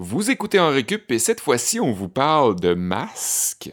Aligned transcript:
Vous 0.00 0.30
écoutez 0.30 0.60
en 0.60 0.68
récup 0.68 1.10
et 1.10 1.18
cette 1.18 1.40
fois-ci, 1.40 1.80
on 1.80 1.90
vous 1.90 2.08
parle 2.08 2.54
de 2.60 2.72
masques. 2.72 3.72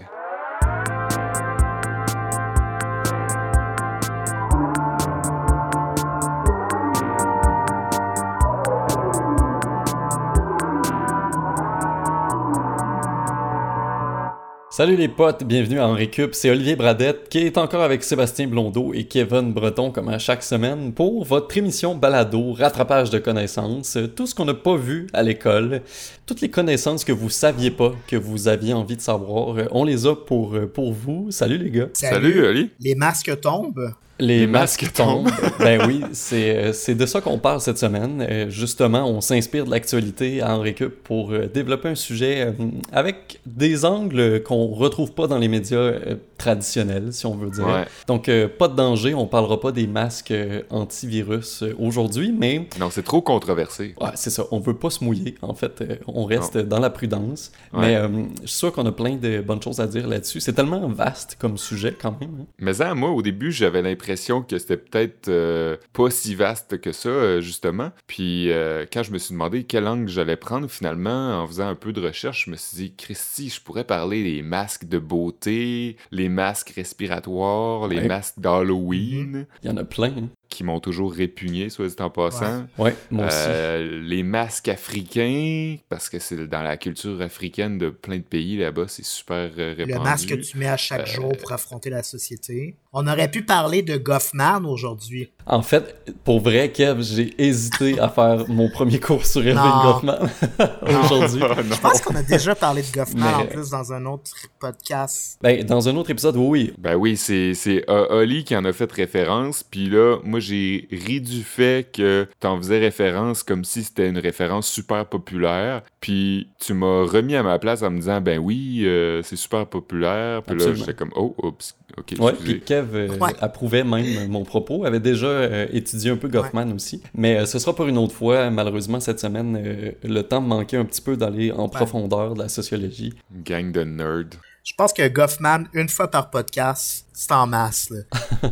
Salut 14.77 14.97
les 14.97 15.07
potes, 15.07 15.45
bienvenue 15.45 15.79
à 15.79 15.87
En 15.87 15.93
Récup. 15.93 16.35
C'est 16.35 16.49
Olivier 16.49 16.75
Bradette 16.75 17.29
qui 17.29 17.37
est 17.37 17.57
encore 17.57 17.81
avec 17.81 18.03
Sébastien 18.03 18.45
Blondeau 18.45 18.93
et 18.93 19.05
Kevin 19.05 19.53
Breton 19.53 19.89
comme 19.89 20.09
à 20.09 20.19
chaque 20.19 20.43
semaine 20.43 20.91
pour 20.91 21.23
votre 21.23 21.57
émission 21.57 21.95
balado, 21.95 22.51
rattrapage 22.51 23.09
de 23.09 23.17
connaissances, 23.17 23.97
tout 24.17 24.27
ce 24.27 24.35
qu'on 24.35 24.43
n'a 24.43 24.53
pas 24.53 24.75
vu 24.75 25.07
à 25.13 25.23
l'école, 25.23 25.81
toutes 26.25 26.41
les 26.41 26.49
connaissances 26.49 27.05
que 27.05 27.13
vous 27.13 27.29
saviez 27.29 27.71
pas 27.71 27.93
que 28.05 28.17
vous 28.17 28.49
aviez 28.49 28.73
envie 28.73 28.97
de 28.97 29.01
savoir, 29.01 29.55
on 29.71 29.85
les 29.85 30.07
a 30.07 30.13
pour, 30.13 30.59
pour 30.73 30.91
vous. 30.91 31.27
Salut 31.31 31.57
les 31.57 31.71
gars. 31.71 31.87
Salut, 31.93 32.45
Oli. 32.45 32.69
Les 32.81 32.95
masques 32.95 33.39
tombent. 33.39 33.93
Les, 34.19 34.39
Les 34.39 34.47
masques, 34.47 34.83
masques 34.83 34.93
tombent. 34.95 35.29
ben 35.59 35.85
oui, 35.87 36.01
c'est 36.13 36.55
euh, 36.55 36.73
c'est 36.73 36.95
de 36.95 37.05
ça 37.05 37.19
qu'on 37.19 37.37
parle 37.37 37.59
cette 37.59 37.77
semaine. 37.77 38.25
Euh, 38.29 38.49
justement, 38.49 39.05
on 39.09 39.19
s'inspire 39.19 39.65
de 39.65 39.71
l'actualité 39.71 40.41
à 40.41 40.55
En 40.55 40.61
Récup 40.61 41.03
pour 41.03 41.31
euh, 41.31 41.47
développer 41.53 41.89
un 41.89 41.95
sujet 41.95 42.53
avec 42.93 43.41
des 43.45 43.83
angles 43.83 44.41
qu'on 44.43 44.67
retrouve 44.67 45.11
pas 45.11 45.27
dans 45.27 45.37
les 45.37 45.49
médias 45.49 45.91
traditionnels, 46.37 47.11
si 47.11 47.25
on 47.25 47.35
veut 47.35 47.49
dire. 47.49 47.65
Ouais. 47.67 47.85
Donc, 48.07 48.29
pas 48.57 48.67
de 48.67 48.75
danger, 48.75 49.13
on 49.13 49.25
parlera 49.27 49.59
pas 49.59 49.71
des 49.71 49.87
masques 49.87 50.33
antivirus 50.69 51.63
aujourd'hui, 51.79 52.33
mais 52.37 52.67
Non, 52.79 52.89
c'est 52.89 53.03
trop 53.03 53.21
controversé. 53.21 53.95
ouais, 53.99 54.09
c'est 54.15 54.29
ça, 54.29 54.43
on 54.51 54.59
veut 54.59 54.75
pas 54.75 54.89
se 54.89 55.03
mouiller. 55.03 55.35
En 55.41 55.53
fait, 55.53 55.83
on 56.07 56.25
reste 56.25 56.57
dans 56.57 56.79
la 56.79 56.89
prudence. 56.89 57.51
Ouais. 57.73 57.81
Mais 57.81 57.95
euh, 57.95 58.07
je 58.43 58.47
suis 58.47 58.57
sûr 58.59 58.71
qu'on 58.71 58.85
a 58.85 58.91
plein 58.91 59.15
de 59.15 59.41
bonnes 59.41 59.61
choses 59.61 59.79
à 59.79 59.87
dire 59.87 60.07
là-dessus. 60.07 60.39
C'est 60.39 60.53
tellement 60.53 60.87
vaste 60.87 61.35
comme 61.39 61.57
sujet 61.57 61.93
quand 61.99 62.15
même. 62.21 62.31
hein. 62.41 62.45
Mais 62.59 62.75
ça, 62.75 62.93
moi, 62.93 63.09
au 63.11 63.21
début, 63.21 63.51
j'avais 63.51 63.81
l'impression 63.81 64.04
que 64.43 64.57
c'était 64.57 64.77
peut-être 64.77 65.27
euh, 65.29 65.77
pas 65.93 66.09
si 66.09 66.35
vaste 66.35 66.79
que 66.79 66.91
ça, 66.91 67.09
euh, 67.09 67.41
justement. 67.41 67.91
Puis 68.07 68.51
euh, 68.51 68.85
quand 68.91 69.03
je 69.03 69.11
me 69.11 69.17
suis 69.17 69.33
demandé 69.33 69.63
quel 69.63 69.87
angle 69.87 70.07
j'allais 70.09 70.35
prendre, 70.37 70.67
finalement, 70.69 71.41
en 71.41 71.47
faisant 71.47 71.67
un 71.67 71.75
peu 71.75 71.93
de 71.93 72.01
recherche, 72.01 72.45
je 72.45 72.51
me 72.51 72.55
suis 72.55 72.77
dit, 72.77 72.93
Christy, 72.95 73.49
je 73.49 73.61
pourrais 73.61 73.83
parler 73.83 74.23
des 74.23 74.41
masques 74.41 74.85
de 74.85 74.99
beauté, 74.99 75.97
les 76.11 76.29
masques 76.29 76.71
respiratoires, 76.75 77.87
les 77.87 77.97
Ouais. 77.97 78.07
masques 78.07 78.39
d'Halloween, 78.39 79.45
Il 79.63 79.69
y 79.69 79.73
en 79.73 79.77
a 79.77 79.83
plein. 79.83 80.09
hein. 80.17 80.29
Qui 80.55 80.63
m'ont 80.63 80.79
toujours 80.79 81.13
répugné, 81.13 81.69
soit 81.69 81.87
dit 81.87 81.95
en 81.99 82.09
passant. 82.09 82.65
Ouais, 82.77 82.95
moi 83.11 83.27
aussi. 83.27 83.35
Euh, 83.37 84.01
les 84.01 84.23
masques 84.23 84.69
africains, 84.69 85.75
parce 85.89 86.09
que 86.09 86.17
c'est 86.19 86.47
dans 86.47 86.61
la 86.61 86.77
culture 86.77 87.21
africaine 87.21 87.77
de 87.77 87.89
plein 87.89 88.17
de 88.17 88.23
pays 88.23 88.57
là-bas, 88.57 88.85
c'est 88.87 89.05
super 89.05 89.51
euh, 89.57 89.73
répandu. 89.77 89.93
Le 89.93 89.99
masque 89.99 90.29
que 90.29 90.35
tu 90.35 90.57
mets 90.57 90.67
à 90.67 90.77
chaque 90.77 91.01
Euh, 91.01 91.05
jour 91.05 91.37
pour 91.37 91.51
affronter 91.51 91.89
la 91.89 92.03
société. 92.03 92.75
On 92.93 93.05
aurait 93.07 93.29
pu 93.29 93.43
parler 93.43 93.81
de 93.81 93.97
Goffman 93.97 94.63
aujourd'hui. 94.65 95.29
En 95.47 95.61
fait, 95.61 95.95
pour 96.23 96.39
vrai, 96.41 96.71
Kev, 96.71 97.01
j'ai 97.03 97.33
hésité 97.39 97.99
à 97.99 98.09
faire 98.09 98.45
mon 98.49 98.67
premier 98.69 98.99
cours 98.99 99.25
sur 99.25 99.45
Irving. 99.45 99.61
Goffman 99.83 100.17
aujourd'hui. 100.81 101.39
Je 101.71 101.79
pense 101.81 102.01
qu'on 102.01 102.15
a 102.15 102.23
déjà 102.23 102.55
parlé 102.55 102.81
de 102.81 102.91
Goffman 102.91 103.19
Mais- 103.37 103.43
en 103.43 103.45
plus 103.45 103.69
dans 103.69 103.93
un 103.93 104.05
autre 104.07 104.31
podcast. 104.59 105.37
Ben, 105.43 105.63
dans 105.63 105.87
un 105.87 105.95
autre 105.97 106.09
épisode, 106.09 106.35
oui, 106.37 106.45
oui. 106.47 106.73
Ben 106.79 106.95
oui, 106.95 107.15
c'est 107.15 107.53
c'est, 107.53 107.83
euh, 107.89 108.21
Oli 108.21 108.43
qui 108.43 108.55
en 108.55 108.65
a 108.65 108.73
fait 108.73 108.91
référence, 108.91 109.61
puis 109.63 109.87
là, 109.89 110.17
moi 110.23 110.39
j'ai 110.39 110.87
ri 110.91 111.21
du 111.21 111.43
fait 111.43 111.91
que 111.93 112.27
t'en 112.39 112.57
faisais 112.57 112.79
référence 112.79 113.43
comme 113.43 113.63
si 113.63 113.83
c'était 113.83 114.09
une 114.09 114.17
référence 114.17 114.67
super 114.67 115.05
populaire, 115.05 115.83
puis 116.05 116.51
tu 116.59 116.75
m'as 116.75 117.03
remis 117.03 117.35
à 117.35 117.41
ma 117.41 117.57
place 117.57 117.81
en 117.81 117.89
me 117.89 117.97
disant 117.97 118.21
ben 118.21 118.37
oui, 118.37 118.83
euh, 118.85 119.23
c'est 119.23 119.35
super 119.35 119.65
populaire, 119.65 120.43
puis 120.43 120.51
là 120.55 120.61
Absolument. 120.61 120.75
j'étais 120.77 120.93
comme 120.93 121.09
oh, 121.15 121.35
oups, 121.41 121.75
ok, 121.97 122.13
Ouais, 122.19 122.29
excusez. 122.33 122.53
puis 122.57 122.61
Kev 122.61 122.95
euh, 122.95 123.17
Ouais. 123.17 123.33
approuvait 123.41 123.83
même 123.83 124.27
mon 124.27 124.43
propos, 124.43 124.85
avait 124.85 124.99
déjà 124.99 125.25
euh, 125.25 125.65
étudié 125.73 126.11
un 126.11 126.17
peu 126.17 126.27
Goffman 126.27 126.71
aussi. 126.75 127.01
Mais 127.15 127.37
euh, 127.39 127.47
ce 127.47 127.57
sera 127.57 127.73
pour 127.73 127.87
une 127.87 127.97
autre 127.97 128.13
fois. 128.13 128.51
Malheureusement, 128.51 128.99
cette 128.99 129.19
semaine, 129.19 129.59
euh, 129.59 129.93
le 130.03 130.21
temps 130.21 130.41
me 130.41 130.47
manquait 130.47 130.77
un 130.77 130.85
petit 130.85 131.01
peu 131.01 131.17
d'aller 131.17 131.51
en 131.51 131.69
profondeur 131.69 132.35
de 132.35 132.39
la 132.43 132.49
sociologie. 132.49 133.15
Gang 133.43 133.71
de 133.71 133.81
nerds. 133.83 134.37
Je 134.63 134.73
pense 134.77 134.93
que 134.93 135.07
Goffman, 135.07 135.63
une 135.73 135.89
fois 135.89 136.11
par 136.11 136.29
podcast, 136.29 137.07
c'est 137.13 137.31
en 137.31 137.47
masse. 137.47 137.89
Là. 137.89 138.49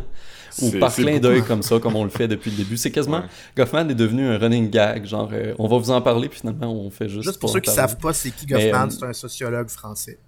Ou 0.62 0.70
par 0.78 0.94
clin 0.94 1.18
d'œil 1.18 1.42
comme 1.42 1.62
ça, 1.62 1.78
comme 1.80 1.96
on 1.96 2.04
le 2.04 2.10
fait 2.10 2.28
depuis 2.28 2.50
le 2.50 2.56
début. 2.58 2.76
C'est 2.76 2.90
quasiment... 2.90 3.18
Ouais. 3.18 3.24
Goffman 3.56 3.88
est 3.88 3.94
devenu 3.94 4.26
un 4.26 4.38
running 4.38 4.70
gag, 4.70 5.04
genre 5.06 5.30
euh, 5.32 5.54
on 5.58 5.66
va 5.68 5.78
vous 5.78 5.90
en 5.90 6.00
parler, 6.00 6.28
puis 6.28 6.40
finalement 6.40 6.72
on 6.72 6.90
fait 6.90 7.08
juste... 7.08 7.24
Juste 7.24 7.40
pour 7.40 7.50
ceux 7.50 7.60
qui 7.60 7.66
parler. 7.66 7.80
savent 7.88 7.98
pas 7.98 8.12
c'est 8.12 8.30
qui 8.30 8.46
Goffman, 8.46 8.86
euh, 8.86 8.90
c'est 8.90 9.04
un 9.06 9.12
sociologue 9.12 9.68
français. 9.68 10.18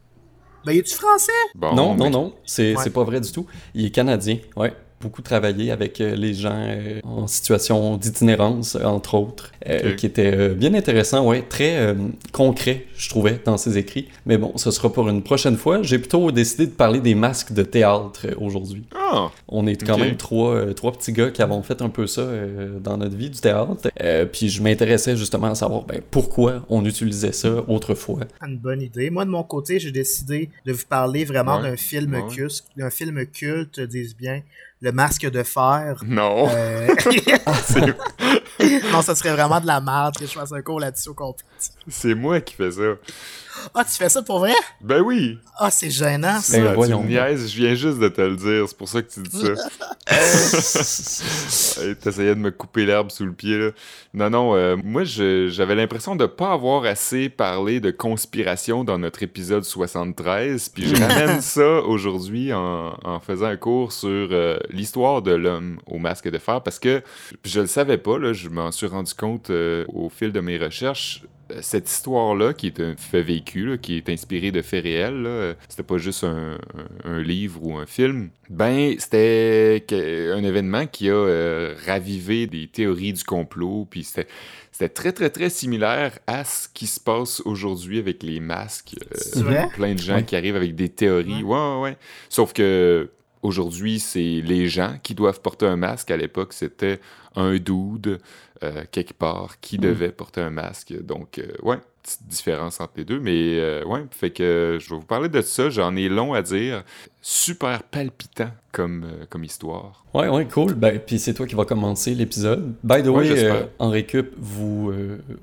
Ben, 0.64 0.72
il 0.72 0.78
est-tu 0.78 0.94
français? 0.96 1.30
Bon, 1.54 1.74
Non, 1.74 1.94
non, 1.94 2.04
mais- 2.04 2.10
non, 2.10 2.34
c'est 2.44 2.74
Ouais. 2.74 2.82
c'est 2.82 2.90
pas 2.90 3.04
vrai 3.04 3.20
du 3.20 3.30
tout. 3.30 3.46
Il 3.74 3.84
est 3.86 3.90
canadien, 3.90 4.38
ouais. 4.56 4.74
Beaucoup 5.00 5.20
travaillé 5.20 5.70
avec 5.70 6.00
euh, 6.00 6.16
les 6.16 6.32
gens 6.32 6.54
euh, 6.56 7.00
en 7.04 7.26
situation 7.26 7.98
d'itinérance, 7.98 8.76
euh, 8.76 8.84
entre 8.84 9.14
autres, 9.14 9.52
euh, 9.68 9.94
qui 9.94 10.06
était 10.06 10.32
euh, 10.34 10.54
bien 10.54 10.72
intéressant, 10.72 11.26
ouais, 11.26 11.42
très 11.42 11.76
euh, 11.76 11.94
concret, 12.32 12.86
je 12.96 13.10
trouvais, 13.10 13.38
dans 13.44 13.58
ses 13.58 13.76
écrits. 13.76 14.08
Mais 14.24 14.38
bon, 14.38 14.56
ce 14.56 14.70
sera 14.70 14.90
pour 14.90 15.06
une 15.10 15.22
prochaine 15.22 15.56
fois. 15.58 15.82
J'ai 15.82 15.98
plutôt 15.98 16.30
décidé 16.32 16.66
de 16.66 16.72
parler 16.72 17.00
des 17.00 17.14
masques 17.14 17.52
de 17.52 17.62
théâtre 17.62 18.26
aujourd'hui. 18.38 18.84
Ah, 18.94 19.30
On 19.48 19.66
est 19.66 19.76
quand 19.84 19.98
même 19.98 20.16
trois, 20.16 20.54
euh, 20.54 20.72
trois 20.72 20.92
petits 20.92 21.12
gars 21.12 21.30
qui 21.30 21.42
avons 21.42 21.62
fait 21.62 21.82
un 21.82 21.90
peu 21.90 22.06
ça 22.06 22.22
euh, 22.22 22.78
dans 22.80 22.96
notre 22.96 23.16
vie 23.16 23.28
du 23.28 23.38
théâtre. 23.38 23.88
Euh, 24.02 24.24
puis 24.24 24.48
je 24.48 24.62
m'intéressais 24.62 25.14
justement 25.14 25.48
à 25.48 25.54
savoir 25.54 25.82
ben, 25.84 26.00
pourquoi 26.10 26.64
on 26.70 26.84
utilisait 26.86 27.32
ça 27.32 27.50
autrefois. 27.68 28.20
Une 28.46 28.56
bonne 28.56 28.80
idée. 28.80 29.10
Moi, 29.10 29.26
de 29.26 29.30
mon 29.30 29.42
côté, 29.44 29.78
j'ai 29.78 29.92
décidé 29.92 30.48
de 30.64 30.72
vous 30.72 30.86
parler 30.88 31.24
vraiment 31.26 31.58
Ouais. 31.58 31.70
d'un 31.70 31.76
film 31.76 32.14
Ouais. 32.14 32.34
culte, 32.34 32.64
d'un 32.78 32.90
film 32.90 33.24
culte, 33.26 33.78
disent 33.80 34.16
bien, 34.16 34.40
Le 34.82 34.92
Masque 34.92 35.28
de 35.30 35.42
Fer. 35.42 36.02
non. 36.06 36.48
Euh, 36.50 36.88
non, 38.92 39.02
ça 39.02 39.14
serait 39.14 39.32
vraiment 39.32 39.60
de 39.60 39.66
la 39.66 39.80
merde 39.80 40.16
que 40.18 40.26
je 40.26 40.32
fasse 40.32 40.52
un 40.52 40.60
cours 40.60 40.80
là-dessus 40.80 41.08
au 41.08 41.14
complet. 41.14 41.46
C'est 41.88 42.14
moi 42.14 42.40
qui 42.40 42.54
fais 42.54 42.70
ça. 42.72 42.82
Ah, 43.74 43.84
tu 43.84 43.92
fais 43.92 44.08
ça 44.08 44.22
pour 44.22 44.40
vrai? 44.40 44.52
Ben 44.80 45.00
oui. 45.00 45.38
Ah, 45.58 45.70
c'est 45.70 45.90
gênant, 45.90 46.40
ça. 46.40 46.58
Ben, 46.58 46.64
Ça, 46.64 46.70
tu 46.70 46.74
voyons 46.76 47.04
niaises, 47.04 47.50
je 47.50 47.56
viens 47.56 47.74
juste 47.74 47.98
de 47.98 48.08
te 48.08 48.20
le 48.20 48.36
dire, 48.36 48.68
c'est 48.68 48.76
pour 48.76 48.88
ça 48.88 49.02
que 49.02 49.10
tu 49.10 49.20
dis 49.22 49.40
ça. 49.40 49.54
T'essayais 52.00 52.34
de 52.34 52.40
me 52.40 52.50
couper 52.50 52.86
l'herbe 52.86 53.10
sous 53.10 53.24
le 53.24 53.32
pied, 53.32 53.58
là. 53.58 53.70
Non, 54.14 54.30
non, 54.30 54.54
euh, 54.56 54.76
moi, 54.82 55.04
j'avais 55.04 55.74
l'impression 55.74 56.16
de 56.16 56.26
pas 56.26 56.52
avoir 56.52 56.84
assez 56.84 57.28
parlé 57.28 57.80
de 57.80 57.90
conspiration 57.90 58.84
dans 58.84 58.98
notre 58.98 59.22
épisode 59.22 59.64
73, 59.64 60.68
puis 60.70 60.88
je 60.88 60.96
ramène 61.02 61.40
ça 61.42 61.80
aujourd'hui 61.82 62.52
en, 62.52 62.96
en 63.04 63.20
faisant 63.20 63.46
un 63.46 63.56
cours 63.56 63.92
sur 63.92 64.08
euh, 64.08 64.58
l'histoire 64.70 65.22
de 65.22 65.32
l'homme 65.32 65.78
au 65.86 65.98
masque 65.98 66.30
de 66.30 66.38
fer, 66.38 66.62
parce 66.62 66.78
que 66.78 67.02
je 67.44 67.60
le 67.60 67.66
savais 67.66 67.98
pas, 67.98 68.18
là, 68.18 68.32
je 68.32 68.48
m'en 68.48 68.72
suis 68.72 68.86
rendu 68.86 69.12
compte 69.14 69.50
euh, 69.50 69.84
au 69.88 70.08
fil 70.08 70.32
de 70.32 70.40
mes 70.40 70.56
recherches, 70.58 71.22
cette 71.60 71.88
histoire-là, 71.88 72.52
qui 72.54 72.66
est 72.66 72.80
un 72.80 72.96
fait 72.96 73.22
vécu, 73.22 73.66
là, 73.66 73.76
qui 73.78 73.96
est 73.96 74.08
inspiré 74.08 74.50
de 74.50 74.62
faits 74.62 74.82
réels, 74.84 75.22
là, 75.22 75.28
euh, 75.28 75.54
c'était 75.68 75.82
pas 75.82 75.98
juste 75.98 76.24
un, 76.24 76.58
un- 77.04 77.10
un 77.10 77.22
livre 77.22 77.60
ou 77.62 77.76
un 77.76 77.86
film, 77.86 78.30
ben 78.50 78.94
c'était 78.98 79.84
un 80.34 80.42
événement 80.44 80.86
qui 80.86 81.08
a 81.08 81.14
euh, 81.14 81.74
ravivé 81.86 82.46
des 82.46 82.66
théories 82.66 83.12
du 83.12 83.24
complot, 83.24 83.86
puis 83.90 84.02
c'était 84.04 84.28
c'était 84.72 84.88
très 84.90 85.12
très 85.12 85.30
très 85.30 85.48
similaire 85.48 86.18
à 86.26 86.44
ce 86.44 86.68
qui 86.68 86.86
se 86.86 87.00
passe 87.00 87.40
aujourd'hui 87.46 87.98
avec 87.98 88.22
les 88.22 88.40
masques. 88.40 88.94
euh, 89.00 89.14
C'est 89.16 89.42
vrai? 89.42 89.68
plein 89.74 89.94
de 89.94 90.00
gens 90.00 90.16
Ouais. 90.16 90.24
qui 90.24 90.36
arrivent 90.36 90.56
avec 90.56 90.74
des 90.74 90.88
théories. 90.90 91.42
Ouais, 91.42 91.56
ouais, 91.58 91.80
ouais. 91.80 91.96
Sauf 92.28 92.52
que 92.52 93.08
aujourd'hui, 93.42 94.00
c'est 94.00 94.42
les 94.44 94.68
gens 94.68 94.96
qui 95.02 95.14
doivent 95.14 95.40
porter 95.40 95.66
un 95.66 95.76
masque. 95.76 96.10
À 96.10 96.16
l'époque, 96.16 96.52
c'était 96.52 97.00
un 97.36 97.54
dude 97.56 98.18
euh, 98.62 98.84
quelque 98.90 99.12
part 99.14 99.60
qui 99.60 99.78
devait 99.78 100.10
porter 100.10 100.40
un 100.40 100.50
masque. 100.50 100.94
Donc, 101.02 101.38
euh, 101.38 101.46
ouais, 101.62 101.78
petite 102.02 102.26
différence 102.26 102.80
entre 102.80 102.94
les 102.96 103.04
deux. 103.04 103.20
Mais 103.20 103.58
euh, 103.58 103.84
ouais, 103.84 104.04
fait 104.10 104.30
que 104.30 104.78
je 104.80 104.90
vais 104.90 104.96
vous 104.96 105.06
parler 105.06 105.28
de 105.28 105.40
ça. 105.42 105.70
J'en 105.70 105.94
ai 105.96 106.08
long 106.08 106.32
à 106.34 106.42
dire. 106.42 106.82
Super 107.20 107.82
palpitant 107.82 108.50
comme, 108.72 109.06
comme 109.28 109.42
histoire. 109.44 110.04
Ouais, 110.14 110.28
ouais, 110.28 110.46
cool. 110.46 110.74
Ben, 110.74 111.00
puis 111.04 111.18
c'est 111.18 111.34
toi 111.34 111.46
qui 111.46 111.54
vas 111.54 111.64
commencer 111.64 112.14
l'épisode. 112.14 112.74
By 112.84 113.02
the 113.02 113.06
Ouais, 113.08 113.30
way, 113.30 113.44
euh, 113.44 113.64
en 113.78 113.90
récup, 113.90 114.32
vous, 114.38 114.92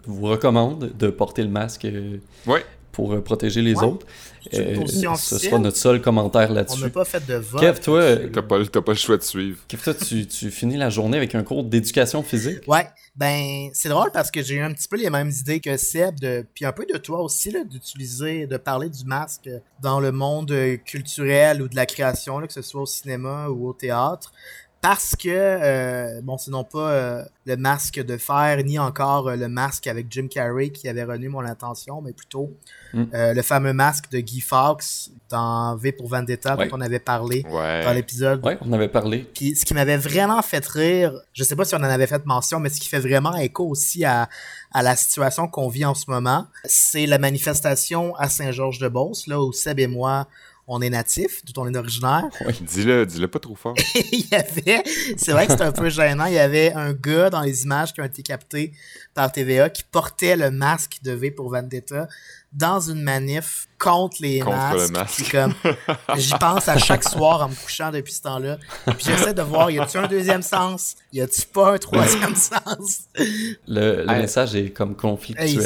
vous 0.05 0.25
recommande 0.27 0.91
de 0.97 1.09
porter 1.09 1.43
le 1.43 1.49
masque 1.49 1.85
Ouais. 2.47 2.63
Pour 2.93 3.11
euh, 3.13 3.21
protéger 3.21 3.61
les 3.61 3.75
Ouais. 3.75 3.83
autres. 3.85 4.05
Euh, 4.53 4.85
ce 4.87 5.37
sera 5.39 5.57
notre 5.57 5.77
seul 5.77 6.01
commentaire 6.01 6.49
On 6.51 6.53
là-dessus. 6.53 6.81
n'a 6.81 6.89
pas 6.89 7.05
fait 7.05 7.25
de 7.25 7.35
vote. 7.35 7.59
Kev, 7.61 7.79
toi, 7.79 7.99
euh. 8.01 8.29
T'as 8.31 8.41
pas, 8.41 8.65
t'as 8.65 8.81
pas 8.81 8.91
le 8.91 8.97
choix 8.97 9.17
de 9.17 9.23
suivre. 9.23 9.57
Kev, 9.67 9.81
toi, 9.83 9.93
tu, 9.93 10.25
tu 10.27 10.51
finis 10.51 10.77
la 10.77 10.89
journée 10.89 11.17
avec 11.17 11.33
un 11.35 11.43
cours 11.43 11.63
d'éducation 11.63 12.23
physique? 12.23 12.59
Ouais, 12.67 12.87
ben 13.15 13.69
c'est 13.73 13.89
drôle 13.89 14.11
parce 14.11 14.31
que 14.31 14.41
j'ai 14.43 14.55
eu 14.55 14.61
un 14.61 14.73
petit 14.73 14.87
peu 14.87 14.97
les 14.97 15.09
mêmes 15.09 15.29
idées 15.31 15.59
que 15.59 15.75
Seb, 15.77 16.19
de, 16.19 16.45
puis 16.53 16.65
un 16.65 16.71
peu 16.73 16.85
de 16.91 16.97
toi 16.97 17.21
aussi, 17.21 17.51
là, 17.51 17.63
d'utiliser, 17.63 18.45
de 18.47 18.57
parler 18.57 18.89
du 18.89 19.05
masque 19.05 19.49
dans 19.81 19.99
le 19.99 20.11
monde 20.11 20.51
euh, 20.51 20.77
culturel 20.77 21.61
ou 21.61 21.67
de 21.67 21.75
la 21.75 21.85
création, 21.85 22.39
là, 22.39 22.47
que 22.47 22.53
ce 22.53 22.61
soit 22.61 22.81
au 22.81 22.85
cinéma 22.85 23.47
ou 23.47 23.67
au 23.69 23.73
théâtre. 23.73 24.31
Parce 24.83 25.15
que, 25.15 25.29
euh, 25.29 26.19
bon, 26.21 26.37
c'est 26.37 26.51
non 26.51 26.65
pas 26.65 26.91
euh, 26.91 27.23
le 27.45 27.55
masque 27.55 28.03
de 28.03 28.17
fer, 28.17 28.57
ni 28.65 28.77
encore 28.77 29.29
euh, 29.29 29.35
le 29.37 29.47
masque 29.47 29.87
avec 29.87 30.07
Jim 30.11 30.27
Carrey 30.29 30.71
qui 30.71 30.89
avait 30.89 31.05
renu 31.05 31.29
mon 31.29 31.39
attention, 31.45 32.01
mais 32.01 32.11
plutôt 32.11 32.51
Mm. 32.93 33.03
euh, 33.15 33.33
le 33.33 33.41
fameux 33.41 33.73
masque 33.73 34.11
de 34.11 34.19
Guy 34.19 34.39
Fawkes 34.41 35.09
dans 35.29 35.75
V 35.77 35.93
pour 35.93 36.09
Vendetta 36.09 36.55
Ouais. 36.57 36.67
dont 36.67 36.77
on 36.77 36.81
avait 36.81 36.99
parlé 36.99 37.43
Ouais. 37.49 37.83
dans 37.83 37.93
l'épisode. 37.93 38.45
Ouais, 38.45 38.57
on 38.61 38.71
avait 38.73 38.89
parlé. 38.89 39.27
Puis 39.33 39.55
ce 39.55 39.65
qui 39.65 39.73
m'avait 39.73 39.97
vraiment 39.97 40.41
fait 40.43 40.63
rire, 40.67 41.13
je 41.33 41.43
sais 41.43 41.55
pas 41.55 41.65
si 41.65 41.73
on 41.73 41.79
en 41.79 41.83
avait 41.85 42.05
fait 42.05 42.23
mention, 42.27 42.59
mais 42.59 42.69
ce 42.69 42.79
qui 42.79 42.89
fait 42.89 42.99
vraiment 42.99 43.35
écho 43.37 43.65
aussi 43.67 44.03
à, 44.05 44.29
à 44.73 44.83
la 44.83 44.95
situation 44.97 45.47
qu'on 45.47 45.69
vit 45.69 45.85
en 45.85 45.95
ce 45.95 46.11
moment, 46.11 46.45
c'est 46.65 47.05
la 47.07 47.17
manifestation 47.17 48.13
à 48.17 48.27
Saint-Georges-de-Beauce, 48.29 49.25
là 49.27 49.41
où 49.41 49.51
Seb 49.53 49.79
et 49.79 49.87
moi, 49.87 50.27
on 50.67 50.81
est 50.81 50.89
natifs, 50.89 51.43
d'où 51.45 51.61
on 51.61 51.73
est 51.73 51.77
originaire. 51.77 52.29
Dis-le, 52.61 53.05
dis-le 53.05 53.27
pas 53.27 53.39
trop 53.39 53.55
fort. 53.55 53.75
il 53.95 54.27
y 54.31 54.35
avait, 54.35 54.83
c'est 55.17 55.31
vrai 55.31 55.47
que 55.47 55.53
c'est 55.53 55.61
un 55.61 55.71
peu 55.71 55.89
gênant, 55.89 56.25
il 56.25 56.33
y 56.33 56.39
avait 56.39 56.73
un 56.73 56.93
gars 56.93 57.29
dans 57.29 57.41
les 57.41 57.63
images 57.63 57.93
qui 57.93 58.01
ont 58.01 58.05
été 58.05 58.23
captées 58.23 58.71
par 59.13 59.31
TVA 59.31 59.69
qui 59.69 59.83
portait 59.83 60.35
le 60.35 60.51
masque 60.51 60.99
de 61.03 61.11
V 61.11 61.31
pour 61.31 61.49
Vendetta 61.49 62.07
dans 62.53 62.79
une 62.79 63.01
manif 63.01 63.67
contre 63.79 64.17
les 64.21 64.39
Contre 64.39 64.55
masques. 64.57 64.87
le 64.87 64.87
masque. 64.99 65.15
Puis 65.15 65.31
comme, 65.31 65.53
j'y 66.17 66.33
pense 66.39 66.67
à 66.69 66.77
chaque 66.77 67.03
soir 67.03 67.41
en 67.41 67.49
me 67.49 67.55
couchant 67.55 67.91
depuis 67.91 68.13
ce 68.13 68.21
temps-là. 68.21 68.57
Puis 68.85 69.05
j'essaie 69.07 69.33
de 69.33 69.41
voir, 69.41 69.71
y 69.71 69.79
a-tu 69.79 69.97
un 69.97 70.07
deuxième 70.07 70.41
sens? 70.43 70.95
Y 71.11 71.21
a-tu 71.21 71.41
pas 71.47 71.73
un 71.73 71.77
troisième 71.79 72.35
sens? 72.35 73.01
Le, 73.67 74.03
le 74.05 74.09
Hey. 74.09 74.21
message 74.21 74.55
est 74.55 74.69
comme 74.69 74.95
conflictuel. 74.95 75.59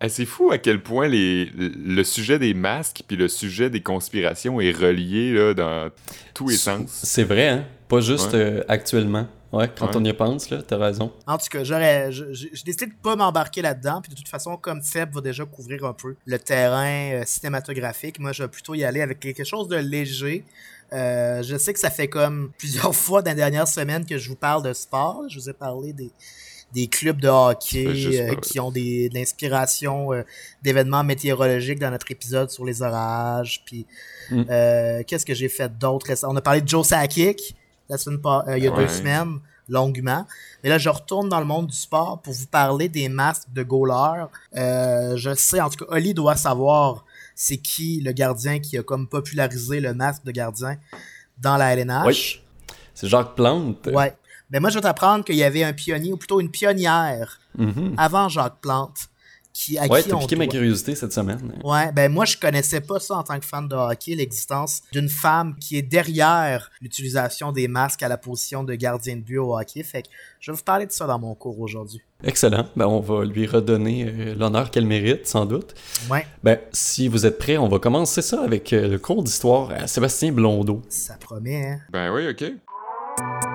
Hey, 0.00 0.10
c'est 0.10 0.26
fou 0.26 0.50
à 0.50 0.58
quel 0.58 0.82
point 0.82 1.06
les, 1.08 1.46
le 1.54 2.02
sujet 2.02 2.38
des 2.38 2.54
masques 2.54 3.02
puis 3.06 3.16
le 3.16 3.28
sujet 3.28 3.70
des 3.70 3.80
conspirations 3.80 4.60
est 4.60 4.72
relié 4.72 5.32
là, 5.32 5.54
dans 5.54 5.90
tous 6.34 6.48
les 6.48 6.56
sens. 6.56 6.90
C'est 7.04 7.24
vrai, 7.24 7.48
hein? 7.48 7.64
Pas 7.88 8.00
juste 8.00 8.32
Ouais. 8.32 8.38
euh, 8.40 8.64
actuellement. 8.68 9.26
Ouais, 9.52 9.68
quand 9.76 9.86
Ouais. 9.88 9.92
on 9.96 10.04
y 10.04 10.12
pense, 10.14 10.48
là, 10.50 10.62
t'as 10.66 10.78
raison. 10.78 11.12
En 11.26 11.36
tout 11.36 11.46
cas, 11.50 11.62
j'aurais, 11.62 12.10
je- 12.10 12.24
décidé 12.64 12.86
de 12.86 12.92
pas 13.02 13.16
m'embarquer 13.16 13.60
là-dedans. 13.62 14.00
Puis 14.00 14.10
de 14.10 14.16
toute 14.16 14.28
façon, 14.28 14.56
comme 14.56 14.80
Seb 14.82 15.14
va 15.14 15.20
déjà 15.20 15.44
couvrir 15.44 15.84
un 15.84 15.92
peu 15.92 16.16
le 16.24 16.38
terrain 16.38 17.12
euh, 17.20 17.22
cinématographique, 17.26 18.18
moi, 18.18 18.32
je 18.32 18.42
vais 18.44 18.48
plutôt 18.48 18.74
y 18.74 18.82
aller 18.84 19.02
avec 19.02 19.20
quelque 19.20 19.44
chose 19.44 19.68
de 19.68 19.76
léger. 19.76 20.44
Euh, 20.94 21.42
je 21.42 21.56
sais 21.56 21.72
que 21.72 21.78
ça 21.80 21.90
fait 21.90 22.08
comme 22.08 22.50
plusieurs 22.58 22.94
fois 22.94 23.20
dans 23.22 23.30
les 23.30 23.36
dernières 23.36 23.68
semaines 23.68 24.06
que 24.06 24.16
je 24.18 24.28
vous 24.30 24.36
parle 24.36 24.62
de 24.62 24.72
sport. 24.72 25.22
Je 25.28 25.38
vous 25.38 25.50
ai 25.50 25.52
parlé 25.54 25.92
des, 25.92 26.10
des 26.74 26.86
clubs 26.86 27.20
de 27.20 27.28
hockey 27.28 27.94
juste 27.94 28.20
euh, 28.20 28.34
qui 28.36 28.58
ont 28.58 28.70
des, 28.70 29.10
de 29.10 29.14
l'inspiration 29.14 30.12
euh, 30.14 30.22
d'événements 30.62 31.04
météorologiques 31.04 31.78
dans 31.78 31.90
notre 31.90 32.10
épisode 32.10 32.50
sur 32.50 32.64
les 32.64 32.80
orages. 32.82 33.62
Puis 33.66 33.86
Mm. 34.30 34.44
euh, 34.50 35.02
qu'est-ce 35.06 35.26
que 35.26 35.34
j'ai 35.34 35.48
fait 35.48 35.76
d'autre 35.78 36.06
récemment? 36.06 36.32
On 36.32 36.36
a 36.36 36.40
parlé 36.40 36.60
de 36.62 36.68
Joe 36.68 36.86
Sakic 36.86 37.54
la 37.92 37.98
semaine 37.98 38.20
pas, 38.20 38.44
euh, 38.48 38.58
il 38.58 38.64
y 38.64 38.66
a 38.66 38.72
Ouais. 38.72 38.84
deux 38.84 38.88
semaines, 38.88 39.38
longuement. 39.68 40.26
Mais 40.62 40.68
là, 40.70 40.78
je 40.78 40.88
retourne 40.88 41.28
dans 41.28 41.38
le 41.40 41.46
monde 41.46 41.66
du 41.68 41.76
sport 41.76 42.20
pour 42.22 42.32
vous 42.32 42.46
parler 42.46 42.88
des 42.88 43.08
masques 43.08 43.48
de 43.52 43.62
goalers. 43.62 44.28
Euh, 44.56 45.16
je 45.16 45.34
sais, 45.34 45.60
en 45.60 45.70
tout 45.70 45.84
cas, 45.84 45.94
Oli 45.94 46.14
doit 46.14 46.36
savoir 46.36 47.04
c'est 47.34 47.56
qui 47.58 48.00
le 48.00 48.12
gardien 48.12 48.58
qui 48.60 48.76
a 48.78 48.82
comme 48.82 49.06
popularisé 49.08 49.80
le 49.80 49.94
masque 49.94 50.24
de 50.24 50.32
gardien 50.32 50.76
dans 51.38 51.56
la 51.56 51.72
LNH. 51.74 52.06
Oui. 52.06 52.40
C'est 52.94 53.08
Jacques 53.08 53.34
Plante. 53.34 53.86
Ouais. 53.92 54.14
Mais 54.50 54.60
moi, 54.60 54.68
je 54.68 54.74
vais 54.74 54.82
t'apprendre 54.82 55.24
qu'il 55.24 55.36
y 55.36 55.42
avait 55.44 55.64
un 55.64 55.72
pionnier, 55.72 56.12
ou 56.12 56.16
plutôt 56.18 56.40
une 56.40 56.50
pionnière, 56.50 57.40
Mhm. 57.56 57.94
avant 57.96 58.28
Jacques 58.28 58.60
Plante, 58.60 59.08
qui, 59.52 59.78
à 59.78 59.86
Ouais, 59.86 60.02
piqué 60.02 60.36
ma 60.36 60.46
curiosité 60.46 60.94
cette 60.94 61.12
semaine. 61.12 61.52
Ouais, 61.62 61.92
ben 61.92 62.10
moi 62.10 62.24
je 62.24 62.36
connaissais 62.36 62.80
pas 62.80 62.98
ça 63.00 63.16
en 63.16 63.22
tant 63.22 63.38
que 63.38 63.44
fan 63.44 63.68
de 63.68 63.74
hockey, 63.74 64.14
l'existence 64.14 64.82
d'une 64.92 65.08
femme 65.08 65.56
qui 65.60 65.76
est 65.76 65.82
derrière 65.82 66.70
l'utilisation 66.80 67.52
des 67.52 67.68
masques 67.68 68.02
à 68.02 68.08
la 68.08 68.16
position 68.16 68.64
de 68.64 68.74
gardien 68.74 69.16
de 69.16 69.20
but 69.20 69.38
au 69.38 69.58
hockey. 69.58 69.82
Fait 69.82 70.02
que 70.02 70.08
je 70.40 70.50
vais 70.50 70.56
vous 70.56 70.64
parler 70.64 70.86
de 70.86 70.92
ça 70.92 71.06
dans 71.06 71.18
mon 71.18 71.34
cours 71.34 71.60
aujourd'hui. 71.60 72.00
Excellent. 72.24 72.66
Ben, 72.76 72.86
on 72.86 73.00
va 73.00 73.24
lui 73.24 73.46
redonner 73.46 74.04
euh, 74.08 74.34
l'honneur 74.36 74.70
qu'elle 74.70 74.86
mérite, 74.86 75.26
sans 75.26 75.44
doute. 75.44 75.74
Ouais, 76.08 76.24
Ben, 76.44 76.58
si 76.72 77.08
vous 77.08 77.26
êtes 77.26 77.36
prêts, 77.38 77.58
on 77.58 77.68
va 77.68 77.78
commencer 77.80 78.22
ça 78.22 78.42
avec 78.42 78.72
euh, 78.72 78.88
le 78.88 78.98
cours 78.98 79.22
d'histoire 79.22 79.70
à 79.72 79.86
Sébastien 79.88 80.32
Blondeau. 80.32 80.82
ça 80.88 81.14
promet, 81.20 81.66
hein. 81.66 81.80
Ben 81.90 82.12
oui, 82.14 82.28
ok. 82.28 83.51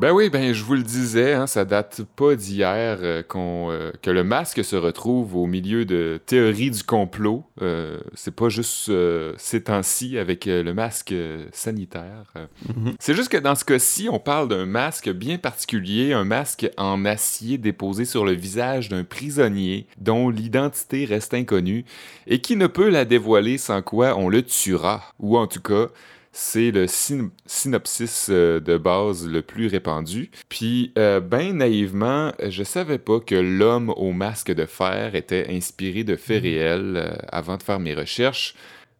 Ben 0.00 0.12
oui, 0.12 0.30
ben 0.30 0.54
je 0.54 0.64
vous 0.64 0.76
le 0.76 0.82
disais, 0.82 1.34
hein, 1.34 1.46
ça 1.46 1.66
date 1.66 2.00
pas 2.16 2.34
d'hier 2.34 2.96
euh, 3.02 3.22
qu'on, 3.22 3.70
euh, 3.70 3.92
que 4.00 4.08
le 4.08 4.24
masque 4.24 4.64
se 4.64 4.74
retrouve 4.74 5.36
au 5.36 5.44
milieu 5.44 5.84
de 5.84 6.18
théories 6.24 6.70
du 6.70 6.82
complot. 6.82 7.44
Euh, 7.60 7.98
c'est 8.14 8.34
pas 8.34 8.48
juste 8.48 8.90
ces 9.36 9.62
temps-ci 9.62 10.16
avec 10.16 10.46
le 10.46 10.72
masque 10.72 11.12
sanitaire. 11.52 12.32
Mhm. 12.66 12.94
C'est 12.98 13.12
juste 13.12 13.30
que 13.30 13.36
dans 13.36 13.54
ce 13.54 13.66
cas-ci, 13.66 14.08
on 14.10 14.18
parle 14.18 14.48
d'un 14.48 14.64
masque 14.64 15.10
bien 15.10 15.36
particulier, 15.36 16.14
un 16.14 16.24
masque 16.24 16.70
en 16.78 17.04
acier 17.04 17.58
déposé 17.58 18.06
sur 18.06 18.24
le 18.24 18.32
visage 18.32 18.88
d'un 18.88 19.04
prisonnier 19.04 19.86
dont 19.98 20.30
l'identité 20.30 21.04
reste 21.04 21.34
inconnue 21.34 21.84
et 22.26 22.40
qui 22.40 22.56
ne 22.56 22.68
peut 22.68 22.88
la 22.88 23.04
dévoiler 23.04 23.58
sans 23.58 23.82
quoi 23.82 24.16
on 24.16 24.30
le 24.30 24.42
tuera, 24.42 25.02
ou 25.18 25.36
en 25.36 25.46
tout 25.46 25.60
cas 25.60 25.88
c'est 26.32 26.70
le 26.70 26.86
syn- 26.86 27.30
synopsis 27.46 28.28
euh, 28.30 28.60
de 28.60 28.76
base 28.76 29.26
le 29.26 29.42
plus 29.42 29.66
répandu. 29.66 30.30
Puis, 30.48 30.92
euh, 30.98 31.20
ben 31.20 31.56
naïvement, 31.56 32.32
je 32.48 32.62
savais 32.62 32.98
pas 32.98 33.20
que 33.20 33.34
l'homme 33.34 33.90
au 33.96 34.12
masque 34.12 34.52
de 34.52 34.66
fer 34.66 35.14
était 35.14 35.46
inspiré 35.50 36.04
de 36.04 36.16
faits 36.16 36.42
réels 36.42 36.94
euh, 36.96 37.10
avant 37.30 37.56
de 37.56 37.62
faire 37.62 37.80
mes 37.80 37.94
recherches. 37.94 38.54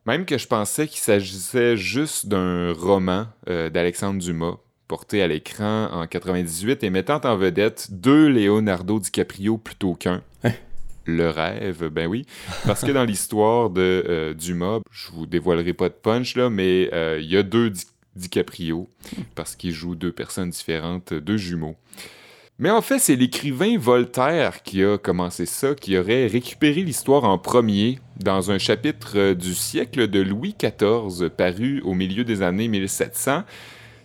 Même 0.07 0.25
que 0.25 0.39
je 0.39 0.47
pensais 0.49 0.89
qu'il 0.89 0.99
s'agissait 1.01 1.77
juste 1.77 2.27
d'un 2.27 2.73
roman 2.73 3.27
euh, 3.49 3.71
d'Alexandre 3.71 4.19
Dumas, 4.21 4.57
porté 4.89 5.23
à 5.23 5.29
l'écran 5.29 5.89
en 5.93 6.07
98 6.09 6.83
et 6.83 6.91
mettant 6.91 7.21
en 7.23 7.37
vedette 7.37 7.89
deux 7.91 8.29
Leonardo 8.29 8.99
DiCaprio 8.99 9.57
plutôt 9.57 9.95
qu'un. 9.95 10.23
Le 11.17 11.31
rêve, 11.31 11.89
ben 11.89 12.07
oui. 12.07 12.25
Parce 12.67 12.83
que 12.83 12.93
dans 12.93 13.05
l'histoire 13.05 13.71
de 13.71 14.05
euh, 14.09 14.35
Dumas, 14.35 14.81
je 14.91 15.11
vous 15.13 15.27
dévoilerai 15.27 15.73
pas 15.73 15.89
de 15.89 15.95
punch, 15.95 16.37
là, 16.37 16.51
mais 16.51 16.91
euh, 16.93 17.19
il 17.21 17.31
y 17.31 17.37
a 17.37 17.43
deux 17.43 17.71
Di- 17.71 17.87
DiCaprio, 18.17 18.89
parce 19.35 19.57
qu'ils 19.57 19.73
jouent 19.73 19.95
deux 19.95 20.13
personnes 20.13 20.51
différentes, 20.51 21.15
deux 21.15 21.37
jumeaux. 21.37 21.77
Mais 22.59 22.69
en 22.71 22.83
fait, 22.83 22.99
c'est 22.99 23.17
l'écrivain 23.17 23.79
Voltaire 23.79 24.63
qui 24.63 24.85
a 24.85 24.99
commencé 24.99 25.47
ça, 25.47 25.75
qui 25.75 25.97
aurait 25.97 26.27
récupéré 26.27 26.83
l'histoire 26.83 27.25
en 27.25 27.39
premier 27.39 27.99
dans 28.19 28.51
un 28.51 28.59
chapitre 28.59 29.13
euh, 29.17 29.35
du 29.35 29.55
siècle 29.55 30.09
de 30.09 30.21
Louis 30.21 30.55
XIV 30.61 31.31
paru 31.31 31.81
au 31.85 31.95
milieu 31.95 32.25
des 32.25 32.43
années 32.43 32.69
1700, 32.69 33.45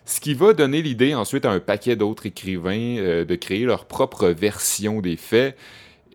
ce 0.06 0.20
qui 0.22 0.34
va 0.36 0.54
donner 0.54 0.82
l'idée 0.82 1.16
ensuite 1.16 1.46
à 1.46 1.52
un 1.52 1.60
paquet 1.60 1.96
d'autres 1.98 2.28
écrivains 2.28 2.98
euh, 3.00 3.26
de 3.26 3.36
créer 3.36 3.66
leur 3.66 3.86
propre 3.86 4.28
version 4.30 5.02
des 5.02 5.18
faits 5.18 5.58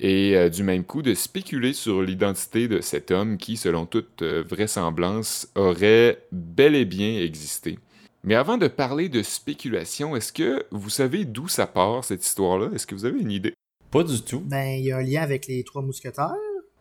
et 0.01 0.37
euh, 0.37 0.49
du 0.49 0.63
même 0.63 0.85
coup 0.85 1.03
de 1.03 1.15
spéculer 1.15 1.73
sur 1.73 2.03
l'identité 2.03 2.67
de 2.69 2.81
cet 2.81 3.11
homme 3.11 3.37
qui, 3.39 3.57
selon 3.57 3.87
toute 3.87 4.23
euh, 4.23 4.43
vraisemblance, 4.49 5.49
aurait 5.55 6.23
bel 6.33 6.75
et 6.75 6.85
bien 6.85 7.21
existé. 7.21 7.79
Mais 8.25 8.35
avant 8.35 8.59
de 8.59 8.69
parler 8.69 9.09
de 9.09 9.23
spéculation, 9.23 10.15
est-ce 10.17 10.33
que 10.33 10.65
vous 10.71 10.91
savez 10.91 11.25
d'où 11.25 11.49
ça 11.49 11.67
part, 11.67 12.05
cette 12.05 12.25
histoire-là? 12.25 12.69
Est-ce 12.75 12.87
que 12.87 12.95
vous 12.95 13.05
avez 13.07 13.19
une 13.21 13.31
idée? 13.31 13.55
Pas 13.91 14.03
du 14.05 14.21
tout. 14.23 14.41
Ben, 14.45 14.79
il 14.79 14.85
y 14.85 14.93
a 14.93 14.99
un 14.99 15.03
lien 15.03 15.23
avec 15.23 15.47
les 15.47 15.65
trois 15.65 15.83
mousquetaires. 15.83 16.35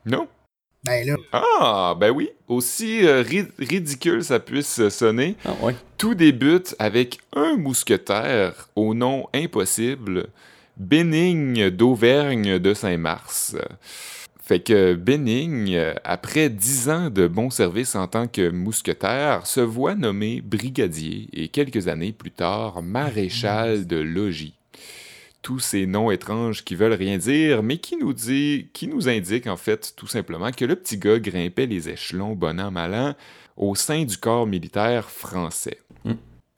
Non? 0.06 0.28
Ben 0.86 1.06
là, 1.08 1.16
Ah, 1.34 1.96
ben 2.00 2.10
oui. 2.12 2.30
Aussi 2.48 3.06
euh, 3.06 3.22
ri- 3.22 3.48
ridicule 3.58 4.24
ça 4.24 4.40
puisse 4.40 4.88
sonner, 4.90 5.36
Ah 5.44 5.54
ouais. 5.62 5.76
tout 5.98 6.16
débute 6.16 6.74
avec 6.80 7.20
un 7.34 7.58
mousquetaire 7.58 8.70
au 8.78 8.94
nom 8.94 9.28
impossible, 9.34 10.28
Bénigne 10.80 11.70
d'Auvergne 11.72 12.58
de 12.58 12.74
Saint-Mars. 12.74 13.58
Fait 14.42 14.62
que 14.62 14.94
Bénigne, 14.94 15.78
après 16.06 16.50
dix 16.50 16.88
ans 16.88 17.10
de 17.10 17.28
bons 17.28 17.50
services 17.50 17.96
en 17.96 18.08
tant 18.08 18.30
que 18.30 18.50
mousquetaire, 18.50 19.46
se 19.46 19.60
voit 19.60 19.96
nommé 19.96 20.40
brigadier 20.40 21.28
et 21.34 21.50
quelques 21.50 21.90
années 21.90 22.14
plus 22.14 22.32
tard 22.32 22.82
maréchal 22.82 23.88
de 23.88 23.98
logis. 23.98 24.56
Tous 25.42 25.60
ces 25.60 25.86
noms 25.86 26.12
étranges 26.12 26.64
qui 26.64 26.76
veulent 26.76 26.94
rien 26.94 27.18
dire, 27.18 27.62
mais 27.62 27.80
qui 27.80 27.98
nous 27.98 28.14
dit, 28.14 28.70
qui 28.72 28.88
nous 28.88 29.10
indiquent 29.10 29.48
en 29.48 29.58
fait 29.58 29.94
tout 29.98 30.08
simplement 30.08 30.52
que 30.52 30.64
le 30.64 30.78
petit 30.78 30.98
gars 30.98 31.20
grimpait 31.20 31.66
les 31.66 31.90
échelons 31.90 32.36
bon 32.36 32.58
an 32.58 32.72
mal 32.72 32.96
an 32.96 33.16
au 33.58 33.76
sein 33.76 34.06
du 34.06 34.18
corps 34.18 34.48
militaire 34.48 35.10
français. 35.10 35.80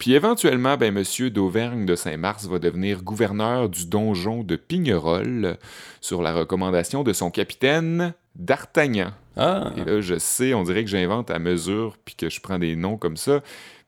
Puis 0.01 0.13
éventuellement, 0.13 0.77
ben, 0.77 0.91
Monsieur 0.91 1.29
d'Auvergne 1.29 1.85
de 1.85 1.95
Saint-Mars 1.95 2.47
va 2.47 2.57
devenir 2.57 3.03
gouverneur 3.03 3.69
du 3.69 3.85
donjon 3.85 4.41
de 4.41 4.55
Pignerol 4.55 5.59
sur 6.01 6.23
la 6.23 6.33
recommandation 6.33 7.03
de 7.03 7.13
son 7.13 7.29
capitaine 7.29 8.15
D'Artagnan. 8.35 9.11
Ah, 9.37 9.71
Et 9.77 9.83
là, 9.85 10.01
je 10.01 10.17
sais, 10.17 10.55
on 10.55 10.63
dirait 10.63 10.83
que 10.83 10.89
j'invente 10.89 11.29
à 11.29 11.37
mesure 11.37 11.97
puis 12.03 12.15
que 12.15 12.31
je 12.31 12.41
prends 12.41 12.57
des 12.57 12.75
noms 12.75 12.97
comme 12.97 13.15
ça, 13.15 13.41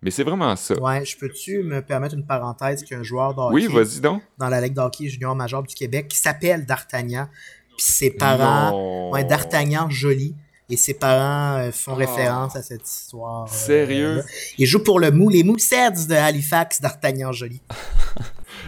mais 0.03 0.11
c'est 0.11 0.23
vraiment 0.23 0.55
ça. 0.55 0.79
ouais, 0.79 1.03
je 1.03 1.17
peux-tu 1.17 1.63
me 1.63 1.81
permettre 1.81 2.13
une 2.13 2.27
parenthèse 2.27 2.83
qu'un 2.83 3.01
joueur 3.01 3.33
de 3.33 3.51
Oui, 3.51 3.65
vas-y 3.65 3.99
donc. 3.99 4.21
dans 4.37 4.49
la 4.49 4.61
Ligue 4.61 4.73
d'hockey 4.73 5.07
junior 5.09 5.35
major 5.35 5.63
du 5.63 5.73
Québec 5.73 6.09
qui 6.09 6.17
s'appelle 6.17 6.67
D'Artagnan, 6.67 7.27
puis 7.75 7.87
ses 7.87 8.11
parents, 8.11 8.69
Non. 8.69 9.09
ouais, 9.13 9.23
D'Artagnan 9.23 9.89
Joly, 9.89 10.35
et 10.73 10.77
ses 10.77 10.93
parents 10.95 11.57
euh, 11.59 11.71
font 11.71 11.95
référence 11.95 12.55
à 12.55 12.61
cette 12.61 12.87
histoire. 12.87 13.43
euh, 13.45 13.47
Sérieux? 13.55 14.15
là. 14.17 14.21
Il 14.57 14.65
joue 14.65 14.83
pour 14.83 14.99
le 14.99 15.11
mou, 15.11 15.29
les 15.29 15.43
Moussets 15.43 15.91
de 16.07 16.13
Halifax 16.15 16.81
d'Artagnan 16.81 17.31
Joly. 17.31 17.61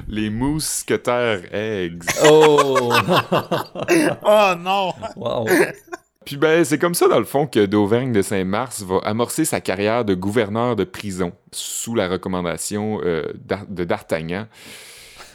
Les 0.10 0.30
mousquetaires 0.30 1.42
eggs. 1.54 2.04
Oh! 2.26 2.92
Oh 4.26 4.54
non! 4.60 4.94
wow! 5.16 5.48
Puis 6.26 6.38
ben, 6.38 6.66
c'est 6.66 6.80
comme 6.80 6.96
ça, 6.96 7.08
dans 7.08 7.20
le 7.20 7.26
fond, 7.26 7.46
que 7.48 7.66
d'Auvergne 7.66 8.12
de 8.12 8.22
Saint-Mars 8.24 8.82
va 8.82 8.98
amorcer 9.04 9.46
sa 9.46 9.62
carrière 9.62 10.04
de 10.04 10.16
gouverneur 10.16 10.76
de 10.76 10.84
prison, 10.84 11.32
sous 11.52 11.94
la 11.96 12.08
recommandation 12.10 13.00
euh, 13.06 13.24
de 13.70 13.84
D'Artagnan. 13.84 14.48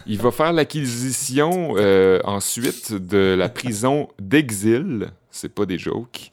Il 0.06 0.18
va 0.18 0.30
faire 0.32 0.52
l'acquisition 0.52 1.74
euh, 1.76 2.18
ensuite 2.24 2.92
de 2.92 3.36
la 3.38 3.48
prison 3.48 4.08
d'exil, 4.18 5.10
c'est 5.30 5.54
pas 5.54 5.64
des 5.64 5.78
jokes, 5.78 6.32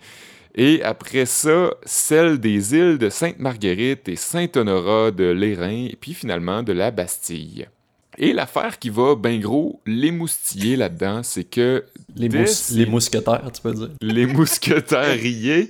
et 0.58 0.82
après 0.84 1.26
ça, 1.26 1.72
celle 1.86 2.40
des 2.40 2.76
îles 2.76 2.98
de 2.98 3.10
Sainte-Marguerite 3.10 4.10
et 4.10 4.16
Saint-Honorat 4.18 5.12
de 5.12 5.24
l'Airain, 5.26 5.86
et 5.90 5.96
puis 6.00 6.14
finalement 6.14 6.64
de 6.64 6.74
la 6.74 6.92
Bastille. 6.92 7.68
Et 8.18 8.34
l'affaire 8.34 8.80
qui 8.80 8.90
va, 8.90 9.16
ben 9.16 9.40
gros, 9.40 9.80
l'émoustiller 9.86 10.76
là-dedans, 10.76 11.22
c'est 11.22 11.44
que 11.44 11.86
Les, 12.16 12.28
mous- 12.30 12.90
mousquetaires, 12.90 13.50
tu 13.54 13.62
peux 13.62 13.74
dire. 13.74 13.90
les 14.02 14.26
mousquetaires 14.26 15.16
riés. 15.20 15.70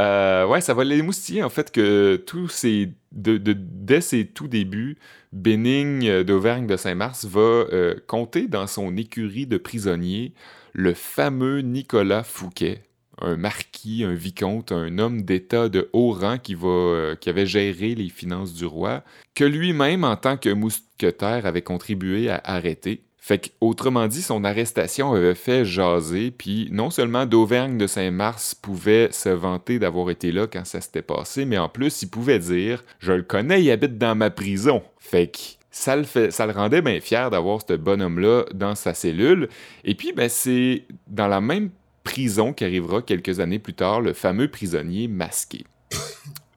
Euh, 0.00 0.46
ouais, 0.46 0.60
ça 0.60 0.74
va 0.74 0.82
l'émoustiller 0.82 1.42
en 1.44 1.50
fait 1.50 1.70
que 1.70 2.16
tous 2.26 2.48
ces, 2.48 2.90
de, 3.12 3.36
de- 3.36 3.54
dès 3.56 4.00
ses 4.00 4.26
tout 4.26 4.48
débuts, 4.48 4.96
Bénigne 5.32 6.08
euh, 6.08 6.24
d'Auvergne 6.24 6.66
de 6.66 6.76
Saint-Mars 6.76 7.26
va 7.26 7.40
euh, 7.40 7.94
compter 8.06 8.48
dans 8.48 8.66
son 8.66 8.96
écurie 8.96 9.46
de 9.46 9.56
prisonniers 9.58 10.32
le 10.72 10.94
fameux 10.94 11.60
Nicolas 11.60 12.24
Fouquet, 12.24 12.82
un 13.20 13.36
marquis, 13.36 14.04
un 14.04 14.14
vicomte, 14.14 14.72
un 14.72 14.98
homme 14.98 15.22
d'État 15.22 15.68
de 15.68 15.88
haut 15.92 16.12
rang 16.12 16.38
qui, 16.38 16.54
va, 16.54 16.68
euh, 16.68 17.14
qui 17.14 17.28
avait 17.28 17.46
géré 17.46 17.94
les 17.94 18.08
finances 18.08 18.54
du 18.54 18.66
roi, 18.66 19.02
que 19.34 19.44
lui-même, 19.44 20.04
en 20.04 20.16
tant 20.16 20.36
que 20.36 20.50
mousquetaire, 20.50 21.46
avait 21.46 21.62
contribué 21.62 22.30
à 22.30 22.40
arrêter. 22.44 23.02
Fait 23.18 23.38
que, 23.38 23.48
autrement 23.62 24.06
dit, 24.06 24.20
son 24.20 24.44
arrestation 24.44 25.14
avait 25.14 25.34
fait 25.34 25.64
jaser, 25.64 26.30
puis 26.30 26.68
non 26.70 26.90
seulement 26.90 27.24
d'Auvergne 27.24 27.78
de 27.78 27.86
Saint-Mars 27.86 28.54
pouvait 28.54 29.08
se 29.12 29.30
vanter 29.30 29.78
d'avoir 29.78 30.10
été 30.10 30.30
là 30.30 30.46
quand 30.46 30.66
ça 30.66 30.82
s'était 30.82 31.00
passé, 31.00 31.46
mais 31.46 31.56
en 31.56 31.70
plus, 31.70 32.02
il 32.02 32.08
pouvait 32.08 32.38
dire 32.38 32.84
«Je 32.98 33.12
le 33.12 33.22
connais, 33.22 33.62
il 33.62 33.70
habite 33.70 33.96
dans 33.96 34.14
ma 34.14 34.28
prison». 34.28 34.82
Fait 34.98 35.28
que 35.28 35.38
ça 35.70 35.96
le, 35.96 36.02
fait, 36.02 36.30
ça 36.32 36.44
le 36.44 36.52
rendait 36.52 36.82
bien 36.82 37.00
fier 37.00 37.30
d'avoir 37.30 37.60
ce 37.66 37.72
bonhomme-là 37.72 38.44
dans 38.52 38.74
sa 38.74 38.92
cellule. 38.92 39.48
Et 39.84 39.94
puis, 39.94 40.12
ben, 40.12 40.28
c'est 40.28 40.84
dans 41.06 41.26
la 41.26 41.40
même 41.40 41.70
prison 42.04 42.52
qu'arrivera 42.52 43.02
quelques 43.02 43.40
années 43.40 43.58
plus 43.58 43.74
tard 43.74 44.00
le 44.00 44.12
fameux 44.12 44.48
prisonnier 44.48 45.08
masqué. 45.08 45.64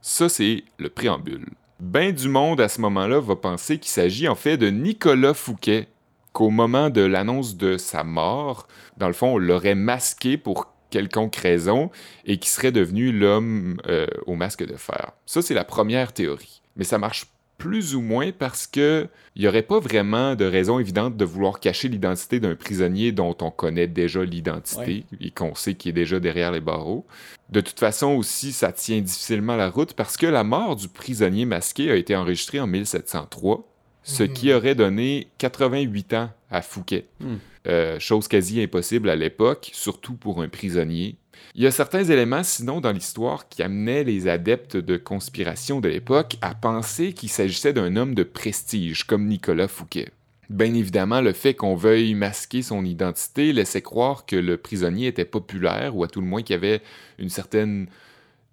Ça, 0.01 0.29
c'est 0.29 0.63
le 0.77 0.89
préambule. 0.89 1.47
Ben 1.79 2.13
du 2.13 2.27
monde 2.27 2.61
à 2.61 2.69
ce 2.69 2.81
moment-là 2.81 3.19
va 3.19 3.35
penser 3.35 3.77
qu'il 3.79 3.91
s'agit 3.91 4.27
en 4.27 4.35
fait 4.35 4.57
de 4.57 4.69
Nicolas 4.69 5.33
Fouquet, 5.33 5.87
qu'au 6.33 6.49
moment 6.49 6.89
de 6.89 7.01
l'annonce 7.01 7.55
de 7.55 7.77
sa 7.77 8.03
mort, 8.03 8.67
dans 8.97 9.07
le 9.07 9.13
fond, 9.13 9.33
on 9.33 9.37
l'aurait 9.37 9.75
masqué 9.75 10.37
pour 10.37 10.73
quelconque 10.89 11.35
raison 11.35 11.91
et 12.25 12.37
qui 12.37 12.49
serait 12.49 12.71
devenu 12.71 13.11
l'homme 13.11 13.79
euh, 13.87 14.07
au 14.25 14.35
masque 14.35 14.65
de 14.65 14.75
fer. 14.75 15.11
Ça, 15.25 15.41
c'est 15.41 15.53
la 15.53 15.65
première 15.65 16.13
théorie. 16.13 16.61
Mais 16.75 16.83
ça 16.83 16.97
marche 16.97 17.25
plus 17.57 17.95
ou 17.95 18.01
moins 18.01 18.31
parce 18.31 18.67
que 18.67 19.07
il 19.35 19.41
n'y 19.41 19.47
aurait 19.47 19.61
pas 19.63 19.79
vraiment 19.79 20.35
de 20.35 20.45
raison 20.45 20.79
évidente 20.79 21.17
de 21.17 21.25
vouloir 21.25 21.59
cacher 21.59 21.87
l'identité 21.87 22.39
d'un 22.39 22.55
prisonnier 22.55 23.11
dont 23.11 23.35
on 23.41 23.51
connaît 23.51 23.87
déjà 23.87 24.23
l'identité 24.23 25.05
et 25.19 25.31
qu'on 25.31 25.55
sait 25.55 25.73
qu'il 25.75 25.89
est 25.89 25.93
déjà 25.93 26.19
derrière 26.19 26.51
les 26.51 26.59
barreaux. 26.61 27.05
De 27.49 27.61
toute 27.61 27.79
façon 27.79 28.07
aussi, 28.13 28.51
ça 28.51 28.71
tient 28.71 29.01
difficilement 29.01 29.55
la 29.55 29.69
route 29.69 29.93
parce 29.93 30.17
que 30.17 30.27
la 30.27 30.43
mort 30.43 30.75
du 30.75 30.87
prisonnier 30.87 31.45
masqué 31.45 31.91
a 31.91 31.95
été 31.95 32.15
enregistrée 32.15 32.59
en 32.59 32.67
1703, 32.67 33.67
ce 34.03 34.23
Mhm. 34.23 34.33
qui 34.33 34.53
aurait 34.53 34.75
donné 34.75 35.27
88 35.37 36.13
ans 36.13 36.29
à 36.49 36.61
Fouquet. 36.61 37.05
Hmm. 37.19 37.35
Euh, 37.67 37.99
chose 37.99 38.27
quasi 38.29 38.61
impossible 38.61 39.09
à 39.09 39.15
l'époque, 39.15 39.69
surtout 39.73 40.13
pour 40.13 40.41
un 40.41 40.47
prisonnier. 40.47 41.17
Il 41.55 41.63
y 41.63 41.67
a 41.67 41.71
certains 41.71 42.03
éléments, 42.03 42.43
sinon, 42.43 42.81
dans 42.81 42.91
l'histoire 42.91 43.49
qui 43.49 43.63
amenaient 43.63 44.03
les 44.03 44.27
adeptes 44.27 44.77
de 44.77 44.97
conspiration 44.97 45.79
de 45.79 45.89
l'époque 45.89 46.37
à 46.41 46.53
penser 46.53 47.13
qu'il 47.13 47.29
s'agissait 47.29 47.73
d'un 47.73 47.95
homme 47.95 48.13
de 48.13 48.23
prestige, 48.23 49.05
comme 49.05 49.27
Nicolas 49.27 49.67
Fouquet. 49.67 50.09
Bien 50.49 50.73
évidemment, 50.73 51.19
le 51.19 51.33
fait 51.33 51.55
qu'on 51.55 51.75
veuille 51.75 52.13
masquer 52.13 52.61
son 52.61 52.85
identité 52.85 53.51
laissait 53.51 53.81
croire 53.81 54.25
que 54.25 54.35
le 54.35 54.57
prisonnier 54.57 55.07
était 55.07 55.25
populaire, 55.25 55.95
ou 55.95 56.03
à 56.03 56.07
tout 56.07 56.21
le 56.21 56.27
moins 56.27 56.41
qu'il 56.41 56.55
avait 56.55 56.81
une 57.19 57.29
certaine 57.29 57.87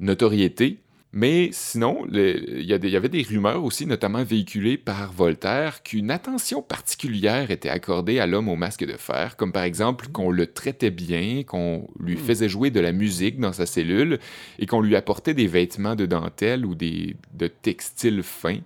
notoriété. 0.00 0.78
Mais 1.16 1.50
sinon, 1.52 2.04
il 2.12 2.64
y, 2.64 2.96
avait 2.96 3.08
des 3.08 3.22
rumeurs 3.22 3.62
aussi, 3.62 3.86
notamment 3.86 4.24
véhiculées 4.24 4.76
par 4.76 5.12
Voltaire, 5.12 5.84
qu'une 5.84 6.10
attention 6.10 6.60
particulière 6.60 7.52
était 7.52 7.68
accordée 7.68 8.18
à 8.18 8.26
l'homme 8.26 8.48
au 8.48 8.56
masque 8.56 8.84
de 8.84 8.96
fer, 8.96 9.36
comme 9.36 9.52
par 9.52 9.62
exemple 9.62 10.08
qu'on 10.08 10.32
le 10.32 10.48
traitait 10.48 10.90
bien, 10.90 11.44
qu'on 11.44 11.86
lui 12.00 12.16
faisait 12.16 12.48
jouer 12.48 12.72
de 12.72 12.80
la 12.80 12.90
musique 12.90 13.38
dans 13.38 13.52
sa 13.52 13.64
cellule 13.64 14.18
et 14.58 14.66
qu'on 14.66 14.80
lui 14.80 14.96
apportait 14.96 15.34
des 15.34 15.46
vêtements 15.46 15.94
de 15.94 16.04
dentelle 16.04 16.66
ou 16.66 16.74
des, 16.74 17.14
de 17.32 17.46
textiles 17.46 18.24
fins, 18.24 18.62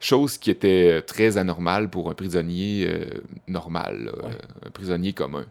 chose 0.00 0.36
qui 0.36 0.50
était 0.50 1.00
très 1.02 1.38
anormale 1.38 1.90
pour 1.90 2.10
un 2.10 2.14
prisonnier 2.14 2.88
euh, 2.88 3.04
normal, 3.46 4.10
un 4.66 4.70
prisonnier 4.70 5.12
commun. 5.12 5.46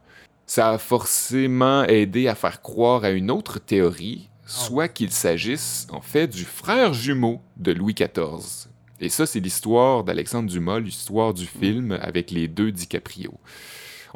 Ça 0.46 0.72
a 0.72 0.78
forcément 0.78 1.86
aidé 1.86 2.28
à 2.28 2.36
faire 2.36 2.62
croire 2.62 3.06
à 3.06 3.12
une 3.12 3.32
autre 3.32 3.60
théorie, 3.60 4.30
soit 4.46 4.88
qu'il 4.88 5.12
s'agisse 5.12 5.88
en 5.92 6.02
fait 6.02 6.28
du 6.28 6.44
frère 6.44 6.94
jumeau 6.94 7.42
de 7.58 7.72
Louis 7.72 7.94
XIV. 7.94 8.70
Et 9.00 9.10
ça, 9.10 9.26
c'est 9.26 9.40
l'histoire 9.40 10.04
d'Alexandre 10.04 10.50
Dumas, 10.50 10.80
l'histoire 10.80 11.34
du 11.34 11.46
film 11.46 11.98
avec 12.02 12.32
les 12.32 12.48
deux 12.48 12.72
DiCaprio. 12.72 13.34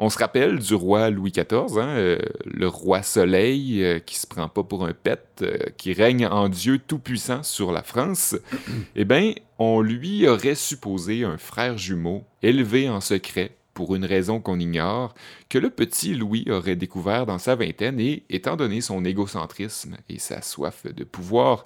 On 0.00 0.10
se 0.10 0.18
rappelle 0.18 0.60
du 0.60 0.74
roi 0.74 1.10
Louis 1.10 1.32
XIV, 1.32 1.78
hein, 1.78 1.88
euh, 1.96 2.18
le 2.44 2.68
roi 2.68 3.02
Soleil 3.02 3.82
euh, 3.82 3.98
qui 3.98 4.16
se 4.16 4.28
prend 4.28 4.48
pas 4.48 4.62
pour 4.62 4.86
un 4.86 4.92
pet, 4.92 5.26
euh, 5.42 5.58
qui 5.76 5.92
règne 5.92 6.24
en 6.26 6.48
Dieu 6.48 6.78
tout-puissant 6.78 7.42
sur 7.42 7.72
la 7.72 7.82
France. 7.82 8.36
eh 8.94 9.04
bien, 9.04 9.32
on 9.58 9.80
lui 9.80 10.28
aurait 10.28 10.54
supposé 10.54 11.24
un 11.24 11.36
frère 11.36 11.76
jumeau 11.76 12.24
élevé 12.42 12.88
en 12.88 13.00
secret 13.00 13.57
pour 13.78 13.94
une 13.94 14.04
raison 14.04 14.40
qu'on 14.40 14.58
ignore, 14.58 15.14
que 15.48 15.56
le 15.56 15.70
petit 15.70 16.12
Louis 16.12 16.44
aurait 16.50 16.74
découvert 16.74 17.26
dans 17.26 17.38
sa 17.38 17.54
vingtaine 17.54 18.00
et, 18.00 18.24
étant 18.28 18.56
donné 18.56 18.80
son 18.80 19.04
égocentrisme 19.04 19.96
et 20.08 20.18
sa 20.18 20.42
soif 20.42 20.84
de 20.84 21.04
pouvoir, 21.04 21.64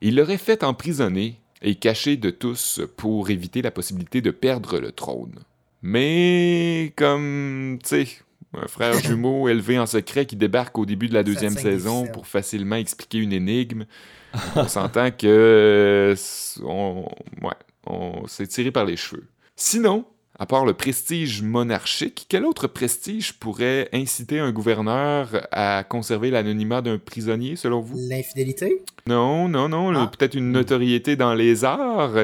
il 0.00 0.16
l'aurait 0.16 0.38
fait 0.38 0.64
emprisonner 0.64 1.38
et 1.60 1.74
caché 1.74 2.16
de 2.16 2.30
tous 2.30 2.80
pour 2.96 3.28
éviter 3.28 3.60
la 3.60 3.70
possibilité 3.70 4.22
de 4.22 4.30
perdre 4.30 4.78
le 4.78 4.90
trône. 4.90 5.34
Mais 5.82 6.94
comme, 6.96 7.78
tu 7.82 7.88
sais, 8.06 8.08
un 8.54 8.66
frère 8.66 8.98
jumeau 9.04 9.46
élevé 9.50 9.78
en 9.78 9.84
secret 9.84 10.24
qui 10.24 10.36
débarque 10.36 10.78
au 10.78 10.86
début 10.86 11.08
de 11.10 11.14
la 11.14 11.24
deuxième 11.24 11.58
saison 11.58 12.06
pour 12.06 12.26
facilement 12.26 12.76
expliquer 12.76 13.18
une 13.18 13.34
énigme, 13.34 13.84
on 14.56 14.66
s'entend 14.66 15.10
que 15.10 16.14
on, 16.62 17.06
ouais, 17.42 17.52
on 17.86 18.26
s'est 18.28 18.46
tiré 18.46 18.70
par 18.70 18.86
les 18.86 18.96
cheveux. 18.96 19.28
Sinon, 19.56 20.06
à 20.40 20.46
part 20.46 20.64
le 20.64 20.72
prestige 20.72 21.42
monarchique, 21.42 22.24
quel 22.30 22.46
autre 22.46 22.66
prestige 22.66 23.34
pourrait 23.34 23.90
inciter 23.92 24.38
un 24.40 24.52
gouverneur 24.52 25.46
à 25.52 25.84
conserver 25.86 26.30
l'anonymat 26.30 26.80
d'un 26.80 26.96
prisonnier, 26.96 27.56
selon 27.56 27.80
vous? 27.80 27.98
L'infidélité? 28.08 28.82
Non, 29.06 29.48
non, 29.48 29.68
non, 29.68 29.92
Ah. 29.94 30.10
peut-être 30.16 30.34
une 30.34 30.50
notoriété 30.50 31.14
dans 31.14 31.34
les 31.34 31.64
arts. 31.66 32.14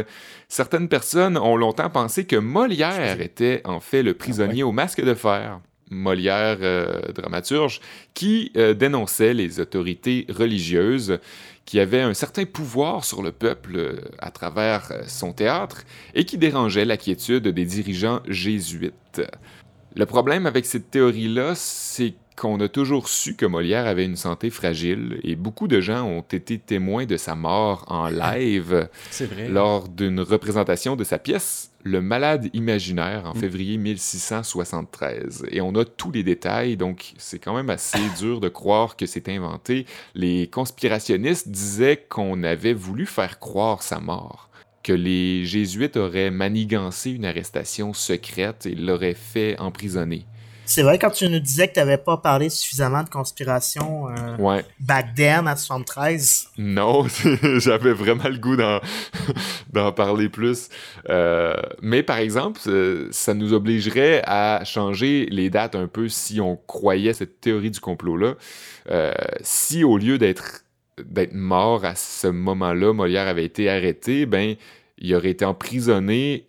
Certaines 0.48 0.88
personnes 0.88 1.36
ont 1.36 1.56
longtemps 1.56 1.90
pensé 1.90 2.24
que 2.24 2.36
Molière 2.36 3.20
était 3.20 3.60
en 3.66 3.80
fait 3.80 4.02
le 4.02 4.14
prisonnier 4.14 4.62
au 4.62 4.72
masque 4.72 5.04
de 5.04 5.12
fer. 5.12 5.60
Molière, 5.90 6.56
euh, 6.62 7.00
dramaturge, 7.14 7.80
qui 8.14 8.50
euh, 8.56 8.72
dénonçait 8.74 9.34
les 9.34 9.60
autorités 9.60 10.26
religieuses 10.30 11.18
qui 11.66 11.80
avaient 11.80 12.00
un 12.00 12.14
certain 12.14 12.44
pouvoir 12.46 13.04
sur 13.04 13.22
le 13.22 13.32
peuple 13.32 13.76
euh, 13.76 14.00
à 14.18 14.30
travers 14.30 14.88
euh, 14.92 15.02
son 15.06 15.32
théâtre 15.32 15.82
et 16.14 16.24
qui 16.24 16.38
dérangeait 16.38 16.84
la 16.84 16.96
quiétude 16.96 17.48
des 17.48 17.64
dirigeants 17.64 18.22
jésuites. 18.26 19.20
Le 19.94 20.06
problème 20.06 20.46
avec 20.46 20.64
cette 20.64 20.90
théorie-là, 20.90 21.54
c'est 21.56 22.14
qu'on 22.36 22.60
a 22.60 22.68
toujours 22.68 23.08
su 23.08 23.34
que 23.34 23.46
Molière 23.46 23.86
avait 23.86 24.04
une 24.04 24.16
santé 24.16 24.50
fragile 24.50 25.18
et 25.22 25.36
beaucoup 25.36 25.68
de 25.68 25.80
gens 25.80 26.04
ont 26.06 26.20
été 26.20 26.58
témoins 26.58 27.06
de 27.06 27.16
sa 27.16 27.34
mort 27.34 27.84
en 27.88 28.08
live 28.10 28.88
vrai. 29.20 29.48
lors 29.48 29.88
d'une 29.88 30.20
représentation 30.20 30.96
de 30.96 31.04
sa 31.04 31.18
pièce 31.18 31.70
Le 31.82 32.00
Malade 32.02 32.48
imaginaire 32.52 33.26
en 33.26 33.34
Mm. 33.34 33.40
février 33.40 33.76
1673. 33.78 35.46
Et 35.50 35.60
on 35.60 35.74
a 35.76 35.84
tous 35.84 36.10
les 36.12 36.22
détails, 36.22 36.76
donc 36.76 37.14
c'est 37.18 37.38
quand 37.38 37.54
même 37.54 37.70
assez 37.70 37.98
dur 38.18 38.40
de 38.40 38.48
croire 38.48 38.96
que 38.96 39.06
c'est 39.06 39.28
inventé. 39.28 39.86
Les 40.14 40.46
conspirationnistes 40.48 41.48
disaient 41.48 42.04
qu'on 42.08 42.42
avait 42.42 42.74
voulu 42.74 43.06
faire 43.06 43.38
croire 43.38 43.82
sa 43.82 43.98
mort, 44.00 44.50
que 44.82 44.92
les 44.92 45.44
jésuites 45.46 45.96
auraient 45.96 46.30
manigancé 46.30 47.10
une 47.12 47.24
arrestation 47.24 47.92
secrète 47.92 48.66
et 48.66 48.74
l'auraient 48.74 49.14
fait 49.14 49.58
emprisonner. 49.58 50.26
C'est 50.66 50.82
vrai 50.82 50.98
quand 50.98 51.10
tu 51.10 51.28
nous 51.28 51.38
disais 51.38 51.68
que 51.68 51.74
tu 51.74 51.78
n'avais 51.78 51.96
pas 51.96 52.16
parlé 52.16 52.48
suffisamment 52.50 53.02
de 53.04 53.08
conspiration 53.08 54.08
euh, 54.08 54.36
Ouais. 54.38 54.64
back 54.80 55.14
then 55.14 55.46
à 55.46 55.54
73. 55.56 56.48
Non, 56.58 57.06
j'avais 57.58 57.92
vraiment 57.92 58.28
le 58.28 58.38
goût 58.38 58.56
d'en, 59.72 59.92
parler 59.92 60.28
plus. 60.28 60.68
Euh, 61.08 61.54
mais 61.80 62.02
par 62.02 62.18
exemple, 62.18 62.60
euh, 62.66 63.08
ça 63.12 63.32
nous 63.34 63.52
obligerait 63.52 64.22
à 64.26 64.62
changer 64.64 65.26
les 65.30 65.50
dates 65.50 65.76
un 65.76 65.86
peu 65.86 66.08
si 66.08 66.40
on 66.40 66.56
croyait 66.56 67.12
cette 67.12 67.40
théorie 67.40 67.70
du 67.70 67.80
complot-là. 67.80 68.34
Euh, 68.90 69.14
si 69.42 69.84
au 69.84 69.98
lieu 69.98 70.18
d'être, 70.18 70.64
d'être 71.04 71.34
mort 71.34 71.84
à 71.84 71.94
ce 71.94 72.26
moment-là, 72.26 72.92
Molière 72.92 73.28
avait 73.28 73.44
été 73.44 73.70
arrêté, 73.70 74.26
ben, 74.26 74.56
il 74.98 75.14
aurait 75.14 75.30
été 75.30 75.44
emprisonné 75.44 76.46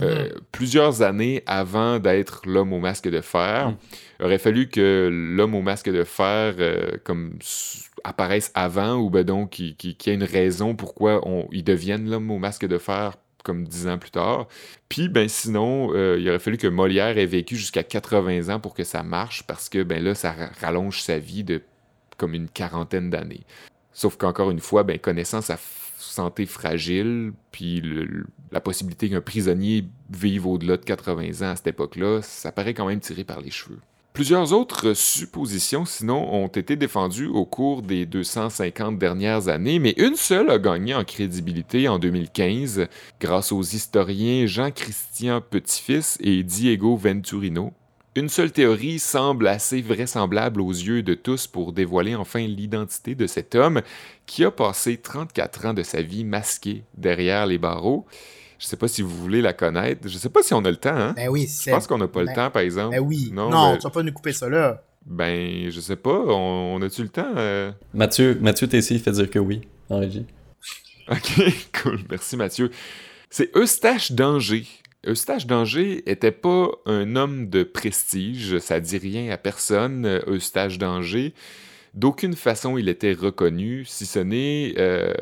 euh, 0.00 0.28
plusieurs 0.52 1.02
années 1.02 1.42
avant 1.46 1.98
d'être 1.98 2.42
l'homme 2.46 2.72
au 2.72 2.78
masque 2.78 3.08
de 3.08 3.20
fer. 3.20 3.70
Mm. 3.70 3.76
Il 4.20 4.26
aurait 4.26 4.38
fallu 4.38 4.68
que 4.68 5.08
l'homme 5.10 5.54
au 5.54 5.62
masque 5.62 5.90
de 5.90 6.04
fer 6.04 6.54
euh, 6.58 6.92
comme 7.04 7.38
apparaisse 8.04 8.52
avant 8.54 8.96
ou 8.96 9.10
ben 9.10 9.24
donc 9.24 9.50
qu'il 9.50 9.74
y 9.90 10.10
ait 10.10 10.14
une 10.14 10.24
raison 10.24 10.74
pourquoi 10.76 11.20
on, 11.26 11.48
il 11.50 11.64
devienne 11.64 12.08
l'homme 12.08 12.30
au 12.30 12.38
masque 12.38 12.66
de 12.66 12.78
fer 12.78 13.16
comme 13.44 13.64
dix 13.64 13.88
ans 13.88 13.98
plus 13.98 14.10
tard. 14.10 14.46
Puis 14.88 15.08
ben 15.08 15.28
sinon, 15.28 15.90
euh, 15.94 16.16
il 16.18 16.28
aurait 16.28 16.38
fallu 16.38 16.58
que 16.58 16.66
Molière 16.68 17.18
ait 17.18 17.26
vécu 17.26 17.56
jusqu'à 17.56 17.82
80 17.82 18.54
ans 18.54 18.60
pour 18.60 18.74
que 18.74 18.84
ça 18.84 19.02
marche 19.02 19.42
parce 19.44 19.68
que 19.68 19.82
ben 19.82 20.02
là, 20.02 20.14
ça 20.14 20.32
ra- 20.32 20.50
rallonge 20.60 21.00
sa 21.02 21.18
vie 21.18 21.44
de 21.44 21.62
comme 22.18 22.34
une 22.34 22.48
quarantaine 22.48 23.10
d'années. 23.10 23.44
Sauf 23.92 24.16
qu'encore 24.16 24.50
une 24.50 24.60
fois, 24.60 24.82
ben, 24.84 24.98
connaissant 24.98 25.40
sa 25.40 25.56
santé 25.98 26.46
fragile, 26.46 27.32
puis 27.50 27.82
la 28.52 28.60
possibilité 28.60 29.10
qu'un 29.10 29.20
prisonnier 29.20 29.84
vive 30.10 30.46
au-delà 30.46 30.76
de 30.76 30.84
80 30.84 31.46
ans 31.46 31.50
à 31.50 31.56
cette 31.56 31.66
époque-là, 31.66 32.20
ça 32.22 32.52
paraît 32.52 32.74
quand 32.74 32.86
même 32.86 33.00
tiré 33.00 33.24
par 33.24 33.40
les 33.40 33.50
cheveux. 33.50 33.78
Plusieurs 34.12 34.52
autres 34.52 34.94
suppositions, 34.94 35.84
sinon, 35.84 36.34
ont 36.34 36.48
été 36.48 36.74
défendues 36.74 37.28
au 37.28 37.44
cours 37.44 37.82
des 37.82 38.04
250 38.04 38.98
dernières 38.98 39.46
années, 39.46 39.78
mais 39.78 39.94
une 39.96 40.16
seule 40.16 40.50
a 40.50 40.58
gagné 40.58 40.92
en 40.94 41.04
crédibilité 41.04 41.88
en 41.88 42.00
2015 42.00 42.88
grâce 43.20 43.52
aux 43.52 43.62
historiens 43.62 44.46
Jean-Christian 44.46 45.40
Petit-Fils 45.40 46.18
et 46.20 46.42
Diego 46.42 46.96
Venturino. 46.96 47.72
Une 48.18 48.28
seule 48.28 48.50
théorie 48.50 48.98
semble 48.98 49.46
assez 49.46 49.80
vraisemblable 49.80 50.60
aux 50.60 50.72
yeux 50.72 51.04
de 51.04 51.14
tous 51.14 51.46
pour 51.46 51.72
dévoiler 51.72 52.16
enfin 52.16 52.40
l'identité 52.40 53.14
de 53.14 53.28
cet 53.28 53.54
homme 53.54 53.80
qui 54.26 54.42
a 54.44 54.50
passé 54.50 54.96
34 54.96 55.66
ans 55.66 55.72
de 55.72 55.84
sa 55.84 56.02
vie 56.02 56.24
masqué 56.24 56.82
derrière 56.96 57.46
les 57.46 57.58
barreaux. 57.58 58.06
Je 58.58 58.66
sais 58.66 58.76
pas 58.76 58.88
si 58.88 59.02
vous 59.02 59.16
voulez 59.16 59.40
la 59.40 59.52
connaître. 59.52 60.08
Je 60.08 60.18
sais 60.18 60.30
pas 60.30 60.42
si 60.42 60.52
on 60.52 60.64
a 60.64 60.70
le 60.70 60.78
temps, 60.78 60.96
hein? 60.96 61.12
Ben 61.16 61.28
oui, 61.28 61.46
Je 61.64 61.70
pense 61.70 61.86
qu'on 61.86 61.98
n'a 61.98 62.08
pas 62.08 62.22
le 62.22 62.26
ben- 62.26 62.34
temps, 62.34 62.50
par 62.50 62.62
exemple. 62.62 62.96
Ben 62.96 63.00
oui. 63.00 63.30
Non, 63.32 63.50
Non, 63.50 63.70
ben- 63.74 63.76
tu 63.78 63.84
vas 63.84 63.90
pas 63.90 64.02
nous 64.02 64.10
couper 64.12 64.32
ça 64.32 64.48
là. 64.48 64.82
Ben, 65.06 65.70
je 65.70 65.78
sais 65.80 65.94
pas. 65.94 66.10
On, 66.26 66.74
on 66.74 66.82
a-tu 66.82 67.02
le 67.04 67.10
temps? 67.10 67.32
euh? 67.36 67.70
Mathieu, 67.94 68.36
Mathieu 68.40 68.66
Tessier 68.66 68.98
fait 68.98 69.12
dire 69.12 69.30
que 69.30 69.38
oui, 69.38 69.60
en 69.90 70.00
régie. 70.00 70.26
Ok, 71.08 71.40
cool. 71.84 72.00
Merci, 72.10 72.36
Mathieu. 72.36 72.72
C'est 73.30 73.56
Eustache 73.56 74.10
d'Angers. 74.10 74.66
Eustache 75.06 75.46
d'Angers 75.46 76.02
était 76.10 76.32
pas 76.32 76.70
un 76.86 77.14
homme 77.16 77.48
de 77.48 77.62
prestige. 77.62 78.58
Ça 78.58 78.80
dit 78.80 78.98
rien 78.98 79.30
à 79.30 79.36
personne, 79.36 80.20
Eustache 80.26 80.78
d'Angers. 80.78 81.34
D'aucune 81.94 82.34
façon 82.34 82.76
il 82.76 82.88
était 82.88 83.12
reconnu, 83.12 83.84
si 83.84 84.06
ce 84.06 84.18
n'est 84.18 84.74
euh, 84.78 85.14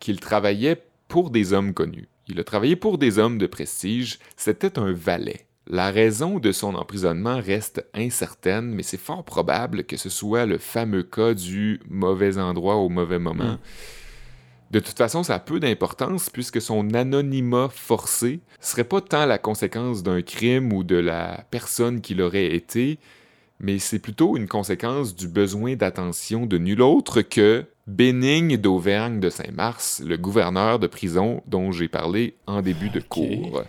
qu'il 0.00 0.20
travaillait 0.20 0.82
pour 1.08 1.30
des 1.30 1.52
hommes 1.52 1.74
connus. 1.74 2.08
Il 2.28 2.40
a 2.40 2.44
travaillé 2.44 2.76
pour 2.76 2.96
des 2.96 3.18
hommes 3.18 3.38
de 3.38 3.46
prestige. 3.46 4.18
C'était 4.36 4.78
un 4.78 4.92
valet. 4.92 5.46
La 5.66 5.90
raison 5.90 6.38
de 6.38 6.52
son 6.52 6.74
emprisonnement 6.74 7.40
reste 7.40 7.86
incertaine, 7.94 8.66
mais 8.66 8.82
c'est 8.82 8.98
fort 8.98 9.24
probable 9.24 9.84
que 9.84 9.96
ce 9.96 10.10
soit 10.10 10.46
le 10.46 10.58
fameux 10.58 11.02
cas 11.02 11.34
du 11.34 11.80
mauvais 11.88 12.38
endroit 12.38 12.76
au 12.76 12.88
mauvais 12.88 13.18
moment. 13.18 13.54
Mm. 13.54 13.58
De 14.74 14.80
toute 14.80 14.98
façon, 14.98 15.22
ça 15.22 15.36
a 15.36 15.38
peu 15.38 15.60
d'importance 15.60 16.30
puisque 16.30 16.60
son 16.60 16.94
anonymat 16.94 17.68
forcé 17.72 18.40
serait 18.58 18.82
pas 18.82 19.00
tant 19.00 19.24
la 19.24 19.38
conséquence 19.38 20.02
d'un 20.02 20.20
crime 20.20 20.72
ou 20.72 20.82
de 20.82 20.96
la 20.96 21.44
personne 21.52 22.00
qu'il 22.00 22.20
aurait 22.20 22.56
été, 22.56 22.98
mais 23.60 23.78
c'est 23.78 24.00
plutôt 24.00 24.36
une 24.36 24.48
conséquence 24.48 25.14
du 25.14 25.28
besoin 25.28 25.76
d'attention 25.76 26.44
de 26.44 26.58
nul 26.58 26.82
autre 26.82 27.22
que 27.22 27.66
Bénigne 27.86 28.56
d'Auvergne 28.56 29.20
de 29.20 29.30
Saint-Mars, 29.30 30.02
le 30.04 30.16
gouverneur 30.16 30.80
de 30.80 30.88
prison 30.88 31.40
dont 31.46 31.70
j'ai 31.70 31.86
parlé 31.86 32.34
en 32.48 32.60
début 32.60 32.90
de 32.90 32.98
cours. 32.98 33.62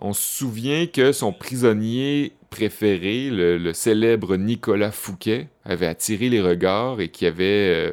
On 0.00 0.12
se 0.12 0.38
souvient 0.38 0.88
que 0.88 1.12
son 1.12 1.32
prisonnier 1.32 2.32
préféré, 2.50 3.30
le, 3.30 3.58
le 3.58 3.72
célèbre 3.72 4.36
Nicolas 4.36 4.90
Fouquet, 4.90 5.50
avait 5.64 5.86
attiré 5.86 6.28
les 6.30 6.40
regards 6.40 7.00
et 7.00 7.10
qui 7.10 7.26
avait, 7.26 7.92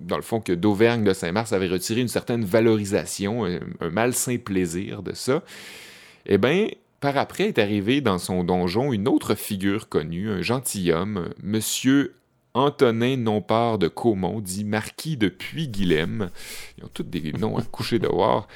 dans 0.00 0.16
le 0.16 0.22
fond, 0.22 0.40
que 0.40 0.52
d'Auvergne 0.52 1.04
de 1.04 1.12
Saint-Mars 1.12 1.52
avait 1.52 1.68
retiré 1.68 2.00
une 2.00 2.08
certaine 2.08 2.44
valorisation, 2.44 3.44
un, 3.44 3.90
malsain 3.90 4.38
plaisir 4.38 5.02
de 5.02 5.12
ça. 5.12 5.42
Eh 6.26 6.38
bien, 6.38 6.68
par 7.00 7.16
après 7.16 7.44
est 7.44 7.58
arrivé 7.58 8.00
dans 8.00 8.18
son 8.18 8.44
donjon 8.44 8.92
une 8.92 9.08
autre 9.08 9.34
figure 9.34 9.88
connue, 9.88 10.30
un 10.30 10.42
gentilhomme, 10.42 11.30
Monsieur 11.42 12.14
Antonin 12.54 13.16
Nompart 13.16 13.78
de 13.78 13.88
Caumont, 13.88 14.40
dit 14.40 14.64
marquis 14.64 15.16
de 15.16 15.28
Puy-Guilhem. 15.28 16.30
Ils 16.78 16.84
ont 16.84 16.90
tous 16.92 17.04
des 17.04 17.32
noms 17.32 17.56
à 17.56 17.62
coucher 17.62 17.98
dehors. 17.98 18.48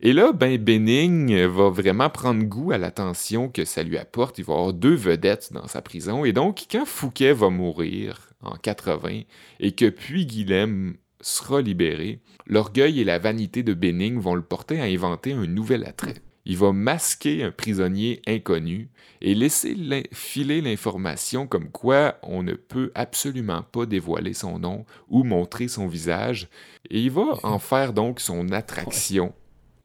Et 0.00 0.12
là, 0.12 0.32
ben, 0.32 0.56
Bénigne 0.58 1.44
va 1.46 1.70
vraiment 1.70 2.08
prendre 2.08 2.44
goût 2.44 2.70
à 2.70 2.78
l'attention 2.78 3.48
que 3.48 3.64
ça 3.64 3.82
lui 3.82 3.98
apporte. 3.98 4.38
Il 4.38 4.44
va 4.44 4.54
avoir 4.54 4.72
deux 4.72 4.94
vedettes 4.94 5.52
dans 5.52 5.66
sa 5.66 5.82
prison. 5.82 6.24
Et 6.24 6.32
donc, 6.32 6.66
quand 6.70 6.86
Fouquet 6.86 7.32
va 7.32 7.50
mourir 7.50 8.30
en 8.40 8.54
80 8.54 9.22
et 9.58 9.72
que 9.72 9.88
Puy-Guilhem 9.88 10.94
sera 11.20 11.60
libéré, 11.60 12.20
l'orgueil 12.46 13.00
et 13.00 13.04
la 13.04 13.18
vanité 13.18 13.64
de 13.64 13.74
Bénigne 13.74 14.20
vont 14.20 14.36
le 14.36 14.42
porter 14.42 14.80
à 14.80 14.84
inventer 14.84 15.32
un 15.32 15.46
nouvel 15.46 15.84
attrait. 15.84 16.22
Il 16.44 16.56
va 16.56 16.72
masquer 16.72 17.42
un 17.42 17.50
prisonnier 17.50 18.22
inconnu 18.26 18.88
et 19.20 19.34
laisser 19.34 19.76
filer 20.12 20.60
l'information 20.60 21.46
comme 21.46 21.70
quoi 21.70 22.18
on 22.22 22.44
ne 22.44 22.54
peut 22.54 22.92
absolument 22.94 23.62
pas 23.62 23.84
dévoiler 23.84 24.32
son 24.32 24.60
nom 24.60 24.86
ou 25.08 25.24
montrer 25.24 25.66
son 25.66 25.88
visage. 25.88 26.48
Et 26.88 27.02
il 27.02 27.10
va 27.10 27.34
en 27.42 27.58
faire 27.58 27.92
donc 27.92 28.20
son 28.20 28.50
attraction. 28.52 29.34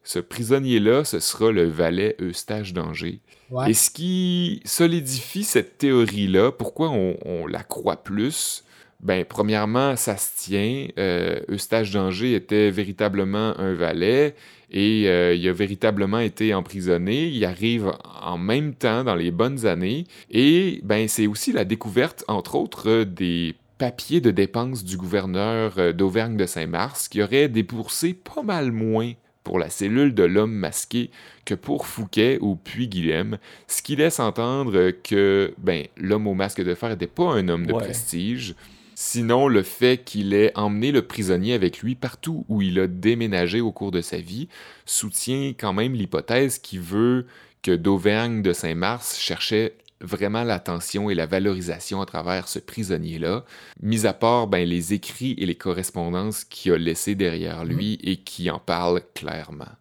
Ce 0.03 0.19
prisonnier-là, 0.19 1.03
ce 1.03 1.19
sera 1.19 1.51
le 1.51 1.63
valet 1.63 2.15
Eustache 2.19 2.73
d'Angers. 2.73 3.21
Ouais. 3.49 3.71
Et 3.71 3.73
ce 3.73 3.89
qui 3.89 4.61
solidifie 4.65 5.43
cette 5.43 5.77
théorie-là, 5.77 6.51
pourquoi 6.51 6.89
on, 6.89 7.17
on 7.25 7.47
la 7.47 7.63
croit 7.63 8.03
plus, 8.03 8.63
ben, 9.03 9.25
premièrement, 9.25 9.97
ça 9.97 10.15
se 10.15 10.29
tient. 10.37 10.87
Euh, 10.97 11.41
Eustache 11.49 11.91
d'Angers 11.91 12.35
était 12.35 12.71
véritablement 12.71 13.53
un 13.59 13.73
valet 13.73 14.33
et 14.71 15.03
euh, 15.07 15.35
il 15.35 15.47
a 15.47 15.51
véritablement 15.51 16.19
été 16.19 16.53
emprisonné. 16.53 17.27
Il 17.27 17.43
arrive 17.43 17.91
en 18.21 18.37
même 18.37 18.73
temps 18.73 19.03
dans 19.03 19.15
les 19.15 19.31
bonnes 19.31 19.65
années 19.65 20.05
et 20.31 20.79
ben, 20.83 21.09
c'est 21.09 21.27
aussi 21.27 21.51
la 21.51 21.65
découverte, 21.65 22.23
entre 22.29 22.55
autres, 22.55 23.03
des 23.03 23.55
papiers 23.77 24.21
de 24.21 24.31
dépenses 24.31 24.85
du 24.85 24.95
gouverneur 24.95 25.73
euh, 25.77 25.91
d'Auvergne 25.91 26.37
de 26.37 26.45
Saint-Mars 26.45 27.09
qui 27.09 27.21
aurait 27.21 27.49
déboursé 27.49 28.13
pas 28.13 28.41
mal 28.41 28.71
moins 28.71 29.11
pour 29.43 29.60
la 29.60 29.69
cellule 29.69 30.13
de 30.13 30.23
l'homme 30.23 30.53
masqué 30.53 31.10
que 31.45 31.53
pour 31.56 31.86
Fouquet 31.88 32.38
ou 32.41 32.56
Puy-Guilhem, 32.56 33.38
ce 33.67 33.82
qui 33.82 33.95
laisse 33.95 34.19
entendre 34.19 34.91
que 34.91 35.53
ben, 35.58 35.86
l'homme 35.97 36.27
au 36.27 36.34
masque 36.34 36.63
de 36.63 36.73
fer 36.75 36.89
n'était 36.89 37.08
pas 37.08 37.32
un 37.34 37.47
homme 37.49 37.65
de 37.65 37.73
Ouais. 37.73 37.84
prestige. 37.84 38.56
Sinon, 38.95 39.47
le 39.47 39.63
fait 39.63 40.03
qu'il 40.03 40.34
ait 40.34 40.51
emmené 40.56 40.91
le 40.91 41.01
prisonnier 41.01 41.53
avec 41.53 41.79
lui 41.79 41.95
partout 41.95 42.45
où 42.47 42.62
il 42.62 42.79
a 42.79 42.88
déménagé 42.88 43.60
au 43.60 43.71
cours 43.71 43.91
de 43.91 44.01
sa 44.01 44.17
vie 44.17 44.47
soutient 44.86 45.53
quand 45.58 45.73
même 45.73 45.93
l'hypothèse 45.93 46.60
qui 46.60 46.77
veut 46.77 47.25
que 47.63 47.71
d'Auvergne 47.71 48.41
de 48.43 48.53
Saint-Mars 48.53 49.17
cherchait 49.19 49.73
vraiment 50.03 50.43
l'attention 50.43 51.09
et 51.09 51.15
la 51.15 51.25
valorisation 51.25 52.01
à 52.01 52.05
travers 52.05 52.47
ce 52.47 52.59
prisonnier-là, 52.59 53.45
mis 53.81 54.05
à 54.05 54.13
part 54.13 54.47
ben, 54.47 54.67
les 54.67 54.93
écrits 54.93 55.35
et 55.37 55.45
les 55.45 55.55
correspondances 55.55 56.43
qu'il 56.43 56.73
a 56.73 56.77
laissés 56.77 57.15
derrière 57.15 57.65
lui 57.65 57.97
et 58.03 58.17
qui 58.17 58.49
en 58.51 58.59
parlent 58.59 59.01
clairement. 59.15 59.71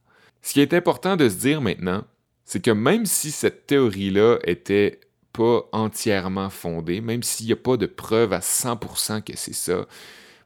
Ce 0.40 0.52
qui 0.54 0.60
est 0.60 0.74
important 0.74 1.16
de 1.16 1.28
se 1.28 1.34
dire 1.36 1.60
maintenant, 1.60 2.04
c'est 2.44 2.62
que 2.62 2.70
même 2.70 3.06
si 3.06 3.30
cette 3.30 3.66
théorie-là 3.66 4.38
était 4.44 5.00
pas 5.32 5.62
entièrement 5.72 6.50
fondée, 6.50 7.00
même 7.00 7.22
s'il 7.22 7.46
n'y 7.46 7.52
a 7.52 7.56
pas 7.56 7.76
de 7.76 7.86
preuve 7.86 8.32
à 8.32 8.40
100% 8.40 9.22
que 9.22 9.32
c'est 9.36 9.54
ça, 9.54 9.86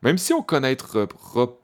même 0.02 0.18
si 0.18 0.32
on 0.32 0.42
connaîtra 0.42 1.08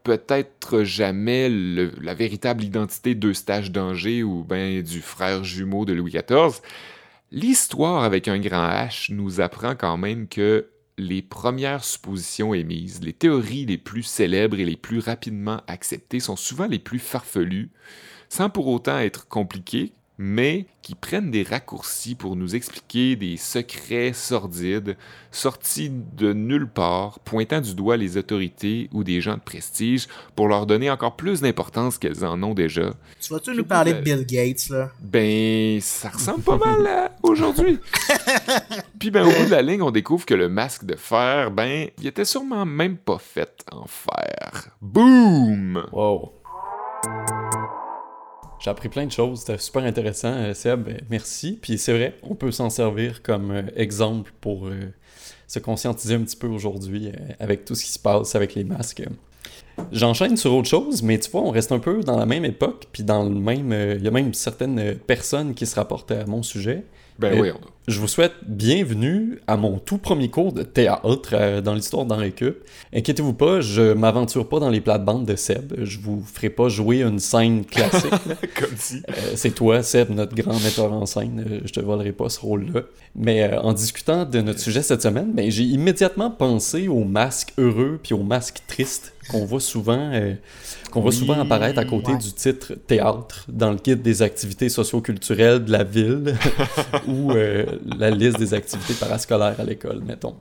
peut-être 0.03 0.83
jamais 0.83 1.49
le- 1.49 1.93
la 2.01 2.15
véritable 2.15 2.65
identité 2.65 3.15
d'Eustache 3.15 3.71
d'Angers 3.71 4.23
ou 4.23 4.43
ben 4.43 4.83
du 4.83 5.01
frère 5.01 5.45
jumeau 5.45 5.85
de 5.85 5.93
Louis 5.93 6.11
XIV, 6.13 6.61
l'histoire 7.33 8.05
avec 8.05 8.29
un 8.29 8.39
grand 8.39 8.69
H 8.69 9.13
nous 9.13 9.41
apprend 9.41 9.75
quand 9.75 9.97
même 9.97 10.29
que 10.29 10.69
les 10.99 11.23
premières 11.23 11.83
suppositions 11.83 12.53
émises, 12.53 13.01
les 13.03 13.15
théories 13.15 13.65
les 13.65 13.79
plus 13.79 14.03
célèbres 14.03 14.61
et 14.61 14.65
les 14.67 14.77
plus 14.77 14.99
rapidement 14.99 15.63
acceptées 15.67 16.21
sont 16.21 16.37
souvent 16.37 16.67
les 16.67 16.79
plus 16.79 16.99
farfelues, 16.99 17.71
sans 18.29 18.51
pour 18.51 18.69
autant 18.69 18.99
être 18.99 19.27
compliquées, 19.27 19.95
mais 20.19 20.67
qui 20.83 20.95
prennent 20.95 21.31
des 21.31 21.43
raccourcis 21.43 22.15
pour 22.15 22.37
nous 22.37 22.55
expliquer 22.55 23.17
des 23.17 23.37
secrets 23.37 24.13
sordides, 24.13 24.97
sortis 25.31 25.91
de 25.91 26.33
nulle 26.33 26.69
part, 26.69 27.19
pointant 27.21 27.61
du 27.61 27.75
doigt 27.75 27.97
les 27.97 28.17
autorités 28.17 28.89
ou 28.93 29.05
des 29.05 29.21
gens 29.21 29.35
de 29.35 29.41
prestige 29.41 30.09
pour 30.37 30.49
leur 30.49 30.67
donner 30.67 30.91
encore 30.91 31.17
plus 31.17 31.41
d'importance 31.41 31.99
qu'elles 31.99 32.25
en 32.25 32.43
ont 32.43 32.55
déjà. 32.55 32.93
Tu 33.21 33.33
vas-tu 33.33 33.55
nous 33.55 33.65
parler 33.65 33.95
de 33.95 34.01
Bill 34.01 34.27
Gates, 34.27 34.69
là? 34.69 34.91
Ben, 35.01 35.81
ça 35.81 36.11
ressemble 36.11 36.43
pas 36.43 36.59
mal 36.59 36.87
à 36.87 37.13
aujourd'hui. 37.23 37.79
Puis 38.99 39.11
ben, 39.11 39.25
au 39.25 39.31
bout 39.31 39.47
de 39.47 39.51
la 39.51 39.63
ligne, 39.63 39.83
on 39.83 39.91
découvre 39.91 40.27
que 40.27 40.35
le 40.35 40.49
masque 40.49 40.85
de 40.85 40.97
fer, 40.97 41.51
ben, 41.51 41.89
il 41.99 42.07
était 42.07 42.25
sûrement 42.25 42.67
même 42.67 42.97
pas 42.97 43.19
fait 43.19 43.65
en 43.71 43.87
fer. 43.87 44.69
Boom! 44.81 45.85
Wow! 45.93 46.33
J'ai 48.63 48.71
appris 48.71 48.89
plein 48.89 49.07
de 49.07 49.11
choses, 49.11 49.41
c'était 49.41 49.59
super 49.59 49.83
intéressant, 49.83 50.33
euh, 50.35 50.55
Seb, 50.55 50.87
euh, 50.87 50.93
merci. 51.11 51.59
Puis 51.61 51.79
c'est 51.79 51.93
vrai, 51.93 52.15
on 52.23 52.37
peut 52.37 52.53
s'en 52.53 52.71
servir 52.71 53.21
comme 53.23 53.51
euh, 53.51 53.63
exemple 53.75 54.33
pour 54.41 54.69
se 55.49 55.59
conscientiser 55.59 56.15
un 56.15 56.21
petit 56.21 56.37
peu 56.37 56.47
aujourd'hui 56.47 57.11
avec 57.41 57.65
tout 57.65 57.75
ce 57.75 57.85
qui 57.85 57.91
se 57.91 57.99
passe 57.99 58.37
avec 58.37 58.55
les 58.55 58.63
masques. 58.63 59.03
J'enchaîne 59.91 60.37
sur 60.37 60.55
autre 60.55 60.69
chose, 60.69 61.03
mais 61.03 61.19
tu 61.19 61.29
vois, 61.31 61.43
on 61.43 61.51
reste 61.51 61.73
un 61.73 61.81
peu 61.81 62.01
dans 62.05 62.17
la 62.17 62.25
même 62.25 62.45
époque, 62.45 62.87
puis 62.93 63.03
dans 63.03 63.25
le 63.25 63.35
même... 63.35 63.73
Il 63.99 64.05
y 64.05 64.09
a 64.09 64.11
même 64.11 64.33
certaines 64.33 64.97
personnes 64.97 65.55
qui 65.55 65.67
se 65.67 65.75
rapportent 65.75 66.13
à 66.13 66.25
mon 66.27 66.43
sujet. 66.43 66.85
Ben 67.19 67.39
oui, 67.39 67.51
on 67.51 67.57
a. 67.57 67.82
Je 67.89 67.99
vous 67.99 68.07
souhaite 68.07 68.35
bienvenue 68.47 69.41
à 69.49 69.57
mon 69.57 69.79
tout 69.79 69.99
premier 69.99 70.31
cours 70.31 70.53
de 70.53 70.63
théâtre 70.63 71.31
euh, 71.33 71.61
dans 71.61 71.75
l'histoire 71.75 72.05
d'en 72.05 72.15
récup. 72.15 72.59
Inquiétez-vous 72.95 73.33
pas, 73.33 73.61
je 73.61 73.93
m'aventure 73.93 74.49
pas 74.49 74.61
dans 74.61 74.71
les 74.71 74.81
plates-bandes 74.81 75.27
de 75.27 75.35
Seb. 75.35 75.75
Je 75.83 75.99
vous 75.99 76.23
ferai 76.23 76.49
pas 76.49 76.69
jouer 76.69 77.03
une 77.03 77.19
scène 77.19 77.65
classique. 77.65 78.13
Comme 78.55 78.77
si. 78.77 79.03
Euh, 79.09 79.33
c'est 79.35 79.51
toi, 79.51 79.83
Seb, 79.83 80.11
notre 80.11 80.37
grand 80.37 80.61
metteur 80.61 80.93
en 80.93 81.07
scène. 81.07 81.45
Euh, 81.45 81.61
je 81.65 81.73
te 81.73 81.81
volerai 81.81 82.13
pas 82.13 82.29
ce 82.29 82.39
rôle-là. 82.39 82.83
Mais 83.17 83.53
en 83.57 83.73
discutant 83.73 84.27
de 84.27 84.41
notre 84.41 84.61
sujet 84.61 84.83
cette 84.83 85.03
semaine, 85.03 85.33
ben, 85.33 85.51
j'ai 85.51 85.65
immédiatement 85.65 86.31
pensé 86.31 86.87
aux 86.87 87.05
masques 87.05 87.53
heureux 87.59 87.99
puis 88.01 88.15
aux 88.15 88.23
masques 88.23 88.63
tristes 88.69 89.13
qu'on 89.29 89.45
voit 89.45 89.61
souvent 89.61 90.13
qu'on 90.93 91.01
voit 91.01 91.13
souvent 91.13 91.41
apparaître 91.41 91.79
à 91.79 91.85
côté 91.85 92.15
du 92.17 92.33
titre 92.33 92.75
théâtre 92.87 93.47
dans 93.49 93.71
le 93.71 93.77
guide 93.77 94.03
des 94.03 94.21
activités 94.23 94.69
socio-culturelles 94.69 95.65
de 95.65 95.73
la 95.73 95.85
ville 95.85 96.37
ou 97.09 97.33
euh, 97.33 97.72
la 97.99 98.11
liste 98.11 98.39
des 98.39 98.55
activités 98.55 98.95
parascolaires 98.95 99.59
à 99.59 99.65
l'école, 99.65 100.01
mettons. 100.01 100.37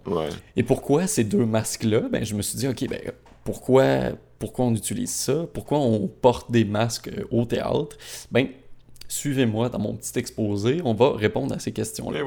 Et 0.56 0.64
pourquoi 0.64 1.08
ces 1.08 1.24
deux 1.24 1.46
masques-là? 1.46 2.02
Ben, 2.12 2.24
je 2.24 2.36
me 2.36 2.42
suis 2.42 2.58
dit, 2.58 2.68
ok, 2.68 2.88
ben 2.90 3.00
pourquoi, 3.44 4.12
pourquoi 4.40 4.66
on 4.66 4.76
utilise 4.76 5.14
ça? 5.14 5.46
Pourquoi 5.54 5.80
on 5.80 6.08
porte 6.08 6.52
des 6.52 6.66
masques 6.66 7.12
au 7.32 7.46
théâtre? 7.46 7.98
Ben, 8.32 8.48
suivez-moi 9.08 9.70
dans 9.70 9.80
mon 9.80 9.94
petit 9.94 10.18
exposé, 10.20 10.82
on 10.86 10.94
va 10.94 11.14
répondre 11.14 11.54
à 11.54 11.60
ces 11.60 11.72
questions-là. 11.72 12.20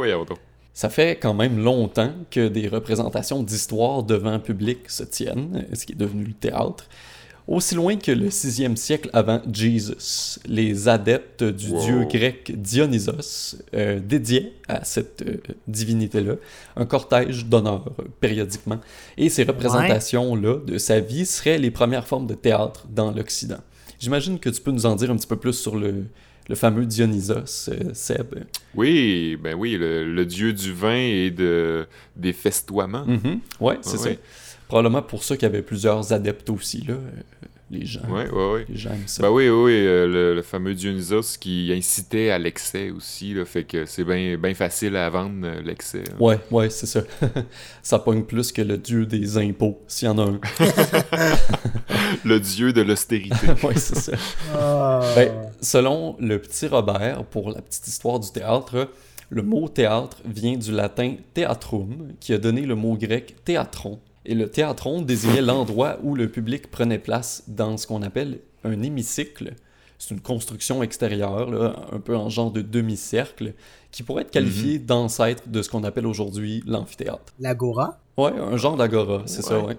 Ça 0.73 0.90
fait 0.90 1.17
quand 1.17 1.35
même 1.35 1.62
longtemps 1.62 2.12
que 2.31 2.49
des 2.49 2.67
représentations 2.67 3.45
d'histoire 3.45 4.03
devant 4.03 4.40
public 4.40 4.90
se 4.90 5.05
tiennent, 5.05 5.67
ce 5.73 5.87
qui 5.87 5.93
est 5.93 5.97
devenu 5.97 6.25
le 6.25 6.33
théâtre. 6.33 6.88
Aussi 7.46 7.74
loin 7.74 7.96
que 7.96 8.11
le 8.11 8.28
6e 8.28 8.74
siècle 8.76 9.11
avant 9.12 9.42
Jesus, 9.52 10.38
les 10.46 10.88
adeptes 10.88 11.44
du 11.44 11.72
dieu 11.72 12.04
grec 12.04 12.50
Dionysos 12.57 13.57
euh, 13.74 14.00
dédiaient 14.00 14.52
à 14.66 14.83
cette 14.85 15.22
euh, 15.22 15.37
divinité-là 15.68 16.37
un 16.76 16.87
cortège 16.87 17.44
d'honneur 17.44 17.92
périodiquement. 18.18 18.80
Et 19.18 19.28
ces 19.28 19.44
représentations-là 19.44 20.61
de 20.66 20.78
sa 20.78 21.00
vie 21.00 21.26
seraient 21.26 21.59
les 21.59 21.70
premières 21.70 22.07
formes 22.07 22.26
de 22.26 22.35
théâtre 22.35 22.87
dans 22.88 23.11
l'Occident. 23.11 23.61
J'imagine 23.98 24.38
que 24.38 24.48
tu 24.48 24.62
peux 24.62 24.70
nous 24.70 24.87
en 24.87 24.96
dire 24.96 25.11
un 25.11 25.16
petit 25.16 25.26
peu 25.26 25.37
plus 25.37 25.52
sur 25.52 25.76
le, 25.76 26.04
le 26.48 26.54
fameux 26.54 26.87
Dionysos, 26.87 27.68
euh, 27.68 27.90
Seb. 27.92 28.35
Oui, 28.74 29.37
ben 29.42 29.54
oui, 29.54 29.76
le, 29.78 30.24
dieu 30.24 30.54
du 30.54 30.72
vin 30.72 30.96
et 30.96 31.30
de, 31.30 31.87
des 32.16 32.33
festoiements. 32.33 33.07
Mm-hmm. 33.07 33.38
Ouais, 33.61 33.78
c'est 33.83 33.98
ça. 33.98 34.11
Probablement 34.68 35.03
pour 35.03 35.24
ça 35.24 35.37
qu'il 35.37 35.44
y 35.44 35.50
avait 35.50 35.62
plusieurs 35.62 36.12
adeptes 36.12 36.50
aussi, 36.50 36.83
là. 36.83 36.94
Les 37.70 37.87
gens. 37.87 38.03
Ouais, 38.09 38.29
ouais, 38.31 38.53
ouais. 38.53 38.66
Les 38.68 38.77
gens 38.77 38.90
aiment 38.90 39.09
ça. 39.09 39.22
Ben 39.22 39.31
oui, 39.31 39.48
oui, 39.48 39.72
euh, 39.72 40.35
le, 40.35 40.42
fameux 40.42 40.74
Dionysos 40.74 41.38
qui 41.40 41.72
incitait 41.74 42.31
à 42.31 42.38
l'excès 42.38 42.90
aussi, 42.90 43.33
là, 43.33 43.44
fait 43.46 43.64
que 43.64 43.87
c'est 43.87 44.05
bien 44.05 44.37
ben 44.37 44.55
facile 44.55 44.96
à 44.96 45.09
vendre 45.09 45.46
euh, 45.46 45.62
l'excès. 45.62 46.05
Hein. 46.09 46.16
Ouais, 46.20 46.38
ouais, 46.50 46.68
c'est 46.68 46.87
ça. 46.87 47.00
ça 47.83 47.98
pogne 47.98 48.22
plus 48.22 48.53
que 48.53 48.61
le 48.61 48.77
dieu 48.77 49.07
des 49.07 49.38
impôts, 49.38 49.81
s'il 49.88 50.07
y 50.07 50.11
en 50.11 50.18
a 50.18 50.22
un. 50.24 50.40
le 52.24 52.38
dieu 52.38 52.74
de 52.74 52.83
l'austérité. 52.83 53.46
ouais, 53.62 53.77
c'est 53.77 53.96
ça. 53.96 54.12
Ah. 54.55 55.00
Ben, 55.16 55.33
selon 55.62 56.16
le 56.20 56.38
petit 56.38 56.66
Robert, 56.66 57.24
pour 57.24 57.50
la 57.50 57.62
petite 57.62 57.87
histoire 57.87 58.20
du 58.20 58.31
théâtre, 58.31 58.90
le 59.31 59.42
mot 59.42 59.68
théâtre 59.68 60.18
vient 60.27 60.57
du 60.57 60.70
latin 60.70 61.14
theatrum, 61.33 62.12
qui 62.20 62.35
a 62.35 62.38
donné 62.38 62.61
le 62.62 62.74
mot 62.74 62.94
grec 62.96 63.37
théatron, 63.44 63.98
et 64.26 64.34
le 64.34 64.50
théatron 64.50 65.02
désignait 65.02 65.42
l'endroit 65.42 65.98
où 66.02 66.14
le 66.14 66.28
public 66.28 66.70
prenait 66.70 66.98
place 66.98 67.44
dans 67.48 67.76
ce 67.76 67.87
qu'on 67.87 68.02
appelle 68.02 68.40
un 68.64 68.82
hémicycle. 68.82 69.54
C'est 69.98 70.14
une 70.14 70.20
construction 70.20 70.82
extérieure, 70.82 71.88
un 71.92 72.00
peu 72.00 72.16
en 72.16 72.28
genre 72.28 72.50
de 72.50 72.62
demi-cercle, 72.62 73.54
qui 73.90 74.02
pourrait 74.02 74.22
être 74.22 74.30
qualifié 74.30 74.78
mhm. 74.78 74.87
d'ancêtre 74.87 75.48
de 75.48 75.62
ce 75.62 75.70
qu'on 75.70 75.84
appelle 75.84 76.06
aujourd'hui 76.06 76.62
l'amphithéâtre. 76.66 77.32
L'agora? 77.38 77.98
Ouais, 78.16 78.32
un 78.32 78.56
genre 78.56 78.76
d'agora, 78.76 79.22
c'est 79.26 79.42
ça, 79.42 79.60
ouais. 79.60 79.76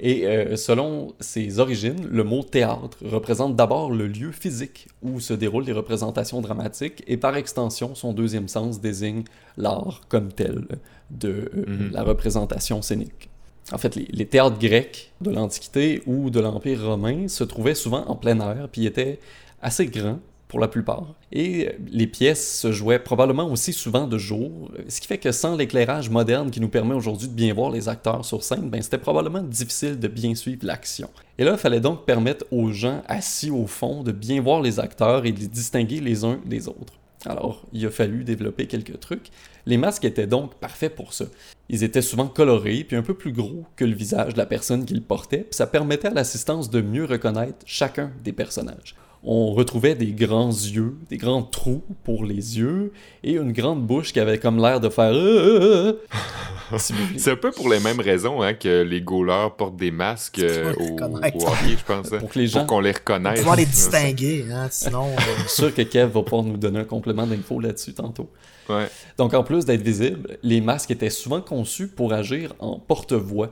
Et 0.00 0.26
euh, 0.26 0.56
selon 0.56 1.14
ses 1.18 1.58
origines, 1.58 2.06
le 2.08 2.22
mot 2.22 2.44
théâtre 2.44 2.98
représente 3.04 3.56
d'abord 3.56 3.90
le 3.90 4.06
lieu 4.06 4.30
physique 4.30 4.86
où 5.02 5.18
se 5.18 5.34
déroulent 5.34 5.64
les 5.64 5.72
représentations 5.72 6.40
dramatiques 6.40 7.02
et 7.08 7.16
par 7.16 7.36
extension, 7.36 7.96
son 7.96 8.12
deuxième 8.12 8.46
sens 8.46 8.80
désigne 8.80 9.24
l'art 9.56 10.02
comme 10.08 10.32
tel 10.32 10.66
de 11.10 11.50
euh, 11.52 11.64
mhm. 11.66 11.90
la 11.92 12.04
représentation 12.04 12.80
scénique 12.80 13.27
en 13.72 13.78
fait, 13.78 13.96
les, 13.96 14.26
théâtres 14.26 14.58
grecs 14.58 15.12
de 15.20 15.30
l'Antiquité 15.30 16.02
ou 16.06 16.30
de 16.30 16.40
l'Empire 16.40 16.84
romain 16.84 17.28
se 17.28 17.44
trouvaient 17.44 17.74
souvent 17.74 18.04
en 18.06 18.16
plein 18.16 18.40
air, 18.40 18.68
puis 18.70 18.86
étaient 18.86 19.18
assez 19.60 19.86
grands 19.86 20.20
pour 20.48 20.60
la 20.60 20.68
plupart. 20.68 21.14
Et 21.30 21.72
les 21.90 22.06
pièces 22.06 22.58
se 22.60 22.72
jouaient 22.72 22.98
probablement 22.98 23.50
aussi 23.50 23.74
souvent 23.74 24.06
de 24.06 24.16
jour, 24.16 24.70
ce 24.88 25.00
qui 25.00 25.06
fait 25.06 25.18
que 25.18 25.30
sans 25.30 25.56
l'éclairage 25.56 26.08
moderne 26.08 26.50
qui 26.50 26.60
nous 26.60 26.70
permet 26.70 26.94
aujourd'hui 26.94 27.28
de 27.28 27.34
bien 27.34 27.52
voir 27.52 27.70
les 27.70 27.88
acteurs 27.88 28.24
sur 28.24 28.42
scène, 28.42 28.70
ben 28.70 28.80
c'était 28.80 28.96
probablement 28.96 29.42
difficile 29.42 29.98
de 29.98 30.08
bien 30.08 30.34
suivre 30.34 30.64
l'action. 30.64 31.10
Et 31.36 31.44
là, 31.44 31.52
il 31.52 31.58
fallait 31.58 31.80
donc 31.80 32.06
permettre 32.06 32.46
aux 32.50 32.70
gens 32.72 33.02
assis 33.06 33.50
au 33.50 33.66
fond 33.66 34.02
de 34.02 34.12
bien 34.12 34.40
voir 34.40 34.62
les 34.62 34.80
acteurs 34.80 35.26
et 35.26 35.32
de 35.32 35.40
les 35.40 35.48
distinguer 35.48 36.00
les 36.00 36.24
uns 36.24 36.40
des 36.46 36.66
autres. 36.66 36.94
Alors, 37.26 37.66
il 37.72 37.84
a 37.86 37.90
fallu 37.90 38.24
développer 38.24 38.66
quelques 38.66 39.00
trucs. 39.00 39.28
Les 39.66 39.76
masques 39.76 40.04
étaient 40.04 40.26
donc 40.26 40.54
parfaits 40.54 40.94
pour 40.94 41.12
ça. 41.12 41.26
Ils 41.68 41.84
étaient 41.84 42.02
souvent 42.02 42.28
colorés, 42.28 42.84
puis 42.84 42.96
un 42.96 43.02
peu 43.02 43.14
plus 43.14 43.32
gros 43.32 43.66
que 43.76 43.84
le 43.84 43.94
visage 43.94 44.34
de 44.34 44.38
la 44.38 44.46
personne 44.46 44.84
qui 44.84 44.94
le 44.94 45.00
portait, 45.00 45.38
puis 45.38 45.54
ça 45.54 45.66
permettait 45.66 46.08
à 46.08 46.14
l'assistance 46.14 46.70
de 46.70 46.80
mieux 46.80 47.04
reconnaître 47.04 47.58
chacun 47.66 48.12
des 48.22 48.32
personnages 48.32 48.94
on 49.24 49.52
retrouvait 49.52 49.94
des 49.94 50.12
grands 50.12 50.48
yeux, 50.48 50.94
des 51.10 51.16
grands 51.16 51.42
trous 51.42 51.82
pour 52.04 52.24
les 52.24 52.58
yeux, 52.58 52.92
et 53.24 53.32
une 53.32 53.52
grande 53.52 53.86
bouche 53.86 54.12
qui 54.12 54.20
avait 54.20 54.38
comme 54.38 54.58
l'air 54.58 54.80
de 54.80 54.88
faire... 54.88 55.12
Euh, 55.12 55.60
euh, 55.60 55.92
euh, 56.72 56.78
c'est 57.16 57.32
un 57.32 57.36
peu 57.36 57.50
pour 57.50 57.68
les 57.68 57.80
mêmes 57.80 58.00
raisons 58.00 58.42
hein, 58.42 58.54
que 58.54 58.82
les 58.82 59.00
goalers 59.00 59.54
portent 59.56 59.76
des 59.76 59.90
masques 59.90 60.40
au, 60.78 61.02
hockey, 61.02 61.76
je 61.78 61.84
pense. 61.84 62.12
Hein, 62.12 62.18
pour 62.18 62.30
que 62.30 62.38
les 62.38 62.46
gens... 62.46 62.64
qu'on 62.66 62.80
les 62.80 62.92
reconnaisse. 62.92 63.34
Pour 63.34 63.40
pouvoir 63.40 63.56
les 63.56 63.66
distinguer, 63.66 64.46
hein, 64.52 64.68
sinon... 64.70 65.08
Je 65.18 65.48
suis 65.48 65.50
sûr 65.50 65.74
que 65.74 65.82
Kev 65.82 66.12
va 66.12 66.22
pouvoir 66.22 66.44
nous 66.44 66.56
donner 66.56 66.80
un 66.80 66.84
complément 66.84 67.26
d'info 67.26 67.60
là-dessus 67.60 67.94
tantôt. 67.94 68.30
Donc 69.16 69.32
en 69.32 69.42
plus 69.42 69.64
d'être 69.64 69.80
visibles, 69.80 70.36
les 70.42 70.60
masques 70.60 70.90
étaient 70.90 71.08
souvent 71.08 71.40
conçus 71.40 71.88
pour 71.88 72.12
agir 72.12 72.54
en 72.58 72.78
porte-voix. 72.78 73.50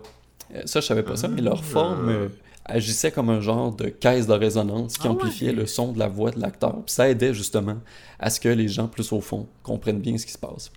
Ça, 0.66 0.80
je 0.80 0.86
savais 0.86 1.02
pas 1.02 1.16
ça, 1.16 1.26
mais 1.26 1.40
leur 1.40 1.60
ah. 1.60 1.62
forme 1.62 2.28
agissait 2.68 3.12
comme 3.12 3.30
un 3.30 3.40
genre 3.40 3.74
de 3.74 3.88
caisse 3.88 4.26
de 4.26 4.32
résonance 4.32 4.98
qui 4.98 5.06
ah 5.06 5.12
amplifiait 5.12 5.52
le 5.52 5.66
son 5.66 5.92
de 5.92 5.98
la 5.98 6.08
voix 6.08 6.30
de 6.30 6.40
l'acteur. 6.40 6.82
Ça 6.86 7.08
aidait 7.08 7.32
justement 7.32 7.78
à 8.18 8.30
ce 8.30 8.40
que 8.40 8.48
les 8.48 8.68
gens 8.68 8.88
plus 8.88 9.12
au 9.12 9.20
fond 9.20 9.48
comprennent 9.62 10.00
bien 10.00 10.18
ce 10.18 10.26
qui 10.26 10.32
se 10.32 10.38
passe. 10.38 10.70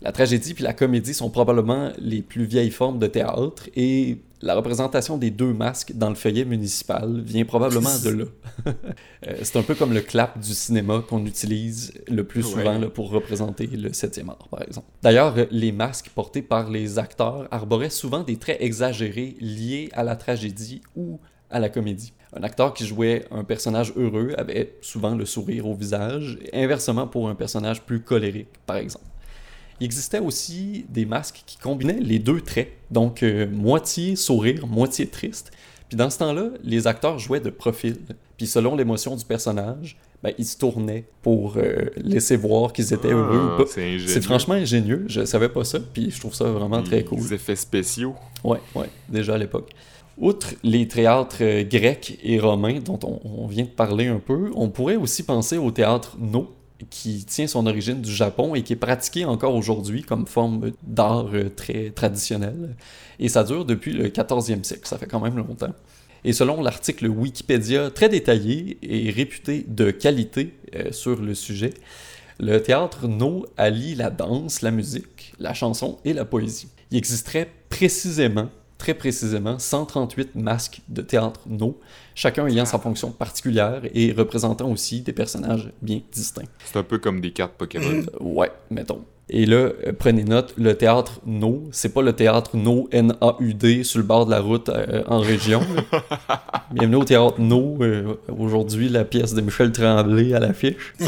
La 0.00 0.12
tragédie 0.12 0.54
puis 0.54 0.64
la 0.64 0.72
comédie 0.72 1.14
sont 1.14 1.30
probablement 1.30 1.90
les 1.98 2.22
plus 2.22 2.44
vieilles 2.44 2.70
formes 2.70 2.98
de 2.98 3.06
théâtre 3.06 3.68
et 3.74 4.18
la 4.40 4.54
représentation 4.54 5.18
des 5.18 5.30
deux 5.30 5.52
masques 5.52 5.92
dans 5.94 6.08
le 6.08 6.14
feuillet 6.14 6.44
municipal 6.44 7.20
vient 7.22 7.44
probablement 7.44 7.98
de 8.04 8.10
là. 8.10 8.24
Euh, 9.26 9.34
c'est 9.42 9.58
un 9.58 9.62
peu 9.62 9.74
comme 9.74 9.92
le 9.92 10.00
clap 10.00 10.38
du 10.38 10.54
cinéma 10.54 11.02
qu'on 11.08 11.26
utilise 11.26 11.92
le 12.06 12.22
plus 12.22 12.44
souvent 12.44 12.80
pour 12.88 13.10
représenter 13.10 13.66
le 13.66 13.92
septième 13.92 14.30
art, 14.30 14.46
par 14.48 14.62
exemple. 14.62 14.86
D'ailleurs, 15.02 15.34
les 15.50 15.72
masques 15.72 16.10
portés 16.10 16.40
par 16.40 16.70
les 16.70 17.00
acteurs 17.00 17.48
arboraient 17.50 17.90
souvent 17.90 18.22
des 18.22 18.36
traits 18.36 18.58
exagérés 18.60 19.36
liés 19.40 19.88
à 19.92 20.04
la 20.04 20.14
tragédie 20.14 20.82
ou 20.94 21.18
à 21.50 21.58
la 21.58 21.68
comédie. 21.68 22.12
Un 22.32 22.44
acteur 22.44 22.74
qui 22.74 22.86
jouait 22.86 23.24
un 23.32 23.42
personnage 23.42 23.92
heureux 23.96 24.34
avait 24.38 24.76
souvent 24.82 25.16
le 25.16 25.24
sourire 25.24 25.66
au 25.66 25.74
visage, 25.74 26.38
inversement 26.52 27.08
pour 27.08 27.28
un 27.28 27.34
personnage 27.34 27.82
plus 27.82 28.00
colérique, 28.00 28.48
par 28.66 28.76
exemple 28.76 29.04
il 29.80 29.84
existait 29.84 30.18
aussi 30.20 30.84
des 30.88 31.04
masques 31.06 31.42
qui 31.46 31.56
combinaient 31.58 32.00
les 32.00 32.18
deux 32.18 32.40
traits, 32.40 32.72
donc 32.90 33.22
euh, 33.22 33.46
moitié 33.50 34.16
sourire, 34.16 34.66
moitié 34.66 35.06
triste. 35.06 35.50
Puis 35.88 35.96
dans 35.96 36.10
ce 36.10 36.18
temps-là, 36.18 36.50
les 36.64 36.86
acteurs 36.86 37.18
jouaient 37.18 37.40
de 37.40 37.50
profil. 37.50 37.96
Puis 38.36 38.46
selon 38.46 38.76
l'émotion 38.76 39.16
du 39.16 39.24
personnage, 39.24 39.96
ben, 40.22 40.32
ils 40.36 40.44
se 40.44 40.58
tournaient 40.58 41.04
pour 41.22 41.54
euh, 41.56 41.86
laisser 41.96 42.36
voir 42.36 42.72
qu'ils 42.72 42.92
étaient 42.92 43.12
heureux 43.12 43.38
ou 43.38 43.50
Ah, 43.54 43.56
pas. 43.58 43.66
C'est 43.66 44.20
franchement 44.20 44.54
ingénieux, 44.54 45.04
je 45.06 45.24
savais 45.24 45.48
pas 45.48 45.64
ça, 45.64 45.78
puis 45.80 46.10
je 46.10 46.18
trouve 46.20 46.34
ça 46.34 46.44
vraiment 46.44 46.82
très 46.82 47.04
cool. 47.04 47.18
Les 47.20 47.34
effets 47.34 47.56
spéciaux. 47.56 48.14
Ouais, 48.44 48.58
ouais, 48.74 48.88
déjà 49.08 49.34
à 49.34 49.38
l'époque. 49.38 49.70
Outre 50.18 50.48
les 50.64 50.88
théâtres 50.88 51.36
euh, 51.42 51.62
grecs 51.62 52.18
et 52.24 52.40
romains 52.40 52.80
dont 52.80 52.98
on, 53.04 53.20
on 53.24 53.46
vient 53.46 53.64
de 53.64 53.68
parler 53.70 54.08
un 54.08 54.18
peu, 54.18 54.50
on 54.56 54.68
pourrait 54.68 54.96
aussi 54.96 55.22
penser 55.22 55.56
au 55.56 55.70
théâtre 55.70 56.16
No, 56.18 56.50
qui 56.90 57.24
tient 57.24 57.46
son 57.46 57.66
origine 57.66 58.00
du 58.00 58.12
Japon 58.12 58.54
et 58.54 58.62
qui 58.62 58.72
est 58.72 58.76
pratiqué 58.76 59.24
encore 59.24 59.54
aujourd'hui 59.54 60.02
comme 60.02 60.26
forme 60.26 60.72
d'art 60.82 61.28
euh, 61.34 61.48
très 61.48 61.90
traditionnel. 61.90 62.76
Et 63.18 63.28
ça 63.28 63.44
dure 63.44 63.64
depuis 63.64 63.92
le 63.92 64.08
14e 64.08 64.62
siècle, 64.62 64.86
ça 64.86 64.98
fait 64.98 65.06
quand 65.06 65.20
même 65.20 65.36
longtemps. 65.36 65.74
Et 66.24 66.32
selon 66.32 66.62
l'article 66.62 67.06
Wikipédia 67.06 67.90
très 67.90 68.08
détaillé 68.08 68.78
et 68.82 69.10
réputé 69.10 69.64
de 69.68 69.90
qualité 69.90 70.54
euh, 70.74 70.92
sur 70.92 71.20
le 71.20 71.34
sujet, 71.34 71.74
le 72.40 72.58
théâtre 72.62 73.08
No 73.08 73.46
allie 73.56 73.94
la 73.94 74.10
danse, 74.10 74.62
la 74.62 74.70
musique, 74.70 75.32
la 75.38 75.54
chanson 75.54 75.98
et 76.04 76.12
la 76.12 76.24
poésie. 76.24 76.68
Il 76.90 76.98
existerait 76.98 77.50
précisément, 77.68 78.48
très 78.78 78.94
précisément, 78.94 79.58
138 79.58 80.34
masques 80.36 80.80
de 80.88 81.02
théâtre 81.02 81.40
No, 81.46 81.78
chacun 82.18 82.48
ayant 82.48 82.64
sa 82.64 82.80
fonction 82.80 83.12
particulière 83.12 83.82
et 83.94 84.10
représentant 84.10 84.68
aussi 84.68 85.02
des 85.02 85.12
personnages 85.12 85.70
bien 85.82 86.00
distincts. 86.10 86.48
C'est 86.64 86.76
un 86.76 86.82
peu 86.82 86.98
comme 86.98 87.20
des 87.20 87.30
cartes 87.30 87.52
Pokémon. 87.56 88.02
Euh, 88.02 88.24
ouais, 88.24 88.50
mettons. 88.70 89.04
Et 89.30 89.46
là, 89.46 89.56
euh, 89.86 89.92
prenez 89.96 90.24
note, 90.24 90.52
le 90.56 90.74
théâtre 90.74 91.20
No, 91.26 91.68
c'est 91.70 91.94
pas 91.94 92.02
le 92.02 92.12
théâtre 92.12 92.56
No, 92.56 92.88
N-A-U-D, 92.90 93.84
sur 93.84 94.00
le 94.00 94.04
bord 94.04 94.26
de 94.26 94.32
la 94.32 94.40
route 94.40 94.68
euh, 94.68 95.04
en 95.06 95.20
région. 95.20 95.60
Bienvenue 96.72 96.96
au 96.96 97.04
théâtre 97.04 97.40
No, 97.40 97.76
euh, 97.82 98.14
aujourd'hui 98.36 98.88
la 98.88 99.04
pièce 99.04 99.34
de 99.34 99.40
Michel 99.40 99.70
Tremblay 99.70 100.34
à 100.34 100.40
l'affiche. 100.40 100.94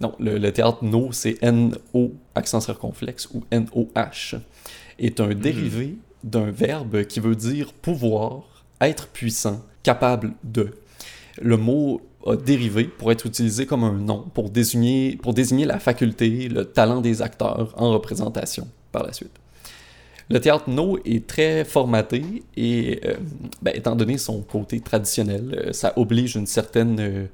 Non, 0.00 0.14
le, 0.18 0.38
le 0.38 0.50
théâtre 0.50 0.78
No, 0.80 1.10
c'est 1.12 1.36
N-O, 1.42 2.14
accent 2.34 2.60
circonflexe, 2.60 3.28
ou 3.34 3.44
N-O-H, 3.50 4.38
est 4.98 5.20
un 5.20 5.34
dérivé 5.34 5.98
d'un 6.24 6.50
verbe 6.50 7.04
qui 7.04 7.20
veut 7.20 7.36
dire 7.36 7.74
pouvoir, 7.74 8.64
être 8.80 9.08
puissant, 9.08 9.60
capable 9.82 10.32
de. 10.44 10.70
Le 11.40 11.56
mot 11.56 12.02
a 12.26 12.36
dérivé 12.36 12.84
pour 12.84 13.10
être 13.12 13.26
utilisé 13.26 13.66
comme 13.66 13.84
un 13.84 13.92
nom, 13.92 14.24
pour 14.34 14.50
désigner, 14.50 15.16
pour 15.22 15.34
désigner 15.34 15.64
la 15.64 15.78
faculté, 15.78 16.48
le 16.48 16.64
talent 16.64 17.00
des 17.00 17.22
acteurs 17.22 17.72
en 17.76 17.92
représentation 17.92 18.68
par 18.92 19.04
la 19.04 19.12
suite. 19.12 19.40
Le 20.28 20.40
théâtre 20.40 20.70
No 20.70 20.98
est 21.04 21.26
très 21.26 21.64
formaté 21.64 22.44
et, 22.56 23.00
euh, 23.04 23.16
ben, 23.62 23.74
étant 23.74 23.96
donné 23.96 24.16
son 24.16 24.42
côté 24.42 24.78
traditionnel, 24.80 25.58
euh, 25.66 25.72
ça 25.72 25.92
oblige 25.96 26.36
une 26.36 26.46
certaine, 26.46 27.00
euh, 27.00 27.26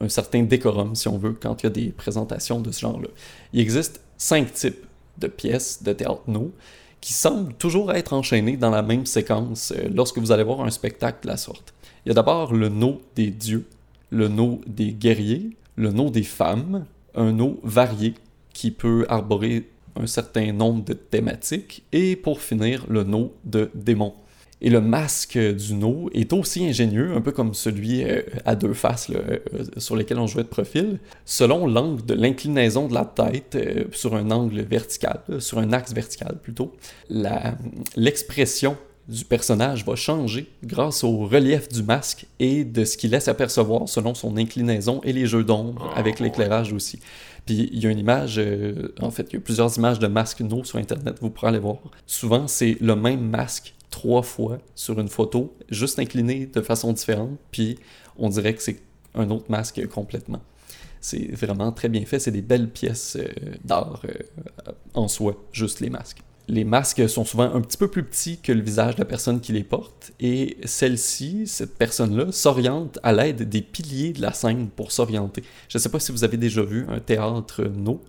un 0.00 0.10
certain 0.10 0.42
décorum, 0.42 0.94
si 0.94 1.08
on 1.08 1.16
veut, 1.16 1.32
quand 1.32 1.62
il 1.62 1.66
y 1.66 1.68
a 1.68 1.70
des 1.70 1.88
présentations 1.88 2.60
de 2.60 2.70
ce 2.70 2.80
genre-là. 2.80 3.08
Il 3.54 3.60
existe 3.60 4.00
cinq 4.18 4.52
types 4.52 4.84
de 5.16 5.26
pièces 5.26 5.82
de 5.82 5.92
théâtre 5.94 6.22
No 6.26 6.52
qui 7.00 7.14
semblent 7.14 7.54
toujours 7.54 7.92
être 7.92 8.12
enchaînées 8.12 8.56
dans 8.56 8.70
la 8.70 8.82
même 8.82 9.06
séquence 9.06 9.72
lorsque 9.94 10.18
vous 10.18 10.32
allez 10.32 10.42
voir 10.42 10.62
un 10.62 10.70
spectacle 10.70 11.18
de 11.22 11.28
la 11.28 11.36
sorte. 11.36 11.73
Il 12.04 12.08
y 12.08 12.12
a 12.12 12.14
d'abord 12.14 12.52
le 12.52 12.68
No 12.68 13.00
des 13.16 13.30
dieux, 13.30 13.64
le 14.10 14.28
No 14.28 14.60
des 14.66 14.92
guerriers, 14.92 15.50
le 15.76 15.90
No 15.90 16.10
des 16.10 16.22
femmes, 16.22 16.84
un 17.14 17.32
No 17.32 17.58
varié 17.62 18.14
qui 18.52 18.70
peut 18.70 19.06
arborer 19.08 19.70
un 19.96 20.06
certain 20.06 20.52
nombre 20.52 20.84
de 20.84 20.92
thématiques, 20.92 21.84
et 21.92 22.16
pour 22.16 22.40
finir, 22.42 22.84
le 22.88 23.04
No 23.04 23.32
de 23.44 23.70
démons. 23.74 24.14
Et 24.60 24.70
le 24.70 24.80
masque 24.80 25.38
du 25.38 25.74
No 25.74 26.10
est 26.12 26.32
aussi 26.32 26.64
ingénieux, 26.64 27.14
un 27.14 27.20
peu 27.20 27.32
comme 27.32 27.54
celui 27.54 28.04
euh, 28.04 28.22
à 28.44 28.54
deux 28.54 28.72
faces 28.72 29.10
euh, 29.10 29.38
sur 29.78 29.96
lequel 29.96 30.18
on 30.18 30.26
jouait 30.26 30.42
de 30.42 30.48
profil, 30.48 30.98
selon 31.24 31.66
l'angle 31.66 32.04
de 32.04 32.14
l'inclinaison 32.14 32.86
de 32.86 32.94
la 32.94 33.04
tête 33.04 33.56
euh, 33.56 33.84
sur 33.92 34.14
un 34.14 34.30
angle 34.30 34.60
vertical, 34.62 35.20
sur 35.38 35.58
un 35.58 35.72
axe 35.72 35.92
vertical 35.92 36.38
plutôt. 36.42 36.74
L'expression 37.96 38.76
du 39.08 39.24
personnage 39.24 39.84
va 39.84 39.96
changer 39.96 40.50
grâce 40.62 41.04
au 41.04 41.26
relief 41.26 41.68
du 41.68 41.82
masque 41.82 42.26
et 42.38 42.64
de 42.64 42.84
ce 42.84 42.96
qu'il 42.96 43.10
laisse 43.10 43.28
apercevoir 43.28 43.88
selon 43.88 44.14
son 44.14 44.36
inclinaison 44.36 45.00
et 45.04 45.12
les 45.12 45.26
jeux 45.26 45.44
d'ombre 45.44 45.92
avec 45.94 46.20
l'éclairage 46.20 46.72
aussi. 46.72 47.00
Puis 47.44 47.68
il 47.72 47.82
y 47.82 47.86
a 47.86 47.90
une 47.90 47.98
image, 47.98 48.38
euh, 48.38 48.94
en 49.00 49.10
fait, 49.10 49.26
il 49.30 49.34
y 49.34 49.36
a 49.36 49.40
plusieurs 49.40 49.76
images 49.76 49.98
de 49.98 50.06
masques 50.06 50.40
no 50.40 50.64
sur 50.64 50.78
Internet, 50.78 51.18
vous 51.20 51.30
pourrez 51.30 51.48
aller 51.48 51.58
voir. 51.58 51.76
Souvent, 52.06 52.48
c'est 52.48 52.78
le 52.80 52.96
même 52.96 53.28
masque 53.28 53.74
trois 53.90 54.22
fois 54.22 54.58
sur 54.74 54.98
une 54.98 55.08
photo, 55.08 55.54
juste 55.70 55.98
incliné 55.98 56.46
de 56.46 56.60
façon 56.62 56.92
différente, 56.92 57.38
puis 57.50 57.78
on 58.18 58.28
dirait 58.28 58.54
que 58.54 58.62
c'est 58.62 58.80
un 59.14 59.30
autre 59.30 59.46
masque 59.50 59.86
complètement. 59.88 60.40
C'est 61.00 61.30
vraiment 61.32 61.70
très 61.70 61.90
bien 61.90 62.06
fait, 62.06 62.18
c'est 62.18 62.30
des 62.30 62.42
belles 62.42 62.70
pièces 62.70 63.16
euh, 63.20 63.28
d'art 63.62 64.00
euh, 64.06 64.72
en 64.94 65.06
soi, 65.06 65.36
juste 65.52 65.80
les 65.80 65.90
masques. 65.90 66.22
Les 66.46 66.64
masques 66.64 67.08
sont 67.08 67.24
souvent 67.24 67.54
un 67.54 67.60
petit 67.62 67.78
peu 67.78 67.88
plus 67.88 68.04
petits 68.04 68.38
que 68.38 68.52
le 68.52 68.60
visage 68.60 68.96
de 68.96 69.00
la 69.00 69.06
personne 69.06 69.40
qui 69.40 69.52
les 69.52 69.64
porte, 69.64 70.12
et 70.20 70.58
celle-ci, 70.64 71.46
cette 71.46 71.76
personne-là, 71.78 72.32
s'oriente 72.32 72.98
à 73.02 73.12
l'aide 73.12 73.48
des 73.48 73.62
piliers 73.62 74.12
de 74.12 74.20
la 74.20 74.32
scène 74.32 74.68
pour 74.68 74.92
s'orienter. 74.92 75.42
Je 75.68 75.78
ne 75.78 75.82
sais 75.82 75.88
pas 75.88 76.00
si 76.00 76.12
vous 76.12 76.22
avez 76.22 76.36
déjà 76.36 76.62
vu 76.62 76.84
un 76.88 77.00
théâtre 77.00 77.64
no. 77.64 78.02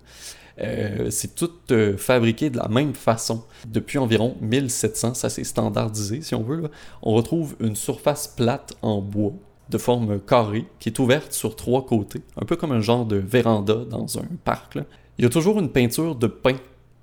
Euh, 0.59 1.09
c'est 1.09 1.35
tout 1.35 1.51
euh, 1.71 1.97
fabriqué 1.97 2.49
de 2.49 2.57
la 2.57 2.67
même 2.67 2.93
façon. 2.93 3.43
Depuis 3.67 3.97
environ 3.97 4.35
1700, 4.41 5.13
ça 5.13 5.29
s'est 5.29 5.43
standardisé 5.43 6.21
si 6.21 6.35
on 6.35 6.43
veut. 6.43 6.69
On 7.01 7.13
retrouve 7.13 7.55
une 7.59 7.75
surface 7.75 8.27
plate 8.27 8.73
en 8.81 9.01
bois 9.01 9.33
de 9.69 9.77
forme 9.77 10.19
carrée 10.19 10.65
qui 10.79 10.89
est 10.89 10.99
ouverte 10.99 11.33
sur 11.33 11.55
trois 11.55 11.85
côtés, 11.85 12.21
un 12.39 12.45
peu 12.45 12.55
comme 12.55 12.71
un 12.71 12.81
genre 12.81 13.05
de 13.05 13.15
véranda 13.15 13.83
dans 13.89 14.19
un 14.19 14.27
parc. 14.43 14.77
Il 15.17 15.23
y 15.23 15.25
a 15.25 15.29
toujours 15.29 15.59
une 15.59 15.69
peinture 15.69 16.15
de 16.15 16.27
pin, 16.27 16.55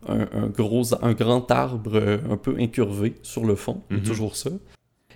un, 0.09 0.29
un 0.33 0.47
gros, 0.49 0.95
un 1.03 1.13
grand 1.13 1.51
arbre 1.51 1.93
euh, 1.97 2.19
un 2.31 2.37
peu 2.37 2.57
incurvé 2.59 3.15
sur 3.23 3.45
le 3.45 3.55
fond, 3.55 3.83
il 3.91 3.97
y 3.97 3.99
a 3.99 4.03
Mhm. 4.03 4.09
toujours 4.09 4.37
ça. 4.37 4.51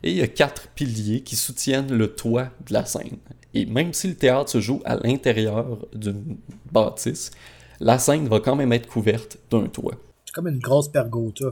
Et 0.03 0.11
il 0.11 0.17
y 0.17 0.23
a 0.23 0.27
quatre 0.29 0.69
piliers 0.69 1.23
qui 1.23 1.37
soutiennent 1.37 1.93
le 1.93 2.09
toit 2.15 2.51
de 2.69 2.73
la 2.75 2.85
scène. 2.85 3.17
Et 3.55 3.65
même 3.67 3.93
si 3.95 4.09
le 4.09 4.15
théâtre 4.15 4.51
se 4.51 4.61
joue 4.61 4.81
à 4.85 4.97
l'intérieur 4.97 5.79
d'une 5.95 6.37
bâtisse, 6.71 7.31
la 7.81 7.99
scène 7.99 8.29
va 8.29 8.41
quand 8.41 8.57
même 8.57 8.73
être 8.73 8.87
couverte 8.87 9.39
d'un 9.51 9.67
toit. 9.67 9.95
C'est 10.27 10.35
comme 10.35 10.49
une 10.49 10.59
grosse 10.59 10.89
pergota. 10.89 11.47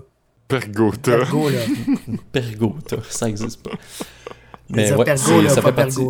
Pergota. 0.46 1.16
Pergo, 1.18 1.48
là. 1.48 1.58
Pergota, 2.32 2.96
ça 3.08 3.28
existe 3.28 3.62
pas. 3.62 3.70
Mais 4.70 4.82
ouais, 4.82 4.88
ça, 4.88 4.96
pas 4.96 5.04
fait 5.68 5.72
partie, 5.72 6.00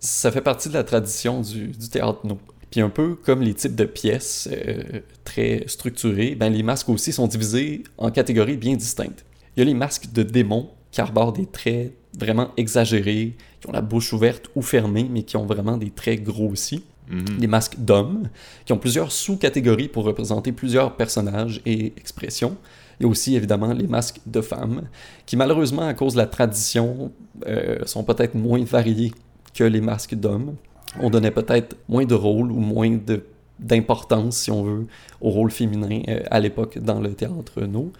ça 0.00 0.30
fait 0.30 0.40
partie 0.42 0.68
de 0.68 0.74
la 0.74 0.84
tradition 0.84 1.40
du, 1.40 1.68
du 1.68 1.88
théâtre 1.88 2.20
no. 2.24 2.38
Puis 2.74 2.80
un 2.80 2.88
peu 2.88 3.14
comme 3.14 3.40
les 3.40 3.54
types 3.54 3.76
de 3.76 3.84
pièces 3.84 4.48
euh, 4.50 4.98
très 5.22 5.62
structurées, 5.68 6.34
ben 6.34 6.52
les 6.52 6.64
masques 6.64 6.88
aussi 6.88 7.12
sont 7.12 7.28
divisés 7.28 7.84
en 7.98 8.10
catégories 8.10 8.56
bien 8.56 8.74
distinctes. 8.74 9.24
Il 9.54 9.60
y 9.60 9.62
a 9.62 9.64
les 9.64 9.74
masques 9.74 10.10
de 10.12 10.24
démons 10.24 10.70
qui 10.90 11.00
arborent 11.00 11.34
des 11.34 11.46
traits 11.46 11.94
vraiment 12.18 12.50
exagérés, 12.56 13.36
qui 13.60 13.68
ont 13.68 13.72
la 13.72 13.80
bouche 13.80 14.12
ouverte 14.12 14.50
ou 14.56 14.62
fermée, 14.62 15.06
mais 15.08 15.22
qui 15.22 15.36
ont 15.36 15.46
vraiment 15.46 15.76
des 15.76 15.90
traits 15.90 16.24
grossis. 16.24 16.82
Mhm. 17.08 17.24
Les 17.38 17.46
masques 17.46 17.76
d'hommes, 17.78 18.28
qui 18.64 18.72
ont 18.72 18.78
plusieurs 18.78 19.12
sous-catégories 19.12 19.86
pour 19.86 20.02
représenter 20.02 20.50
plusieurs 20.50 20.96
personnages 20.96 21.60
et 21.64 21.92
expressions. 21.96 22.56
Il 22.98 23.04
y 23.04 23.06
a 23.06 23.08
aussi 23.08 23.36
évidemment 23.36 23.72
les 23.72 23.86
masques 23.86 24.18
de 24.26 24.40
femmes, 24.40 24.88
qui 25.26 25.36
malheureusement, 25.36 25.86
à 25.86 25.94
cause 25.94 26.14
de 26.14 26.18
la 26.18 26.26
tradition, 26.26 27.12
euh, 27.46 27.86
sont 27.86 28.02
peut-être 28.02 28.34
moins 28.34 28.64
variés 28.64 29.12
que 29.54 29.62
les 29.62 29.80
masques 29.80 30.16
d'hommes. 30.16 30.56
On 31.00 31.10
donnait 31.10 31.30
peut-être 31.30 31.76
moins 31.88 32.04
de 32.04 32.14
rôle 32.14 32.50
ou 32.50 32.60
moins 32.60 32.90
de 32.90 33.22
d'importance, 33.60 34.36
si 34.36 34.50
on 34.50 34.64
veut, 34.64 34.86
au 35.20 35.30
rôle 35.30 35.50
féminin 35.50 36.02
euh, 36.08 36.20
à 36.30 36.40
l'époque 36.40 36.78
dans 36.78 37.00
le 37.00 37.14
théâtre 37.14 37.62
no. 37.62 37.92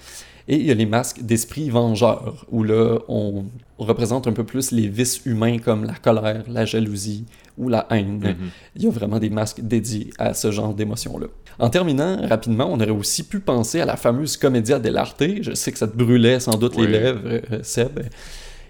Et 0.47 0.57
il 0.57 0.67
y 0.67 0.71
a 0.71 0.75
les 0.75 0.85
masques 0.85 1.23
d'esprit 1.23 1.71
vengeur, 1.71 2.45
où 2.51 2.65
là, 2.65 2.99
on 3.09 3.45
représente 3.79 4.27
un 4.27 4.33
peu 4.33 4.45
plus 4.45 4.73
les 4.73 4.89
vices 4.89 5.25
humains 5.25 5.59
comme 5.59 5.85
la 5.85 5.95
colère, 5.95 6.45
la 6.49 6.67
jalousie 6.67 7.25
ou 7.57 7.71
la 7.71 7.87
haine. 7.91 8.19
Mhm. 8.19 8.51
Il 8.77 8.83
y 8.83 8.87
a 8.87 8.91
vraiment 8.91 9.19
des 9.19 9.31
masques 9.31 9.63
dédiés 9.63 10.11
à 10.19 10.35
ce 10.35 10.51
genre 10.51 10.75
d'émotions-là. 10.75 11.29
En 11.59 11.71
terminant, 11.71 12.27
rapidement, 12.27 12.69
on 12.71 12.77
aurait 12.77 12.91
aussi 12.91 13.23
pu 13.23 13.41
penser 13.41 13.81
à 13.81 13.87
la 13.87 13.97
fameuse 13.97 14.37
Commedia 14.37 14.79
dell'arte. 14.79 15.23
Je 15.41 15.55
sais 15.55 15.73
que 15.73 15.79
ça 15.79 15.89
te 15.89 15.97
brûlait 15.97 16.41
sans 16.41 16.59
doute 16.59 16.77
les 16.77 16.89
lèvres, 16.89 17.21
euh, 17.25 17.63
Seb. 17.63 18.01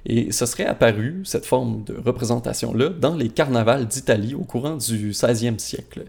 Et 0.06 0.32
ce 0.32 0.44
serait 0.46 0.66
apparu, 0.66 1.22
cette 1.24 1.46
forme 1.46 1.82
de 1.84 1.94
représentation-là, 1.94 2.90
dans 2.90 3.14
les 3.16 3.28
carnavals 3.30 3.86
d'Italie 3.86 4.34
au 4.34 4.44
courant 4.44 4.76
du 4.76 5.12
16e 5.12 5.58
siècle. 5.58 6.04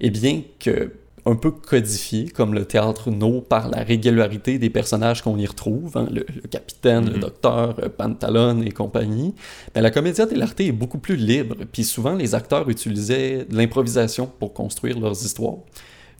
Et 0.00 0.10
bien 0.10 0.42
que 0.58 0.92
un 1.26 1.34
peu 1.36 1.50
codifié, 1.50 2.28
comme 2.28 2.54
le 2.54 2.64
théâtre 2.64 3.10
no, 3.10 3.42
par 3.42 3.68
la 3.68 3.82
régularité 3.82 4.58
des 4.58 4.70
personnages 4.70 5.20
qu'on 5.20 5.36
y 5.36 5.44
retrouve, 5.46 5.98
hein, 5.98 6.08
le, 6.10 6.24
le 6.34 6.48
capitaine, 6.48 7.04
le 7.10 7.14
Mhm. 7.16 7.20
docteur, 7.20 7.76
euh, 7.82 7.88
Pantalone 7.90 8.62
et 8.66 8.70
compagnie, 8.70 9.34
ben, 9.74 9.82
la 9.82 9.90
Commedia 9.90 10.24
dell'arte 10.24 10.58
est 10.62 10.72
beaucoup 10.72 10.96
plus 10.98 11.16
libre, 11.16 11.56
puis 11.72 11.84
souvent 11.84 12.14
les 12.14 12.34
acteurs 12.34 12.70
utilisaient 12.70 13.44
de 13.44 13.54
l'improvisation 13.54 14.30
pour 14.38 14.54
construire 14.54 14.98
leurs 14.98 15.22
histoires. 15.22 15.58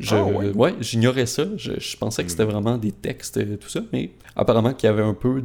Je, 0.01 0.15
Ah 0.15 0.25
ouais? 0.25 0.51
ouais, 0.55 0.75
j'ignorais 0.81 1.27
ça. 1.27 1.45
Je, 1.57 1.73
je 1.79 1.97
pensais 1.97 2.25
que 2.25 2.31
c'était 2.31 2.45
vraiment 2.45 2.79
des 2.79 2.91
textes 2.93 3.37
et 3.37 3.47
tout 3.59 3.69
ça, 3.69 3.81
mais 3.93 4.11
apparemment 4.35 4.73
qu'il 4.73 4.89
y 4.89 4.91
avait 4.93 5.03
un 5.03 5.15
peu 5.15 5.43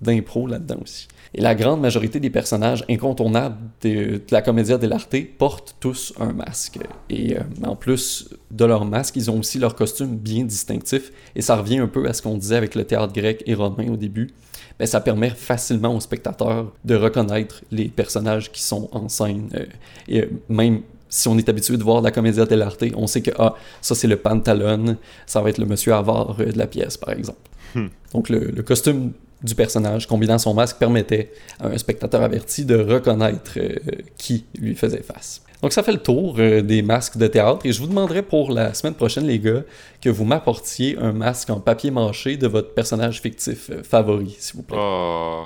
d'impro 0.00 0.46
là-dedans 0.46 0.78
aussi. 0.82 1.06
Et 1.36 1.40
la 1.40 1.54
grande 1.54 1.80
majorité 1.80 2.20
des 2.20 2.30
personnages 2.30 2.84
incontournables 2.88 3.56
de, 3.82 3.88
de 4.16 4.22
la 4.30 4.40
Commedia 4.40 4.78
dell'arte 4.78 5.16
portent 5.36 5.76
tous 5.80 6.12
un 6.20 6.32
masque. 6.32 6.78
Et 7.10 7.36
euh, 7.36 7.40
en 7.64 7.74
plus 7.76 8.30
de 8.52 8.64
leur 8.64 8.84
masque, 8.84 9.16
ils 9.16 9.30
ont 9.30 9.38
aussi 9.40 9.58
leur 9.58 9.74
costume 9.74 10.16
bien 10.16 10.44
distinctif. 10.44 11.12
Et 11.34 11.42
ça 11.42 11.56
revient 11.56 11.78
un 11.78 11.88
peu 11.88 12.06
à 12.08 12.12
ce 12.12 12.22
qu'on 12.22 12.36
disait 12.38 12.56
avec 12.56 12.74
le 12.76 12.84
théâtre 12.84 13.12
grec 13.12 13.42
et 13.46 13.54
romain 13.54 13.88
au 13.92 13.96
début. 13.96 14.30
Ben, 14.78 14.86
ça 14.86 15.00
permet 15.00 15.30
facilement 15.30 15.94
aux 15.94 16.00
spectateurs 16.00 16.72
de 16.84 16.94
reconnaître 16.94 17.62
les 17.70 17.88
personnages 17.88 18.50
qui 18.52 18.62
sont 18.62 18.88
en 18.92 19.08
scène. 19.08 19.48
Euh, 19.54 19.66
et 20.08 20.22
euh, 20.22 20.30
même 20.48 20.82
si 21.08 21.28
on 21.28 21.38
est 21.38 21.48
habitué 21.48 21.76
de 21.76 21.82
voir 21.82 22.02
la 22.02 22.10
comédia 22.10 22.44
dell'arte, 22.44 22.84
on 22.96 23.06
sait 23.06 23.22
que 23.22 23.30
ah, 23.38 23.54
ça 23.80 23.94
c'est 23.94 24.08
le 24.08 24.16
pantalon, 24.16 24.96
ça 25.26 25.40
va 25.40 25.50
être 25.50 25.58
le 25.58 25.66
monsieur 25.66 25.94
avare 25.94 26.36
euh, 26.40 26.52
de 26.52 26.58
la 26.58 26.66
pièce, 26.66 26.96
par 26.96 27.10
exemple. 27.10 27.38
Hmm. 27.74 27.88
Donc 28.12 28.28
le, 28.28 28.38
le 28.38 28.62
costume 28.62 29.12
du 29.44 29.54
personnage 29.54 30.06
combinant 30.06 30.38
son 30.38 30.54
masque 30.54 30.78
permettait 30.78 31.30
à 31.60 31.68
un 31.68 31.78
spectateur 31.78 32.22
averti 32.22 32.64
de 32.64 32.76
reconnaître 32.76 33.52
euh, 33.58 33.76
qui 34.16 34.46
lui 34.58 34.74
faisait 34.74 35.02
face. 35.02 35.42
Donc 35.62 35.72
ça 35.72 35.82
fait 35.82 35.92
le 35.92 35.98
tour 35.98 36.36
euh, 36.38 36.62
des 36.62 36.82
masques 36.82 37.16
de 37.16 37.26
théâtre 37.26 37.64
et 37.64 37.72
je 37.72 37.80
vous 37.80 37.86
demanderai 37.86 38.22
pour 38.22 38.50
la 38.52 38.74
semaine 38.74 38.94
prochaine 38.94 39.26
les 39.26 39.38
gars 39.38 39.62
que 40.00 40.10
vous 40.10 40.24
m'apportiez 40.24 40.98
un 40.98 41.12
masque 41.12 41.50
en 41.50 41.60
papier 41.60 41.90
mâché 41.90 42.36
de 42.36 42.46
votre 42.46 42.74
personnage 42.74 43.20
fictif 43.20 43.70
euh, 43.70 43.82
favori 43.82 44.36
s'il 44.38 44.56
vous 44.56 44.62
plaît. 44.62 44.78
Oh. 44.78 45.44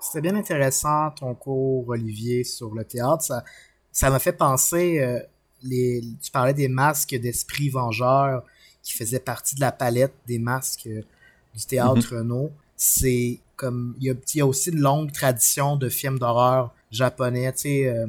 C'était 0.00 0.20
bien 0.20 0.36
intéressant 0.36 1.10
ton 1.10 1.34
cours, 1.34 1.88
Olivier, 1.88 2.44
sur 2.44 2.74
le 2.74 2.84
théâtre. 2.84 3.22
Ça, 3.22 3.44
ça 3.92 4.10
m'a 4.10 4.18
fait 4.18 4.32
penser, 4.32 5.00
euh, 5.00 5.20
les, 5.62 6.02
tu 6.22 6.30
parlais 6.30 6.54
des 6.54 6.68
masques 6.68 7.16
d'esprit 7.16 7.68
vengeur 7.68 8.44
qui 8.82 8.92
faisaient 8.92 9.20
partie 9.20 9.54
de 9.54 9.60
la 9.60 9.72
palette 9.72 10.14
des 10.26 10.38
masques 10.38 10.86
euh, 10.86 11.02
du 11.54 11.64
théâtre 11.66 12.16
Renault. 12.16 12.52
C'est 12.76 13.40
comme, 13.56 13.96
il 13.98 14.06
y, 14.06 14.10
a, 14.10 14.14
il 14.34 14.38
y 14.38 14.40
a 14.40 14.46
aussi 14.46 14.70
une 14.70 14.80
longue 14.80 15.12
tradition 15.12 15.76
de 15.76 15.88
films 15.88 16.18
d'horreur 16.18 16.72
japonais, 16.90 17.52
tu 17.52 17.58
sais, 17.58 17.88
euh, 17.88 18.06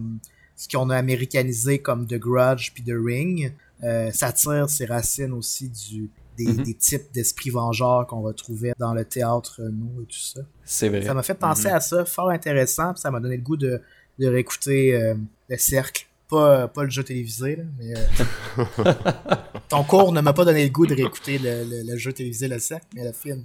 ce 0.56 0.68
qu'on 0.68 0.90
a 0.90 0.98
américanisé 0.98 1.80
comme 1.80 2.06
The 2.06 2.16
Grudge 2.16 2.72
puis 2.74 2.84
The 2.84 2.94
Ring. 2.94 3.54
Euh, 3.84 4.12
ça 4.12 4.32
tire 4.34 4.70
ses 4.70 4.86
racines 4.86 5.32
aussi 5.32 5.70
du, 5.70 6.10
des, 6.40 6.54
Mhm. 6.54 6.64
des 6.64 6.74
types 6.74 7.12
d'esprit 7.14 7.50
vengeurs 7.50 8.08
qu'on 8.08 8.22
va 8.22 8.34
trouver 8.34 8.72
dans 8.80 8.94
le 8.94 9.04
théâtre 9.06 9.62
Renault 9.62 10.02
et 10.04 10.06
tout 10.06 10.18
ça. 10.20 10.42
C'est 10.64 10.90
vrai. 10.90 11.02
Ça 11.04 11.14
m'a 11.14 11.24
fait 11.24 11.34
penser 11.36 11.68
à 11.68 11.80
ça, 11.80 12.06
fort 12.06 12.30
intéressant, 12.30 12.94
puis 12.94 13.02
ça 13.02 13.12
m'a 13.12 13.20
donné 13.20 13.38
le 13.38 13.44
goût 13.44 13.58
de, 13.58 13.82
de 14.20 14.28
réécouter 14.28 14.94
euh, 14.96 15.16
le 15.50 15.58
cercle. 15.58 16.06
Pas, 16.30 16.68
pas 16.68 16.84
le 16.84 16.92
jeu 16.92 17.04
télévisé, 17.04 17.56
là, 17.56 17.64
mais 17.80 17.94
euh, 17.98 18.94
ton 19.70 19.84
cours 19.84 20.12
ne 20.12 20.22
m'a 20.22 20.34
pas 20.34 20.46
donné 20.46 20.64
le 20.64 20.70
goût 20.70 20.86
de 20.86 20.96
réécouter 20.96 21.38
le, 21.40 21.64
le- 21.64 21.84
le 21.92 21.98
jeu 21.98 22.14
télévisé 22.14 22.48
Le 22.48 22.60
Cercle, 22.60 22.86
mais 22.96 23.04
le 23.04 23.12
film 23.14 23.44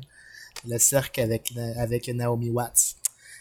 Le 0.68 0.78
Cercle 0.78 1.20
avec, 1.20 1.52
avec 1.78 2.08
Naomi 2.08 2.50
Watts. 2.50 2.96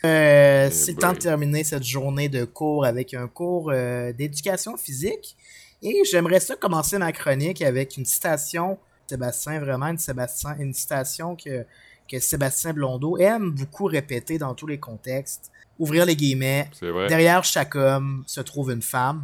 Euh, 0.06 0.68
Eh 0.68 0.72
c'est 0.74 0.92
le 0.92 0.96
boy. 0.96 1.02
temps 1.02 1.13
de 1.13 1.18
terminer 1.20 1.63
cette 1.63 1.84
journée 1.84 2.30
de 2.30 2.46
cours 2.46 2.86
avec 2.86 3.13
un 3.13 3.28
cours 3.28 3.72
euh, 3.74 4.12
d'éducation 4.13 4.78
physique. 4.78 5.36
Et 5.82 5.94
j'aimerais 6.10 6.39
ça 6.39 6.56
commencer 6.56 6.98
ma 6.98 7.12
chronique 7.12 7.62
avec 7.62 7.98
une 7.98 8.06
citation 8.06 8.78
Sébastien, 9.13 9.60
vraiment 9.60 9.88
une, 9.88 9.99
Sébastien, 9.99 10.56
une 10.58 10.73
citation 10.73 11.36
que, 11.36 11.65
que 12.10 12.19
Sébastien 12.19 12.73
Blondeau 12.73 13.17
aime 13.17 13.52
beaucoup 13.52 13.86
répéter 13.86 14.39
dans 14.39 14.56
tous 14.56 14.65
les 14.65 14.80
contextes. 14.80 15.52
Ouvrir 15.78 16.08
les 16.08 16.15
guillemets. 16.15 16.67
Derrière 16.82 17.43
chaque 17.43 17.76
homme 17.76 18.23
se 18.26 18.41
trouve 18.41 18.71
une 18.71 18.82
femme. 18.82 19.23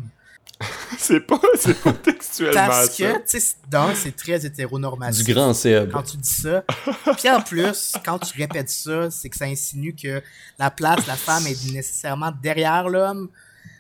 C'est 0.97 1.21
pas, 1.21 1.39
c'est 1.58 1.80
pas 1.82 1.93
textuellement 1.93 2.67
Parce 2.67 2.97
que, 2.97 3.17
tu 3.19 3.39
sais, 3.39 3.56
c'est 3.95 4.15
très 4.15 4.45
hétéronormatif. 4.45 5.25
Du 5.25 5.34
grand 5.34 5.54
Seb. 5.54 5.89
Quand 5.89 6.04
tu 6.04 6.17
dis 6.17 6.34
ça. 6.34 6.65
Puis 7.17 7.30
en 7.30 7.41
plus, 7.41 7.93
quand 8.04 8.19
tu 8.19 8.38
répètes 8.38 8.69
ça, 8.69 9.10
c'est 9.10 9.30
que 9.30 9.38
ça 9.38 9.45
insinue 9.45 9.95
que 9.95 10.21
la 10.58 10.69
place, 10.69 11.08
la 11.08 11.15
femme 11.15 11.47
est 11.47 11.71
nécessairement 11.71 12.34
derrière 12.43 12.89
l'homme. 12.89 13.30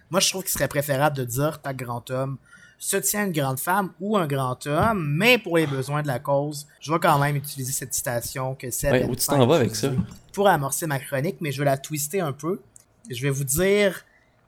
Moi, 0.09 0.21
je 0.21 0.29
trouve 0.29 0.43
qu'il 0.43 0.51
serait 0.51 0.69
préférable 0.69 1.17
de 1.17 1.25
dire 1.25 1.61
ta 1.61 1.73
grand 1.73 2.09
homme 2.11 2.37
se 2.79 2.97
tient 2.97 3.25
une 3.25 3.33
grande 3.33 3.59
femme 3.59 3.91
ou 3.99 4.17
un 4.17 4.25
grand 4.25 4.65
homme, 4.65 5.05
mais 5.17 5.37
pour 5.37 5.57
les 5.57 5.67
besoins 5.67 6.01
de 6.01 6.07
la 6.07 6.17
cause, 6.19 6.65
je 6.79 6.91
vais 6.91 6.99
quand 6.99 7.19
même 7.19 7.35
utiliser 7.35 7.73
cette 7.73 7.93
citation 7.93 8.55
que 8.55 8.71
c'est 8.71 8.89
Ouais, 8.89 9.03
où 9.03 9.15
tu 9.15 9.27
t'en 9.27 9.45
vas 9.45 9.57
avec 9.57 9.75
ça? 9.75 9.91
pour 10.31 10.47
amorcer 10.47 10.87
ma 10.87 10.97
chronique, 10.99 11.37
mais 11.41 11.51
je 11.51 11.59
vais 11.59 11.65
la 11.65 11.77
twister 11.77 12.21
un 12.21 12.31
peu. 12.31 12.61
Je 13.09 13.21
vais 13.21 13.29
vous 13.29 13.43
dire, 13.43 14.05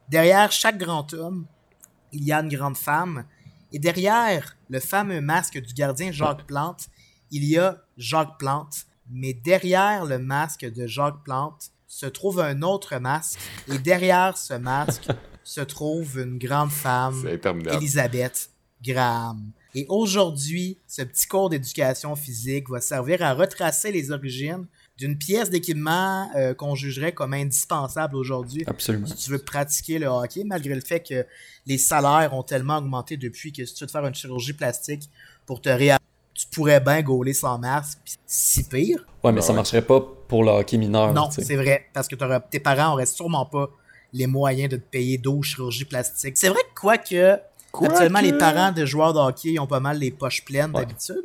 derrière 0.07 0.51
chaque 0.51 0.77
grand 0.77 1.13
homme, 1.13 1.45
il 2.13 2.23
y 2.23 2.31
a 2.31 2.39
une 2.39 2.49
grande 2.49 2.77
femme. 2.77 3.25
Et 3.73 3.79
derrière 3.79 4.55
le 4.69 4.79
fameux 4.79 5.21
masque 5.21 5.59
du 5.61 5.73
gardien 5.73 6.11
Jacques 6.11 6.45
Plante, 6.45 6.87
il 7.31 7.43
y 7.43 7.57
a 7.57 7.77
Jacques 7.97 8.37
Plante. 8.37 8.85
Mais 9.09 9.33
derrière 9.33 10.05
le 10.05 10.19
masque 10.19 10.65
de 10.65 10.87
Jacques 10.87 11.23
Plante 11.23 11.71
se 11.87 12.05
trouve 12.05 12.39
un 12.39 12.61
autre 12.61 12.97
masque. 12.97 13.39
Et 13.67 13.77
derrière 13.77 14.37
ce 14.37 14.53
masque 14.53 15.07
se 15.43 15.61
trouve 15.61 16.19
une 16.19 16.37
grande 16.37 16.71
femme. 16.71 17.27
Elisabeth 17.71 18.49
Graham. 18.83 19.51
Et 19.73 19.85
aujourd'hui, 19.87 20.77
ce 20.87 21.01
petit 21.01 21.27
cours 21.27 21.49
d'éducation 21.49 22.15
physique 22.15 22.69
va 22.69 22.81
servir 22.81 23.21
à 23.21 23.33
retracer 23.33 23.91
les 23.91 24.11
origines 24.11 24.65
d'une 24.97 25.17
pièce 25.17 25.49
d'équipement 25.49 26.29
euh, 26.35 26.53
qu'on 26.53 26.75
jugerait 26.75 27.13
comme 27.13 27.33
indispensable 27.33 28.15
aujourd'hui 28.17 28.63
Absolument. 28.67 29.07
si 29.07 29.15
tu 29.15 29.31
veux 29.31 29.39
pratiquer 29.39 29.97
le 29.97 30.07
hockey, 30.07 30.43
malgré 30.43 30.75
le 30.75 30.81
fait 30.81 30.99
que 30.99 31.25
les 31.65 31.77
salaires 31.77 32.33
ont 32.33 32.43
tellement 32.43 32.77
augmenté 32.77 33.15
depuis 33.15 33.53
que 33.53 33.65
si 33.65 33.73
tu 33.73 33.83
veux 33.83 33.87
te 33.87 33.91
faire 33.91 34.05
une 34.05 34.13
chirurgie 34.13 34.53
plastique 34.53 35.09
pour 35.45 35.61
te 35.61 35.69
réa... 35.69 35.97
tu 36.33 36.45
pourrais 36.47 36.81
bien 36.81 37.01
gauler 37.01 37.33
sans 37.33 37.57
masque, 37.57 37.99
pis 38.03 38.17
si 38.27 38.63
pire. 38.63 39.05
Ouais, 39.23 39.31
mais 39.31 39.41
ça 39.41 39.49
ouais. 39.49 39.55
marcherait 39.55 39.81
pas 39.81 40.01
pour 40.27 40.43
le 40.43 40.51
hockey 40.51 40.77
mineur. 40.77 41.13
non, 41.13 41.31
c'est 41.31 41.55
vrai, 41.55 41.87
parce 41.93 42.09
que 42.09 42.15
tes 42.49 42.59
parents 42.59 42.93
auraient 42.93 43.05
sûrement 43.05 43.45
pas 43.45 43.69
les 44.13 44.27
moyens 44.27 44.69
de 44.69 44.77
te 44.77 44.81
payer 44.89 45.17
12 45.17 45.45
chirurgies 45.45 45.85
plastiques. 45.85 46.37
C'est 46.37 46.49
vrai 46.49 46.59
que 46.73 46.79
quoi 46.79 46.97
que 46.97 47.37
Quoique- 47.71 47.93
Actuellement, 47.93 48.19
les 48.19 48.33
parents 48.37 48.71
de 48.73 48.85
joueurs 48.85 49.13
de 49.13 49.19
hockey 49.19 49.53
ils 49.53 49.59
ont 49.59 49.67
pas 49.67 49.79
mal 49.79 49.97
les 49.97 50.11
poches 50.11 50.43
pleines 50.43 50.71
Ouais. 50.75 50.81
d'habitude. 50.85 51.21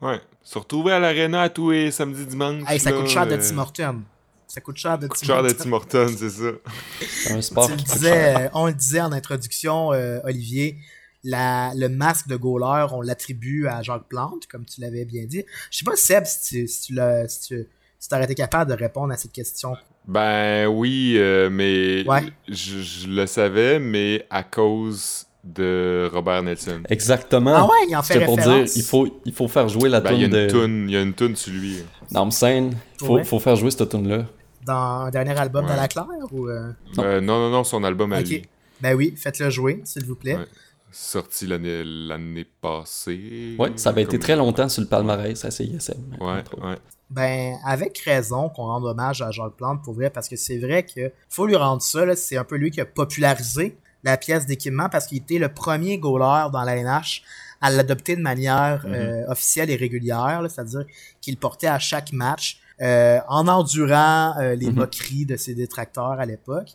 là. 0.00 0.08
Ouais. 0.12 0.20
Se 0.42 0.58
retrouver 0.58 0.92
à 0.92 0.98
l'aréna 0.98 1.42
à 1.42 1.48
tous 1.50 1.70
les 1.72 1.90
samedis 1.90 2.24
dimanches. 2.24 2.62
Hey, 2.66 2.80
ça 2.80 2.90
là, 2.90 2.96
coûte 2.96 3.08
cher 3.08 3.26
de 3.26 3.34
euh, 3.34 3.38
Tim 3.38 3.58
Hortons. 3.58 4.02
Ça 4.48 4.60
coûte 4.62 4.78
cher 4.78 4.98
de 4.98 5.06
coûte 5.06 5.20
Tim 5.20 5.26
cher 5.26 5.42
de. 5.42 5.50
Tim 5.50 5.72
Hortons, 5.72 6.08
c'est 6.16 6.30
ça. 6.30 6.50
C'est 7.00 7.32
un 7.34 7.42
sport 7.42 7.66
Tu 7.66 7.72
le 7.72 7.76
qui 7.78 7.84
coûte 7.84 7.94
disais, 7.94 8.08
cher. 8.10 8.38
euh, 8.38 8.48
on 8.54 8.66
le 8.68 8.72
disait 8.72 9.00
en 9.02 9.12
introduction, 9.12 9.92
euh, 9.92 10.20
Olivier, 10.24 10.78
la, 11.22 11.72
le 11.76 11.90
masque 11.90 12.28
de 12.28 12.36
goaler, 12.36 12.86
on 12.92 13.02
l'attribue 13.02 13.66
à 13.68 13.82
Jacques 13.82 14.08
Plante, 14.08 14.46
comme 14.46 14.64
tu 14.64 14.80
l'avais 14.80 15.04
bien 15.04 15.26
dit. 15.26 15.44
Je 15.70 15.76
sais 15.78 15.84
pas, 15.84 15.94
Seb, 15.96 16.24
si 16.24 16.40
tu, 16.48 16.66
si 16.66 16.80
tu 16.86 16.94
l'as- 16.94 17.28
si 17.28 17.40
tu 17.48 17.68
si 18.00 18.08
t'aurais 18.08 18.24
été 18.24 18.34
capable 18.34 18.70
de 18.72 18.76
répondre 18.76 19.12
à 19.12 19.16
cette 19.16 19.30
question? 19.32 19.76
Ben 20.08 20.66
oui, 20.66 21.14
euh, 21.18 21.48
mais 21.50 22.02
Ouais. 22.08 22.22
je, 22.48 22.78
je 22.80 23.06
le 23.06 23.26
savais, 23.26 23.78
mais 23.78 24.26
à 24.30 24.42
cause 24.42 25.26
de 25.44 26.08
Robert 26.12 26.42
Nelson. 26.42 26.80
Exactement. 26.88 27.54
Ah 27.54 27.64
ouais, 27.66 27.86
il 27.88 27.94
en 27.96 28.02
fait 28.02 28.14
C'était 28.14 28.24
pour 28.26 28.36
dire, 28.38 28.64
il 28.74 28.82
faut, 28.82 29.20
il 29.24 29.32
faut 29.32 29.48
faire 29.48 29.68
jouer 29.68 29.88
la 29.88 30.00
Ben, 30.00 30.12
il 30.14 30.22
y 30.22 30.24
a 30.24 30.28
tune 30.28 30.36
une 30.38 30.46
de 30.46 30.50
toune, 30.50 30.84
il 30.88 30.92
y 30.92 30.96
a 30.96 31.02
une 31.02 31.14
toune 31.14 31.36
sur 31.36 31.52
lui. 31.52 31.76
Namsen. 32.10 32.72
Il 33.00 33.06
faut, 33.06 33.14
Ouais. 33.14 33.24
faut 33.24 33.38
faire 33.38 33.56
jouer 33.56 33.70
cette 33.70 33.88
tune 33.88 34.08
là 34.08 34.24
Dans 34.66 34.74
un 35.06 35.10
dernier 35.10 35.38
album 35.38 35.64
Ouais. 35.66 35.72
de 35.72 35.76
la 35.76 35.88
Claire 35.88 36.06
ou 36.32 36.48
euh, 36.48 36.72
Non. 36.96 37.04
Euh, 37.04 37.20
non, 37.20 37.38
non, 37.38 37.50
non, 37.50 37.64
son 37.64 37.84
album 37.84 38.12
à 38.14 38.20
Ok. 38.20 38.28
lui. 38.28 38.42
Ben 38.80 38.94
oui, 38.94 39.14
faites-le 39.16 39.50
jouer, 39.50 39.82
s'il 39.84 40.04
vous 40.06 40.14
plaît. 40.16 40.38
Sorti 40.92 41.46
l'année 41.46 41.82
l'année 41.84 42.44
passée. 42.44 43.56
Ouais, 43.58 43.72
ça 43.76 43.90
avait 43.90 44.02
été 44.02 44.18
très 44.18 44.36
longtemps 44.36 44.68
sur 44.68 44.82
le 44.82 44.88
palmarès 44.88 45.44
à 45.44 45.50
CISM. 45.50 46.16
Ouais, 46.20 46.42
ouais. 46.62 46.76
Ben, 47.10 47.56
avec 47.64 47.98
raison 47.98 48.48
qu'on 48.48 48.66
rende 48.66 48.84
hommage 48.84 49.20
à 49.22 49.30
Jacques 49.30 49.54
Plante 49.56 49.82
pour 49.82 49.94
vrai, 49.94 50.10
parce 50.10 50.28
que 50.28 50.36
c'est 50.36 50.58
vrai 50.58 50.84
que 50.84 51.10
faut 51.28 51.46
lui 51.46 51.56
rendre 51.56 51.82
ça, 51.82 52.04
là, 52.04 52.14
c'est 52.16 52.36
un 52.36 52.44
peu 52.44 52.56
lui 52.56 52.70
qui 52.70 52.80
a 52.80 52.84
popularisé 52.86 53.76
la 54.04 54.16
pièce 54.16 54.46
d'équipement 54.46 54.88
parce 54.88 55.06
qu'il 55.06 55.18
était 55.18 55.38
le 55.38 55.48
premier 55.52 55.98
goaler 55.98 56.50
dans 56.52 56.62
la 56.62 56.76
NH 56.76 57.22
à 57.60 57.70
l'adopter 57.70 58.16
de 58.16 58.22
manière 58.22 58.86
Mhm. 58.86 58.94
euh, 58.94 59.26
officielle 59.30 59.70
et 59.70 59.76
régulière, 59.76 60.40
là, 60.42 60.48
c'est-à-dire 60.48 60.84
qu'il 61.20 61.34
le 61.34 61.38
portait 61.40 61.66
à 61.66 61.78
chaque 61.78 62.12
match 62.12 62.60
euh, 62.80 63.18
en 63.28 63.46
endurant 63.48 64.34
euh, 64.38 64.54
les 64.54 64.68
Mhm. 64.68 64.76
moqueries 64.76 65.26
de 65.26 65.36
ses 65.36 65.54
détracteurs 65.54 66.18
à 66.18 66.24
l'époque. 66.24 66.70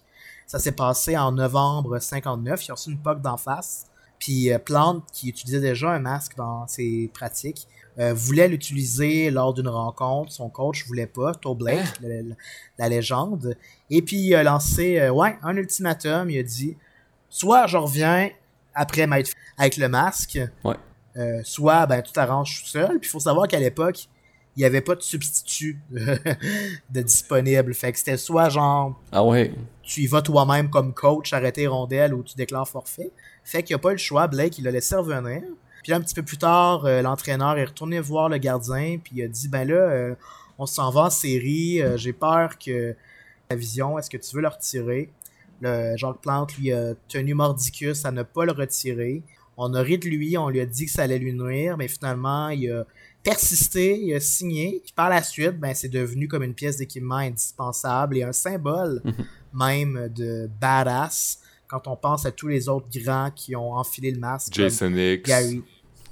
Ça 0.46 0.60
s'est 0.60 0.74
passé 0.74 1.18
en 1.18 1.32
novembre 1.32 1.98
59, 1.98 2.64
il 2.68 2.72
a 2.72 2.74
reçu 2.76 2.92
une 2.92 3.00
poque 3.00 3.22
d'en 3.22 3.38
face. 3.38 3.88
Puis 4.20 4.52
euh, 4.52 4.60
Plante, 4.60 5.04
qui 5.12 5.30
utilisait 5.30 5.60
déjà 5.62 5.92
un 5.92 6.00
masque 6.00 6.36
dans 6.38 6.68
ses 6.68 7.10
pratiques, 7.14 7.68
euh, 8.00 8.14
voulait 8.14 8.48
l'utiliser 8.48 9.32
lors 9.32 9.54
d'une 9.54 9.68
rencontre. 9.70 10.32
Son 10.32 10.50
coach 10.50 10.86
voulait 10.88 11.08
pas, 11.08 11.34
Toe 11.34 11.56
Blake, 11.56 11.86
le- 12.02 12.22
le- 12.22 12.36
la 12.78 12.90
légende. 12.90 13.56
Et 13.90 14.02
puis 14.02 14.18
il 14.18 14.36
a 14.36 14.44
lancé 14.44 15.00
euh, 15.00 15.12
ouais, 15.12 15.38
un 15.44 15.56
ultimatum. 15.56 16.30
Il 16.30 16.38
a 16.40 16.44
dit 16.44 16.76
soit 17.30 17.68
je 17.68 17.78
reviens 17.78 18.30
après 18.74 19.08
m'être 19.08 19.30
fait 19.30 19.36
avec 19.58 19.78
le 19.78 19.88
masque, 19.88 20.40
Ouais. 20.66 20.76
euh, 21.18 21.40
soit 21.44 21.86
ben 21.86 22.02
tu 22.02 22.12
t'arranges 22.12 22.62
tout 22.64 22.68
seul. 22.70 23.00
Puis 23.00 23.08
il 23.08 23.12
faut 23.12 23.20
savoir 23.22 23.48
qu'à 23.48 23.60
l'époque, 23.60 24.08
il 24.58 24.60
n'y 24.60 24.66
avait 24.66 24.82
pas 24.82 24.96
de 24.96 25.02
substitut 25.02 25.80
de 25.92 27.02
disponible. 27.02 27.74
Fait 27.74 27.92
que 27.92 27.98
c'était 27.98 28.18
soit 28.18 28.50
genre. 28.50 29.00
Ah 29.12 29.24
ouais. 29.24 29.54
Tu 29.84 30.02
y 30.02 30.08
vas 30.08 30.22
toi-même 30.22 30.70
comme 30.70 30.94
coach, 30.94 31.32
arrêter 31.34 31.68
rondelle 31.68 32.14
ou 32.14 32.24
tu 32.24 32.36
déclares 32.36 32.68
forfait. 32.68 33.12
Fait 33.46 33.62
qu'il 33.62 33.76
n'y 33.76 33.80
a 33.80 33.80
pas 33.80 33.92
le 33.92 33.98
choix. 33.98 34.28
Blake, 34.28 34.58
il 34.58 34.66
l'a 34.66 34.72
laissé 34.72 34.96
revenir. 34.96 35.44
Puis 35.84 35.94
un 35.94 36.02
petit 36.02 36.16
peu 36.16 36.24
plus 36.24 36.38
tard, 36.38 36.86
euh, 36.86 37.04
l'entraîneur 37.04 37.60
est 37.60 37.66
retourné 37.66 38.00
voir 38.00 38.28
le 38.28 38.40
gardien. 38.40 38.98
Puis 39.02 39.14
il 39.18 39.24
a 39.24 39.28
dit 39.28 39.48
Ben 39.48 39.68
là, 39.68 39.76
euh, 39.76 40.16
on 40.58 40.66
s'en 40.66 40.90
va 40.90 41.02
en 41.02 41.10
série. 41.12 41.80
Euh, 41.80 41.96
j'ai 41.96 42.12
peur 42.12 42.58
que 42.58 42.96
la 43.52 43.56
vision, 43.56 44.00
est-ce 44.00 44.10
que 44.10 44.18
tu 44.18 44.36
veux 44.36 44.42
le 44.42 44.48
retirer? 44.48 45.12
Le 45.62 45.96
Jacques 45.96 46.22
Plante 46.22 46.58
lui 46.58 46.74
a 46.74 46.96
tenu 47.08 47.36
mordicus 47.36 48.04
à 48.04 48.12
ne 48.12 48.24
pas 48.24 48.46
le 48.46 48.52
retirer. 48.52 49.22
On 49.58 49.76
a 49.76 49.82
ri 49.82 50.00
de 50.00 50.10
lui, 50.10 50.38
on 50.40 50.50
lui 50.50 50.60
a 50.60 50.66
dit 50.66 50.88
que 50.88 50.92
ça 50.92 51.04
allait 51.04 51.20
lui 51.20 51.32
nuire, 51.32 51.78
mais 51.78 51.88
finalement, 51.88 52.50
il 52.50 52.70
a 52.72 52.84
persisté, 53.22 53.98
il 53.98 54.14
a 54.16 54.20
signé. 54.20 54.82
Puis 54.84 54.92
par 54.94 55.08
la 55.08 55.22
suite, 55.22 55.60
ben, 55.60 55.74
c'est 55.76 55.88
devenu 55.88 56.28
comme 56.28 56.44
une 56.44 56.56
pièce 56.56 56.78
d'équipement 56.78 57.18
indispensable 57.18 58.18
et 58.18 58.24
un 58.24 58.34
symbole 58.34 59.04
même 59.54 60.10
de 60.16 60.50
badass 60.60 61.40
quand 61.68 61.88
on 61.88 61.96
pense 61.96 62.26
à 62.26 62.32
tous 62.32 62.48
les 62.48 62.70
autres 62.70 62.88
grands 62.94 63.32
qui 63.32 63.56
ont 63.56 63.74
enfilé 63.74 64.12
le 64.12 64.20
masque. 64.20 64.54
Jason 64.54 64.92
X. 64.96 65.24
Gary. 65.28 65.64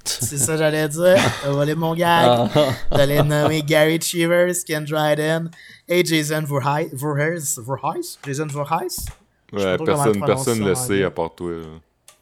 C'est 0.04 0.36
ça 0.36 0.52
que 0.52 0.58
j'allais 0.58 0.88
dire. 0.88 1.16
T'as 1.42 1.50
volé 1.50 1.74
mon 1.74 1.94
gag. 1.94 2.50
Ah, 2.54 2.70
J'allais 2.92 3.22
nommer 3.22 3.62
Gary 3.62 3.98
Cheevers, 4.00 4.64
Ken 4.66 4.84
Dryden 4.84 5.50
et 5.88 6.04
Jason 6.04 6.42
Voorhees. 6.44 6.90
Voorhees? 6.92 8.18
Jason 8.24 8.46
Voorhees? 8.48 9.06
Ouais, 9.52 9.78
personne, 9.78 10.18
prononcer 10.20 10.58
le 10.58 10.74
sait 10.74 11.04
à 11.04 11.10
part 11.10 11.34
toi. 11.34 11.52
là. 11.52 11.66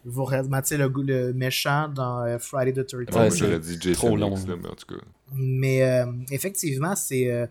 Voorhees, 0.05 0.43
le, 0.47 1.33
méchant 1.33 1.87
dans 1.87 2.23
euh, 2.23 2.37
Friday 2.37 2.73
the 2.73 2.87
13th. 2.87 3.17
Ouais, 3.17 3.31
j'aurais 3.31 3.59
dit 3.59 3.77
Jason 3.79 4.07
trop 4.07 4.17
long. 4.17 4.35
X, 4.35 4.47
là, 4.47 4.55
mais 4.61 4.69
en 4.69 4.75
tout 4.75 4.95
cas. 4.95 5.01
Mais 5.33 5.83
euh, 5.83 6.05
effectivement, 6.31 6.95
c'est 6.95 7.31
euh, 7.31 7.47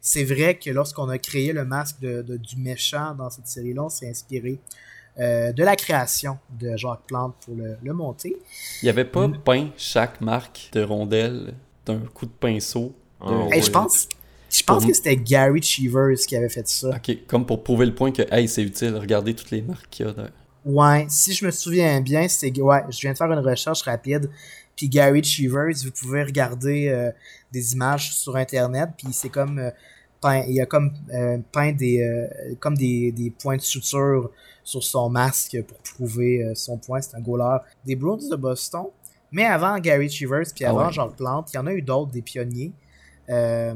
c'est 0.00 0.24
vrai 0.24 0.58
que 0.58 0.70
lorsqu'on 0.70 1.08
a 1.08 1.18
créé 1.18 1.52
le 1.52 1.64
masque 1.64 2.00
de, 2.00 2.22
de- 2.22 2.36
du 2.36 2.56
méchant 2.56 3.14
dans 3.14 3.30
cette 3.30 3.46
série-là, 3.46 3.84
on 3.84 3.88
s'est 3.88 4.08
inspiré 4.08 4.58
euh, 5.18 5.52
de 5.52 5.62
la 5.62 5.76
création 5.76 6.38
de 6.58 6.76
Jacques 6.76 7.02
Plante 7.06 7.34
pour 7.44 7.54
le, 7.54 7.76
le 7.82 7.92
monter. 7.92 8.36
il 8.82 8.88
avait 8.88 9.04
pas 9.04 9.26
Mm. 9.28 9.38
peint 9.44 9.68
chaque 9.76 10.20
marque 10.20 10.70
de 10.72 10.82
rondelle 10.82 11.54
d'un 11.86 11.98
coup 12.14 12.26
de 12.26 12.30
pinceau. 12.30 12.94
Ah, 13.20 13.26
Hey, 13.50 13.56
ouais. 13.58 13.62
je 13.62 13.70
pense, 13.70 14.08
je 14.50 14.62
pense 14.62 14.78
Pour- 14.82 14.88
que 14.88 14.94
c'était 14.96 15.16
Gary 15.16 15.62
Cheevers 15.62 16.16
qui 16.26 16.36
avait 16.36 16.48
fait 16.48 16.66
ça. 16.66 16.88
Ok, 16.90 17.16
comme 17.26 17.44
pour 17.46 17.62
prouver 17.62 17.86
le 17.86 17.94
point 17.94 18.10
que, 18.10 18.22
hey, 18.32 18.48
c'est 18.48 18.62
utile, 18.62 18.96
regardez 18.96 19.34
toutes 19.34 19.50
les 19.50 19.62
marques 19.62 19.88
qu'il 19.90 20.06
y 20.06 20.08
a. 20.08 20.12
de- 20.12 20.30
Ouais, 20.64 21.06
si 21.08 21.32
je 21.34 21.44
me 21.44 21.50
souviens 21.50 22.00
bien, 22.00 22.28
c'est 22.28 22.56
ouais, 22.60 22.82
je 22.88 23.00
viens 23.00 23.12
de 23.12 23.18
faire 23.18 23.30
une 23.32 23.38
recherche 23.40 23.82
rapide. 23.82 24.30
Puis 24.76 24.88
Gary 24.88 25.22
Cheevers, 25.22 25.74
vous 25.84 25.90
pouvez 25.90 26.22
regarder 26.22 26.88
euh, 26.88 27.10
des 27.52 27.74
images 27.74 28.14
sur 28.14 28.36
internet, 28.36 28.88
puis 28.96 29.08
c'est 29.12 29.28
comme 29.28 29.58
euh, 29.58 29.70
peint, 30.20 30.44
il 30.48 30.54
y 30.54 30.60
a 30.60 30.66
comme 30.66 30.92
euh, 31.12 31.36
peint 31.50 31.72
des 31.72 32.00
euh, 32.02 32.54
comme 32.60 32.76
des, 32.76 33.12
des 33.12 33.30
points 33.30 33.56
de 33.56 33.60
suture 33.62 34.30
sur 34.64 34.82
son 34.82 35.10
masque 35.10 35.60
pour 35.62 35.78
prouver 35.78 36.44
euh, 36.44 36.54
son 36.54 36.78
point. 36.78 37.00
C'est 37.00 37.16
un 37.16 37.20
goaler 37.20 37.58
des 37.84 37.96
Bruins 37.96 38.28
de 38.30 38.36
Boston. 38.36 38.86
Mais 39.30 39.44
avant 39.44 39.78
Gary 39.78 40.10
Cheevers, 40.10 40.52
puis 40.54 40.64
Ah 40.64 40.70
avant 40.70 40.86
ouais. 40.86 40.92
Jacques 40.92 41.16
Plante, 41.16 41.50
il 41.52 41.56
y 41.56 41.58
en 41.58 41.66
a 41.66 41.72
eu 41.72 41.82
d'autres 41.82 42.12
des 42.12 42.22
pionniers. 42.22 42.72
Euh, 43.30 43.74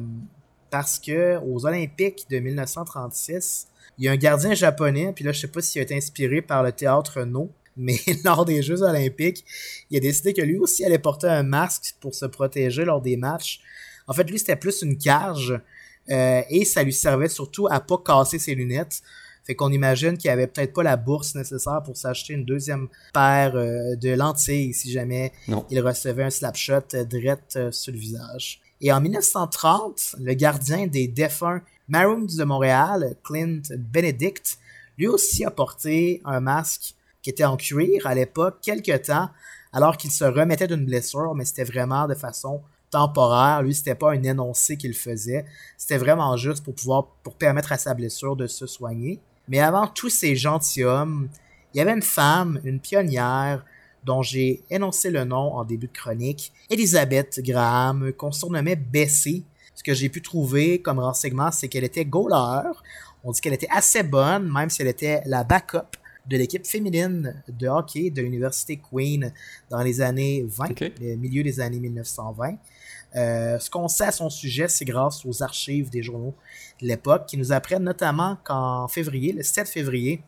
parce 0.71 0.99
que 0.99 1.39
aux 1.39 1.65
Olympiques 1.65 2.27
de 2.29 2.39
1936, 2.39 3.69
il 3.99 4.05
y 4.05 4.09
a 4.09 4.13
un 4.13 4.17
gardien 4.17 4.55
japonais, 4.55 5.13
puis 5.15 5.25
là, 5.25 5.33
je 5.33 5.41
sais 5.41 5.49
pas 5.49 5.63
s'il 5.63 5.81
a 5.81 5.83
été 5.83 5.97
inspiré 5.97 6.43
par 6.43 6.63
le 6.63 6.73
théâtre 6.73 7.23
No, 7.23 7.51
mais 7.77 7.97
lors 8.25 8.45
des 8.45 8.63
Jeux 8.63 8.83
Olympiques, 8.83 9.45
il 9.91 9.97
a 9.97 10.01
décidé 10.01 10.35
que 10.35 10.43
lui 10.43 10.59
aussi 10.59 10.85
allait 10.85 10.99
porter 10.99 11.29
un 11.29 11.43
masque 11.43 11.95
pour 12.01 12.15
se 12.15 12.27
protéger 12.27 12.85
lors 12.85 13.01
des 13.01 13.17
matchs. 13.17 13.61
En 14.07 14.13
fait, 14.13 14.29
lui, 14.31 14.39
c'était 14.39 14.57
plus 14.57 14.83
une 14.83 14.99
cage, 14.99 15.59
euh, 16.11 16.43
et 16.51 16.65
ça 16.65 16.83
lui 16.83 16.93
servait 16.93 17.29
surtout 17.29 17.67
à 17.69 17.81
pas 17.81 17.99
casser 18.05 18.39
ses 18.39 18.55
lunettes. 18.55 19.03
Fait 19.47 19.55
qu'on 19.55 19.71
imagine 19.71 20.19
qu'il 20.19 20.29
avait 20.31 20.49
peut-être 20.49 20.73
pas 20.73 20.83
la 20.83 20.97
bourse 20.97 21.37
nécessaire 21.37 21.81
pour 21.85 21.97
s'acheter 21.97 22.33
une 22.35 22.45
deuxième 22.45 22.89
paire 23.13 23.55
euh, 23.55 23.95
de 23.95 24.11
lentilles 24.11 24.75
si 24.75 24.91
jamais 24.91 25.33
Non. 25.47 25.65
il 25.71 25.81
recevait 25.81 26.25
un 26.25 26.31
slapshot 26.31 26.81
euh, 26.95 27.05
direct 27.05 27.55
euh, 27.57 27.71
sur 27.71 27.93
le 27.93 27.99
visage. 27.99 28.61
Et 28.81 28.93
en 28.93 29.01
1930, 29.01 30.17
le 30.21 30.35
gardien 30.35 30.87
des 30.89 31.07
défunts 31.07 31.63
Maroons 31.89 32.27
de 32.37 32.45
Montréal, 32.45 33.15
Clint 33.23 33.63
Benedict, 33.79 34.59
lui 34.99 35.07
aussi 35.07 35.45
a 35.45 35.51
porté 35.53 36.21
un 36.25 36.41
masque 36.41 36.95
qui 37.23 37.31
était 37.31 37.45
en 37.45 37.57
cuir 37.57 38.07
à 38.07 38.15
l'époque, 38.15 38.57
quelque 38.63 38.97
temps, 38.97 39.31
alors 39.73 39.97
qu'il 39.97 40.11
se 40.11 40.25
remettait 40.25 40.67
d'une 40.67 40.85
blessure, 40.85 41.35
mais 41.37 41.45
c'était 41.45 41.65
vraiment 41.65 42.09
de 42.09 42.15
façon 42.15 42.63
temporaire. 42.91 43.63
Lui, 43.63 43.75
c'était 43.75 43.95
pas 43.95 44.13
un 44.13 44.23
énoncé 44.23 44.77
qu'il 44.77 44.95
faisait. 44.95 45.45
C'était 45.77 45.99
vraiment 45.99 46.37
juste 46.37 46.65
pour 46.65 46.75
pouvoir, 46.75 47.07
pour 47.23 47.35
permettre 47.35 47.73
à 47.73 47.79
sa 47.79 47.95
blessure 47.95 48.37
de 48.37 48.47
se 48.47 48.67
soigner. 48.67 49.21
Mais 49.49 49.61
avant 49.61 49.87
tous 49.87 50.09
ces 50.11 50.37
gentilshommes, 50.37 51.29
il 51.75 51.79
y 51.79 51.81
avait 51.81 51.93
une 51.93 52.03
femme, 52.03 52.61
une 52.65 52.81
pionnière, 52.81 53.65
dont 54.05 54.23
j'ai 54.23 54.63
énoncé 54.71 55.11
le 55.11 55.25
nom 55.25 55.55
en 55.55 55.65
début 55.65 55.89
de 55.89 55.93
chronique, 55.93 56.53
Elizabeth 56.71 57.41
Graham, 57.43 58.13
qu'on 58.13 58.33
surnommait 58.33 58.77
Bessie. 58.77 59.45
Ce 59.75 59.83
que 59.83 59.95
j'ai 59.95 60.09
pu 60.09 60.23
trouver 60.23 60.81
comme 60.81 61.01
renseignement, 61.01 61.51
c'est 61.51 61.69
qu'elle 61.69 61.85
était 61.85 62.05
goaler. 62.05 62.71
On 63.25 63.33
dit 63.33 63.41
qu'elle 63.41 63.53
était 63.53 63.69
assez 63.71 64.03
bonne, 64.05 64.51
même 64.51 64.71
si 64.71 64.81
elle 64.83 64.89
était 64.89 65.23
la 65.27 65.43
backup 65.45 65.97
de 66.29 66.37
l'équipe 66.37 66.67
féminine 66.67 67.43
de 67.49 67.69
hockey 67.69 68.11
de 68.11 68.23
l'université 68.23 68.81
Queen 68.81 69.33
dans 69.71 69.83
les 69.83 70.01
années 70.01 70.45
20, 70.49 70.71
Ok. 70.71 70.93
le 71.01 71.17
milieu 71.17 71.43
des 71.43 71.61
années 71.61 71.79
1920. 71.81 72.55
Euh, 73.15 73.59
ce 73.59 73.71
qu'on 73.71 73.89
sait 73.89 74.05
à 74.07 74.13
son 74.13 74.29
sujet, 74.29 74.69
c'est 74.69 74.85
grâce 74.85 75.25
aux 75.25 75.43
archives 75.43 75.91
des 75.91 76.03
journaux 76.03 76.35
l'époque 76.81 77.27
qui 77.27 77.37
nous 77.37 77.53
apprennent 77.53 77.85
notamment 77.85 78.37
qu'en 78.45 78.89
février, 78.89 79.33
le 79.33 79.43
7 79.43 79.69
février 79.69 80.23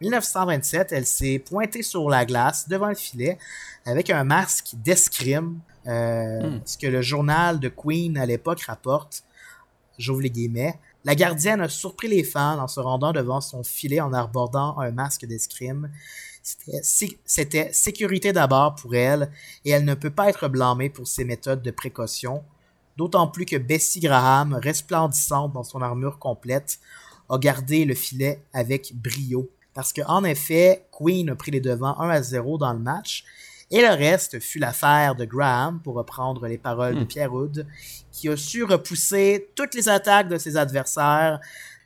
1927, 0.00 0.92
elle 0.92 1.06
s'est 1.06 1.38
pointée 1.38 1.82
sur 1.82 2.10
la 2.10 2.24
glace 2.24 2.68
devant 2.68 2.88
le 2.88 2.94
filet 2.94 3.38
avec 3.86 4.10
un 4.10 4.24
masque 4.24 4.74
d'escrime, 4.74 5.60
euh, 5.86 6.50
Hmm. 6.50 6.60
ce 6.64 6.76
que 6.78 6.86
le 6.86 7.02
journal 7.02 7.60
de 7.60 7.68
Queen 7.68 8.16
à 8.18 8.26
l'époque 8.26 8.62
rapporte. 8.62 9.24
J'ouvre 9.98 10.22
les 10.22 10.30
guillemets. 10.30 10.78
La 11.04 11.14
gardienne 11.14 11.60
a 11.60 11.68
surpris 11.68 12.08
les 12.08 12.24
fans 12.24 12.58
en 12.58 12.68
se 12.68 12.80
rendant 12.80 13.12
devant 13.12 13.40
son 13.40 13.62
filet 13.62 14.00
en 14.00 14.12
abordant 14.12 14.78
un 14.78 14.90
masque 14.92 15.26
d'escrime. 15.26 15.90
C'était 16.82 17.72
sécurité 17.72 18.32
d'abord 18.32 18.74
pour 18.74 18.94
elle 18.94 19.30
et 19.64 19.70
elle 19.70 19.84
ne 19.84 19.94
peut 19.94 20.10
pas 20.10 20.28
être 20.28 20.48
blâmée 20.48 20.90
pour 20.90 21.06
ses 21.06 21.24
méthodes 21.24 21.62
de 21.62 21.70
précaution. 21.70 22.42
D'autant 22.96 23.26
plus 23.26 23.46
que 23.46 23.56
Bessie 23.56 24.00
Graham, 24.00 24.54
resplendissante 24.54 25.52
dans 25.52 25.64
son 25.64 25.80
armure 25.80 26.18
complète, 26.18 26.78
a 27.28 27.38
gardé 27.38 27.84
le 27.84 27.94
filet 27.94 28.42
avec 28.52 28.92
brio. 28.94 29.48
Parce 29.74 29.92
que, 29.92 30.02
en 30.06 30.24
effet, 30.24 30.84
Queen 30.92 31.30
a 31.30 31.34
pris 31.34 31.50
les 31.50 31.60
devants 31.60 31.98
1 31.98 32.10
à 32.10 32.22
0 32.22 32.58
dans 32.58 32.72
le 32.72 32.78
match. 32.78 33.24
Et 33.70 33.80
le 33.80 33.88
reste 33.88 34.38
fut 34.38 34.58
l'affaire 34.58 35.14
de 35.14 35.24
Graham, 35.24 35.80
pour 35.80 35.94
reprendre 35.94 36.46
les 36.46 36.58
paroles 36.58 36.94
de 36.94 37.00
Hmm. 37.00 37.06
Pierre 37.06 37.32
Houd, 37.32 37.66
qui 38.10 38.28
a 38.28 38.36
su 38.36 38.64
repousser 38.64 39.48
toutes 39.54 39.74
les 39.74 39.88
attaques 39.88 40.28
de 40.28 40.36
ses 40.36 40.58
adversaires. 40.58 41.40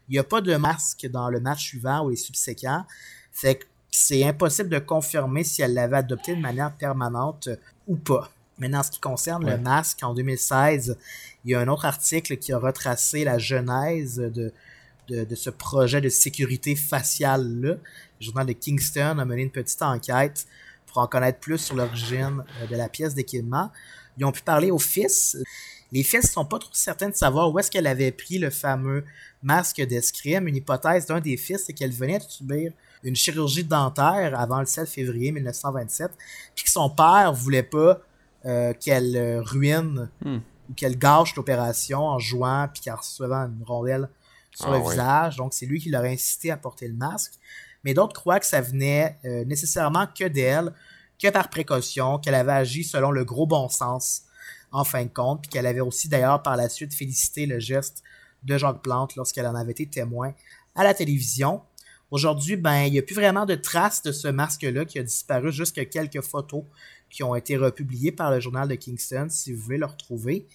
Il 0.08 0.12
n'y 0.12 0.18
a 0.18 0.24
pas 0.24 0.40
de 0.40 0.56
masque 0.56 1.06
dans 1.08 1.28
le 1.30 1.38
match 1.38 1.62
suivant 1.64 2.04
ou 2.04 2.10
les 2.10 2.16
subséquents. 2.16 2.84
Fait 3.30 3.56
que 3.56 3.64
c'est 3.90 4.24
impossible 4.24 4.68
de 4.68 4.80
confirmer 4.80 5.44
si 5.44 5.62
elle 5.62 5.74
l'avait 5.74 5.98
adopté 5.98 6.34
de 6.34 6.40
manière 6.40 6.72
permanente 6.72 7.48
ou 7.86 7.94
pas. 7.94 8.30
Maintenant, 8.58 8.80
en 8.80 8.82
ce 8.82 8.90
qui 8.90 9.00
concerne 9.00 9.44
Ouais. 9.44 9.52
le 9.56 9.58
masque, 9.58 9.98
en 10.02 10.14
2016, 10.14 10.96
il 11.44 11.50
y 11.50 11.54
a 11.54 11.60
un 11.60 11.68
autre 11.68 11.84
article 11.84 12.36
qui 12.38 12.52
a 12.52 12.58
retracé 12.58 13.24
la 13.24 13.38
genèse 13.38 14.16
de, 14.16 14.52
de, 15.08 15.24
de 15.24 15.34
ce 15.34 15.50
projet 15.50 16.00
de 16.00 16.08
sécurité 16.08 16.74
faciale-là. 16.76 17.74
Le 17.74 18.24
journal 18.24 18.46
de 18.46 18.52
Kingston 18.52 19.18
a 19.18 19.24
mené 19.24 19.42
une 19.42 19.50
petite 19.50 19.82
enquête 19.82 20.46
pour 20.86 20.98
en 20.98 21.06
connaître 21.06 21.38
plus 21.38 21.58
sur 21.58 21.76
l'origine 21.76 22.42
euh, 22.62 22.66
de 22.66 22.76
la 22.76 22.88
pièce 22.88 23.14
d'équipement. 23.14 23.70
Ils 24.18 24.24
ont 24.24 24.32
pu 24.32 24.42
parler 24.42 24.70
aux 24.70 24.78
fils. 24.78 25.36
Les 25.92 26.02
fils 26.02 26.32
sont 26.32 26.44
pas 26.46 26.58
trop 26.58 26.70
certains 26.72 27.10
de 27.10 27.14
savoir 27.14 27.52
où 27.52 27.58
est-ce 27.58 27.70
qu'elle 27.70 27.86
avait 27.86 28.10
pris 28.10 28.38
le 28.38 28.50
fameux 28.50 29.04
masque 29.42 29.80
d'escrime. 29.82 30.48
Une 30.48 30.56
hypothèse 30.56 31.06
d'un 31.06 31.20
des 31.20 31.36
fils, 31.36 31.64
c'est 31.66 31.72
qu'elle 31.74 31.92
venait 31.92 32.18
de 32.18 32.24
subir 32.26 32.72
une 33.04 33.14
chirurgie 33.14 33.62
dentaire 33.62 34.32
avant 34.40 34.58
le 34.60 34.66
7 34.66 34.88
février 34.88 35.30
1927, 35.30 36.10
puis 36.56 36.64
que 36.64 36.70
son 36.70 36.88
père 36.90 37.32
voulait 37.32 37.62
pas 37.62 38.00
euh, 38.46 38.72
qu'elle 38.74 39.16
euh, 39.16 39.42
ruine 39.42 40.08
Hmm. 40.24 40.38
ou 40.70 40.74
qu'elle 40.74 40.98
gâche 40.98 41.34
l'opération 41.36 42.00
en 42.00 42.18
jouant 42.18 42.68
puis 42.72 42.82
qu'en 42.84 42.96
recevant 42.96 43.46
une 43.46 43.64
rondelle 43.64 44.08
sur 44.54 44.68
Ah 44.68 44.78
le 44.78 44.82
ouais. 44.82 44.90
visage. 44.90 45.36
Donc 45.36 45.52
c'est 45.52 45.66
lui 45.66 45.80
qui 45.80 45.90
l'aurait 45.90 46.12
incité 46.12 46.50
à 46.50 46.56
porter 46.56 46.88
le 46.88 46.94
masque. 46.94 47.32
Mais 47.84 47.94
d'autres 47.94 48.14
croient 48.14 48.40
que 48.40 48.46
ça 48.46 48.60
venait 48.60 49.18
euh, 49.24 49.44
nécessairement 49.44 50.06
que 50.06 50.24
d'elle, 50.24 50.72
que 51.22 51.28
par 51.30 51.50
précaution, 51.50 52.18
qu'elle 52.18 52.34
avait 52.34 52.52
agi 52.52 52.84
selon 52.84 53.10
le 53.10 53.24
gros 53.24 53.46
bon 53.46 53.68
sens 53.68 54.22
en 54.72 54.84
fin 54.84 55.04
de 55.04 55.08
compte, 55.10 55.42
puis 55.42 55.50
qu'elle 55.50 55.66
avait 55.66 55.80
aussi 55.80 56.08
d'ailleurs 56.08 56.42
par 56.42 56.56
la 56.56 56.68
suite 56.68 56.92
félicité 56.92 57.46
le 57.46 57.58
geste 57.60 58.02
de 58.42 58.58
Jacques 58.58 58.82
Plante 58.82 59.16
lorsqu'elle 59.16 59.46
en 59.46 59.54
avait 59.54 59.72
été 59.72 59.86
témoin 59.86 60.32
à 60.74 60.84
la 60.84 60.94
télévision. 60.94 61.62
Aujourd'hui, 62.10 62.56
ben, 62.56 62.82
il 62.82 62.92
n'y 62.92 62.98
a 62.98 63.02
plus 63.02 63.14
vraiment 63.14 63.46
de 63.46 63.54
traces 63.54 64.02
de 64.02 64.12
ce 64.12 64.28
masque-là 64.28 64.84
qui 64.84 64.98
a 64.98 65.02
disparu, 65.02 65.50
juste 65.52 65.74
que 65.74 65.80
quelques 65.80 66.20
photos 66.20 66.62
qui 67.16 67.22
ont 67.22 67.34
été 67.34 67.56
republiées 67.56 68.12
par 68.12 68.30
le 68.30 68.40
journal 68.40 68.68
de 68.68 68.74
Kingston, 68.74 69.28
si 69.30 69.50
vous 69.50 69.62
voulez 69.62 69.78
le 69.78 69.86
retrouver. 69.86 70.46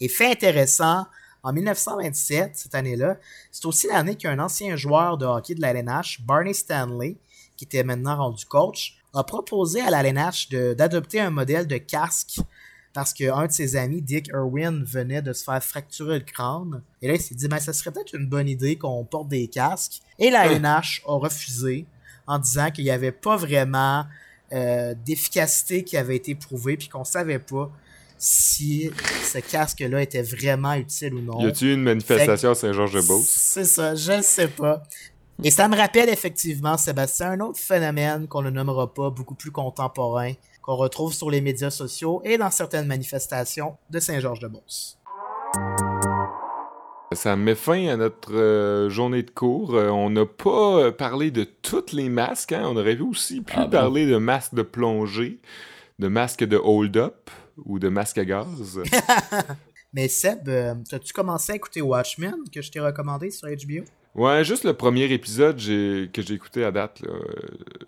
Et 0.00 0.08
fait 0.08 0.30
intéressant, 0.30 1.06
en 1.42 1.54
1927, 1.54 2.50
cette 2.56 2.74
année-là, 2.74 3.16
c'est 3.50 3.64
aussi 3.64 3.86
l'année 3.86 4.16
qu'un 4.16 4.38
ancien 4.38 4.76
joueur 4.76 5.16
de 5.16 5.24
hockey 5.24 5.54
de 5.54 5.62
la 5.62 5.70
LNH, 5.70 6.20
Barney 6.20 6.52
Stanley, 6.52 7.16
qui 7.56 7.64
était 7.64 7.84
maintenant 7.84 8.16
rendu 8.16 8.44
coach, 8.44 8.98
a 9.14 9.24
proposé 9.24 9.80
à 9.80 9.88
la 9.88 10.02
LNH 10.02 10.50
d'adopter 10.50 11.20
un 11.20 11.30
modèle 11.30 11.66
de 11.66 11.78
casque 11.78 12.40
parce 12.92 13.14
qu'un 13.14 13.46
de 13.46 13.52
ses 13.52 13.76
amis, 13.76 14.02
Dick 14.02 14.28
Irwin, 14.28 14.84
venait 14.84 15.22
de 15.22 15.32
se 15.32 15.44
faire 15.44 15.64
fracturer 15.64 16.18
le 16.18 16.24
crâne. 16.24 16.82
Et 17.00 17.08
là, 17.08 17.14
il 17.14 17.20
s'est 17.20 17.34
dit, 17.34 17.48
ben, 17.48 17.60
ça 17.60 17.72
serait 17.72 17.92
peut-être 17.92 18.14
une 18.14 18.26
bonne 18.26 18.48
idée 18.48 18.76
qu'on 18.76 19.04
porte 19.04 19.28
des 19.28 19.48
casques. 19.48 20.02
Et 20.18 20.28
la 20.28 20.46
LNH 20.46 21.02
a 21.06 21.14
refusé 21.14 21.86
en 22.26 22.38
disant 22.38 22.70
qu'il 22.70 22.84
n'y 22.84 22.90
avait 22.90 23.12
pas 23.12 23.36
vraiment 23.36 24.04
euh, 24.52 24.94
d'efficacité 25.06 25.84
qui 25.84 25.96
avait 25.96 26.16
été 26.16 26.34
prouvée, 26.34 26.76
puis 26.76 26.88
qu'on 26.88 27.04
savait 27.04 27.38
pas 27.38 27.70
si 28.18 28.90
ce 29.24 29.38
casque-là 29.38 30.02
était 30.02 30.22
vraiment 30.22 30.74
utile 30.74 31.14
ou 31.14 31.22
non. 31.22 31.40
Y 31.40 31.46
a-t-il 31.46 31.70
une 31.72 31.82
manifestation 31.82 32.50
à 32.50 32.54
Saint-Georges-de-Beauce? 32.54 33.26
C'est 33.28 33.64
ça, 33.64 33.94
je 33.94 34.12
ne 34.12 34.22
sais 34.22 34.48
pas. 34.48 34.82
Et 35.42 35.50
ça 35.50 35.68
me 35.68 35.76
rappelle 35.76 36.10
effectivement, 36.10 36.76
Sébastien, 36.76 37.30
un 37.30 37.40
autre 37.40 37.58
phénomène 37.58 38.28
qu'on 38.28 38.42
ne 38.42 38.50
nommera 38.50 38.92
pas, 38.92 39.08
beaucoup 39.08 39.34
plus 39.34 39.50
contemporain, 39.50 40.32
qu'on 40.60 40.76
retrouve 40.76 41.14
sur 41.14 41.30
les 41.30 41.40
médias 41.40 41.70
sociaux 41.70 42.20
et 42.24 42.36
dans 42.36 42.50
certaines 42.50 42.86
manifestations 42.86 43.76
de 43.88 44.00
Saint-Georges-de-Beauce. 44.00 44.98
Ça 47.12 47.34
met 47.34 47.56
fin 47.56 47.88
à 47.88 47.96
notre 47.96 48.32
euh, 48.36 48.88
journée 48.88 49.24
de 49.24 49.30
cours. 49.32 49.74
Euh, 49.74 49.88
on 49.88 50.10
n'a 50.10 50.26
pas 50.26 50.78
euh, 50.78 50.92
parlé 50.92 51.32
de 51.32 51.42
tous 51.42 51.92
les 51.92 52.08
masques. 52.08 52.52
Hein? 52.52 52.62
On 52.66 52.76
aurait 52.76 52.98
aussi 53.00 53.40
pu 53.40 53.52
Ah 53.56 53.64
bon? 53.64 53.70
parler 53.70 54.06
de 54.06 54.16
masques 54.16 54.54
de 54.54 54.62
plongée, 54.62 55.40
de 55.98 56.06
masques 56.06 56.44
de 56.44 56.56
hold-up 56.56 57.28
ou 57.64 57.80
de 57.80 57.88
masques 57.88 58.18
à 58.18 58.24
gaz. 58.24 58.80
Mais 59.92 60.06
Seb, 60.06 60.48
as-tu 60.92 61.12
commencé 61.12 61.50
à 61.50 61.56
écouter 61.56 61.82
Watchmen 61.82 62.36
que 62.54 62.62
je 62.62 62.70
t'ai 62.70 62.78
recommandé 62.78 63.32
sur 63.32 63.48
HBO? 63.48 63.84
Ouais, 64.14 64.44
juste 64.44 64.64
le 64.64 64.74
premier 64.74 65.04
épisode 65.12 65.56
que 65.56 66.22
j'ai 66.22 66.34
écouté 66.34 66.64
à 66.64 66.70
date, 66.72 67.00
là, 67.00 67.10
euh, 67.12 67.22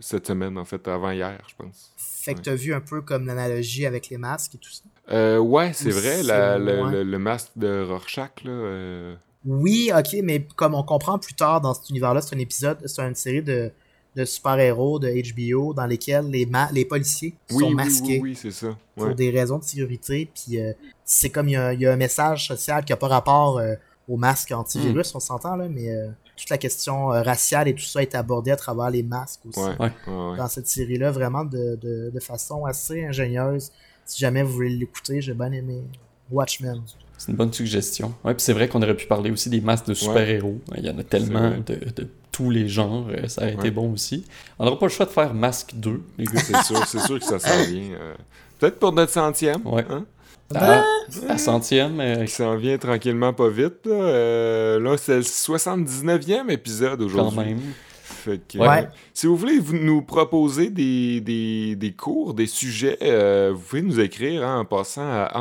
cette 0.01 0.27
semaine, 0.27 0.57
en 0.59 0.65
fait, 0.65 0.87
avant 0.89 1.11
hier, 1.11 1.39
je 1.49 1.55
pense. 1.57 1.93
Fait 1.97 2.35
que 2.35 2.41
t'as 2.41 2.55
vu 2.55 2.73
un 2.73 2.81
peu 2.81 3.03
comme 3.03 3.27
l'analogie 3.27 3.85
avec 3.87 4.09
les 4.09 4.17
masques 4.19 4.55
et 4.55 4.59
tout 4.59 4.71
ça? 4.71 4.83
Euh, 5.11 5.39
ouais, 5.39 5.73
c'est 5.73 5.91
vrai, 5.91 6.23
la- 6.23 6.59
le, 6.59 6.91
le- 6.91 7.03
le 7.03 7.19
masque 7.19 7.51
de 7.57 7.83
Rorschach, 7.85 8.45
là. 8.45 8.51
euh, 8.53 9.15
Oui, 9.45 9.91
ok, 9.97 10.17
mais 10.23 10.47
comme 10.55 10.75
on 10.75 10.85
comprend 10.85 11.19
plus 11.19 11.35
tard 11.35 11.61
dans 11.61 11.75
cet 11.75 11.91
univers-là, 11.91 12.21
c'est 12.21 12.37
un 12.37 12.39
épisode, 12.39 12.79
c'est 12.87 13.03
une 13.03 13.17
série 13.17 13.43
de, 13.43 13.73
de 14.15 14.25
super-héros 14.25 15.01
de 15.01 15.09
HBO 15.35 15.75
dans 15.75 15.87
lesquels 15.87 16.27
les, 16.31 16.47
ma- 16.47 16.71
les 16.71 16.85
policiers 16.85 17.35
Oui, 17.51 17.65
sont 17.65 17.71
masqués 17.73 18.21
oui, 18.21 18.31
oui, 18.31 18.37
c'est 18.37 18.53
ça. 18.53 18.77
pour 18.95 19.15
des 19.17 19.31
raisons 19.31 19.59
de 19.59 19.65
sécurité. 19.65 20.31
Puis 20.33 20.61
euh, 20.61 20.73
c'est 21.05 21.31
comme 21.31 21.49
il 21.49 21.53
y, 21.53 21.83
y 21.83 21.87
a 21.87 21.93
un 21.93 21.97
message 21.97 22.47
social 22.47 22.85
qui 22.85 22.93
n'a 22.93 22.97
pas 22.97 23.09
rapport 23.09 23.59
euh, 23.59 23.75
au 24.09 24.17
masque 24.17 24.51
antivirus, 24.53 25.13
Hmm. 25.13 25.17
on 25.17 25.21
s'entend 25.21 25.57
là, 25.57 25.69
mais 25.69 25.91
euh, 25.95 26.09
toute 26.37 26.51
la 26.51 26.59
question 26.59 27.13
euh, 27.13 27.23
raciale 27.23 27.69
et 27.69 27.75
tout 27.75 27.83
ça 27.85 28.03
est 28.03 28.15
abordée 28.15 28.51
à 28.51 28.57
travers 28.57 28.91
les 28.91 29.03
masques 29.03 29.41
aussi. 29.47 29.61
Ouais, 29.61 29.69
Ouais. 29.79 29.93
ouais, 30.09 30.31
ouais. 30.33 30.37
Dans 30.37 30.49
cette 30.49 30.67
série-là, 30.69 31.11
vraiment 31.11 31.45
de, 31.45 31.79
de, 31.81 32.11
de 32.13 32.21
façon 32.21 32.65
assez 32.65 33.05
ingénieuse. 33.05 33.71
Si 34.05 34.19
jamais 34.21 34.43
vous 34.43 34.53
voulez 34.53 34.71
l'écouter, 34.71 35.21
j'ai 35.21 35.35
bien 35.35 35.53
aimé 35.53 35.83
Watchmen. 36.31 36.83
C'est 37.19 37.31
une 37.31 37.37
bonne 37.37 37.53
suggestion. 37.53 38.13
Ouais, 38.25 38.35
puis 38.35 38.43
c'est 38.43 38.53
vrai 38.53 38.67
qu'on 38.69 38.83
aurait 38.83 38.97
pu 38.97 39.07
parler 39.07 39.31
aussi 39.31 39.49
des 39.49 39.61
masques 39.61 39.87
de 39.87 39.95
super-héros. 39.95 40.59
Il 40.77 40.85
y 40.85 40.91
en 40.91 40.99
a 40.99 41.05
tellement 41.05 41.51
de, 41.65 41.75
de 41.95 42.09
tous 42.33 42.51
les 42.51 42.67
genres. 42.69 43.07
euh, 43.11 43.29
Ça 43.29 43.43
aurait 43.43 43.53
été 43.55 43.71
bon 43.71 43.93
aussi. 43.93 44.25
On 44.59 44.65
n'aura 44.65 44.79
pas 44.79 44.87
le 44.87 44.91
choix 44.91 45.07
de 45.07 45.11
faire 45.13 45.33
Masque 45.33 45.75
2, 45.75 46.03
les 46.19 46.25
gars. 46.25 46.41
C'est 46.41 46.63
sûr, 46.65 46.85
c'est 46.87 46.99
sûr 47.01 47.21
que 47.21 47.25
ça 47.25 47.39
s'en 47.39 47.65
vient. 47.65 47.93
euh, 47.93 48.15
Peut-être 48.59 48.81
pour 48.81 48.93
notre 48.93 49.13
centième, 49.13 49.65
Ouais. 49.67 49.85
hein, 49.89 50.05
À, 50.55 50.85
à 51.29 51.39
centième, 51.39 52.01
euh, 52.01 52.25
qui 52.25 52.33
s'en 52.33 52.57
vient 52.57 52.79
tranquillement 52.79 53.33
pas 53.33 53.49
vite. 53.49 53.85
Là, 53.87 53.93
Euh, 53.95 54.81
là 54.81 54.97
c'est 54.97 55.17
le 55.17 55.23
79e 55.23 56.51
épisode 56.51 56.99
quand 57.01 57.05
aujourd'hui. 57.07 57.39
même. 57.39 57.61
Fait 58.25 58.41
que, 58.47 58.59
Ouais. 58.59 58.83
euh, 58.83 58.87
si 59.15 59.27
vous 59.27 59.37
voulez 59.37 59.59
vous 59.59 59.77
nous 59.77 60.01
proposer 60.03 60.71
des, 60.71 61.21
des, 61.21 61.75
des 61.77 61.93
cours, 61.93 62.35
des 62.35 62.47
sujets, 62.47 62.97
euh, 63.03 63.51
vous 63.55 63.61
pouvez 63.61 63.83
nous 63.83 63.99
écrire 64.01 64.45
hein, 64.47 64.61
en 64.61 64.65
passant 64.65 65.03
à 65.03 65.33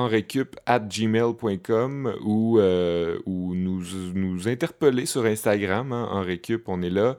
enrecup.gmail.com 0.89 2.13
ou, 2.23 2.59
euh, 2.59 3.17
ou 3.25 3.53
nous, 3.55 3.83
nous 4.13 4.47
interpeller 4.47 5.05
sur 5.05 5.25
Instagram. 5.25 5.91
Hein, 5.93 6.07
Enrecup, 6.11 6.63
on 6.67 6.81
est 6.81 6.89
là. 6.89 7.17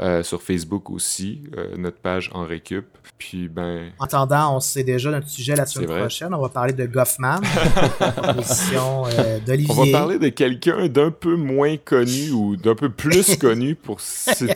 Euh, 0.00 0.22
sur 0.22 0.42
Facebook 0.42 0.90
aussi, 0.90 1.40
euh, 1.56 1.74
notre 1.76 1.96
page 1.98 2.30
Enrecup. 2.32 2.86
Puis, 3.18 3.48
ben, 3.48 3.90
En 3.98 4.04
attendant, 4.04 4.54
on 4.56 4.60
sait 4.60 4.84
déjà 4.84 5.10
notre 5.10 5.28
sujet 5.28 5.56
la 5.56 5.66
semaine 5.66 5.88
prochaine. 5.88 6.32
On 6.34 6.40
va 6.40 6.48
parler 6.50 6.72
de 6.72 6.86
Goffman, 6.86 7.40
position 8.36 9.04
d'Olivier. 9.44 9.74
on 9.76 9.84
va 9.84 9.90
parler 9.90 10.18
de 10.20 10.28
quelqu'un 10.28 10.86
d'un 10.88 11.10
peu 11.10 11.34
moins 11.34 11.76
connu 11.78 12.30
ou 12.30 12.54
d'un 12.56 12.74
peu 12.76 12.90
plus 12.90 13.36
connu 13.40 13.74
pour... 13.74 14.00
c'est- 14.00 14.54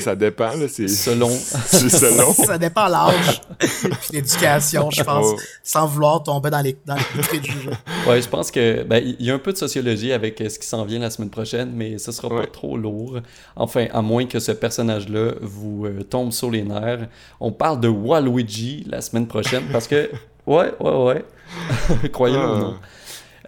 ça 0.00 0.14
dépend, 0.16 0.54
là. 0.54 0.66
C'est 0.68 0.88
Selon. 0.88 1.28
c'est 1.66 1.88
selon. 1.88 2.32
Ça 2.32 2.58
dépend 2.58 2.86
l'âge 2.88 3.40
puis 3.58 4.10
l'éducation, 4.12 4.90
je 4.90 5.02
pense, 5.02 5.26
Oh. 5.32 5.36
sans 5.62 5.86
vouloir 5.86 6.22
tomber 6.22 6.50
dans 6.50 6.60
les, 6.60 6.76
dans 6.84 6.96
les 6.96 7.22
préjugés. 7.22 7.70
Ouais, 8.08 8.20
je 8.20 8.28
pense 8.28 8.50
que 8.50 8.82
ben, 8.82 9.02
il 9.04 9.24
y 9.24 9.30
a 9.30 9.34
un 9.34 9.38
peu 9.38 9.52
de 9.52 9.58
sociologie 9.58 10.12
avec 10.12 10.40
euh, 10.40 10.48
ce 10.48 10.58
qui 10.58 10.66
s'en 10.66 10.84
vient 10.84 10.98
la 10.98 11.10
semaine 11.10 11.30
prochaine, 11.30 11.72
mais 11.74 11.98
ce 11.98 12.10
sera 12.12 12.28
pas 12.28 12.46
trop 12.46 12.76
lourd. 12.76 13.18
Enfin, 13.56 13.86
à 13.92 14.02
moins 14.02 14.26
que 14.26 14.38
ce 14.40 14.52
personnage-là 14.52 15.32
vous 15.40 15.86
euh, 15.86 16.02
tombe 16.02 16.32
sur 16.32 16.50
les 16.50 16.62
nerfs. 16.62 17.06
On 17.40 17.52
parle 17.52 17.80
de 17.80 17.88
Waluigi 17.88 18.84
la 18.88 19.00
semaine 19.00 19.26
prochaine 19.26 19.64
parce 19.72 19.86
que 19.86 20.10
ouais, 20.46 20.72
ouais, 20.80 21.04
ouais. 21.04 21.24
Croyez-le 22.12 22.40
ou 22.42 22.52
Ah. 22.54 22.58
non. 22.58 22.76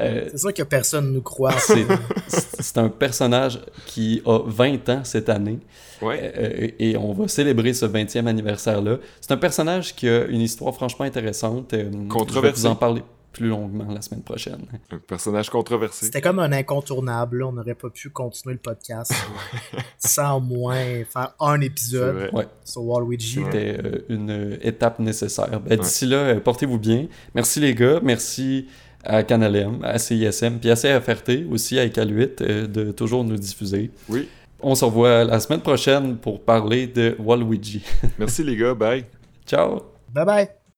Euh, 0.01 0.29
C'est 0.31 0.39
sûr 0.39 0.53
que 0.55 0.63
personne 0.63 1.13
nous 1.13 1.23
croit. 1.23 1.53
c'est 1.59 1.87
c'est 2.29 2.79
un 2.79 2.89
personnage 2.89 3.61
qui 3.87 4.23
a 4.27 4.39
20 4.45 4.89
ans 4.89 5.01
cette 5.05 5.29
année. 5.29 5.59
Ouais. 6.03 6.33
Euh, 6.37 6.69
et 6.79 6.97
on 6.97 7.13
va 7.13 7.29
célébrer 7.29 7.73
ce 7.75 7.87
20e 7.87 8.27
anniversaire-là. 8.27 8.99
C'est 9.21 9.33
un 9.33 9.37
personnage 9.37 9.95
qui 9.95 10.09
a 10.09 10.25
une 10.25 10.41
histoire 10.41 10.75
franchement 10.75 11.05
intéressante. 11.05 11.73
Euh, 11.75 11.91
Je 11.93 11.97
vais 11.99 12.09
Controversée. 12.09 12.61
vous 12.63 12.67
en 12.67 12.75
parler 12.77 13.03
plus 13.33 13.49
longuement 13.49 13.93
la 13.93 14.01
semaine 14.01 14.23
prochaine. 14.23 14.65
Un 14.93 14.99
personnage 14.99 15.51
controversé. 15.51 16.07
C'était 16.07 16.21
comme 16.21 16.39
un 16.39 16.53
incontournable. 16.53 17.39
là. 17.41 17.47
On 17.49 17.53
n'aurait 17.53 17.75
pas 17.75 17.91
pu 17.91 18.09
continuer 18.11 18.55
le 18.55 18.61
podcast 18.61 19.13
euh, 19.75 19.79
sans 19.99 20.37
au 20.37 20.41
moins 20.41 20.77
faire 21.13 21.35
un 21.41 21.61
épisode. 21.61 22.31
Ouais. 22.33 22.47
sur 22.65 22.85
Waluigi. 22.85 23.43
C'était 23.45 23.77
euh, 23.85 23.99
une 24.09 24.57
étape 24.63 25.01
nécessaire. 25.01 25.61
Ben, 25.61 25.79
D'ici 25.81 26.07
là, 26.07 26.17
euh, 26.19 26.41
portez-vous 26.41 26.79
bien. 26.79 27.07
Merci 27.35 27.59
les 27.59 27.75
gars. 27.75 27.99
Merci 28.05 28.69
à 29.05 29.23
Canal 29.23 29.57
M, 29.57 29.79
à 29.83 29.99
CISM, 29.99 30.59
puis 30.59 30.71
à 30.71 30.77
CFRT 30.77 31.51
aussi, 31.51 31.79
à 31.79 31.85
Écal 31.85 32.11
8, 32.11 32.41
euh, 32.41 32.67
de 32.67 32.93
toujours 32.93 33.25
nous 33.25 33.37
diffuser. 33.37 33.91
Oui. 34.09 34.29
On 34.61 34.75
se 34.75 34.85
revoit 34.85 35.25
la 35.25 35.41
semaine 35.41 35.61
prochaine 35.61 36.17
pour 36.17 36.41
parler 36.43 36.87
de 36.87 37.17
Waluigi. 37.19 37.85
Merci 38.19 38.43
les 38.43 38.57
gars, 38.57 38.75
bye. 38.75 39.05
Ciao! 39.47 39.83
Bye 40.13 40.25
bye. 40.25 40.64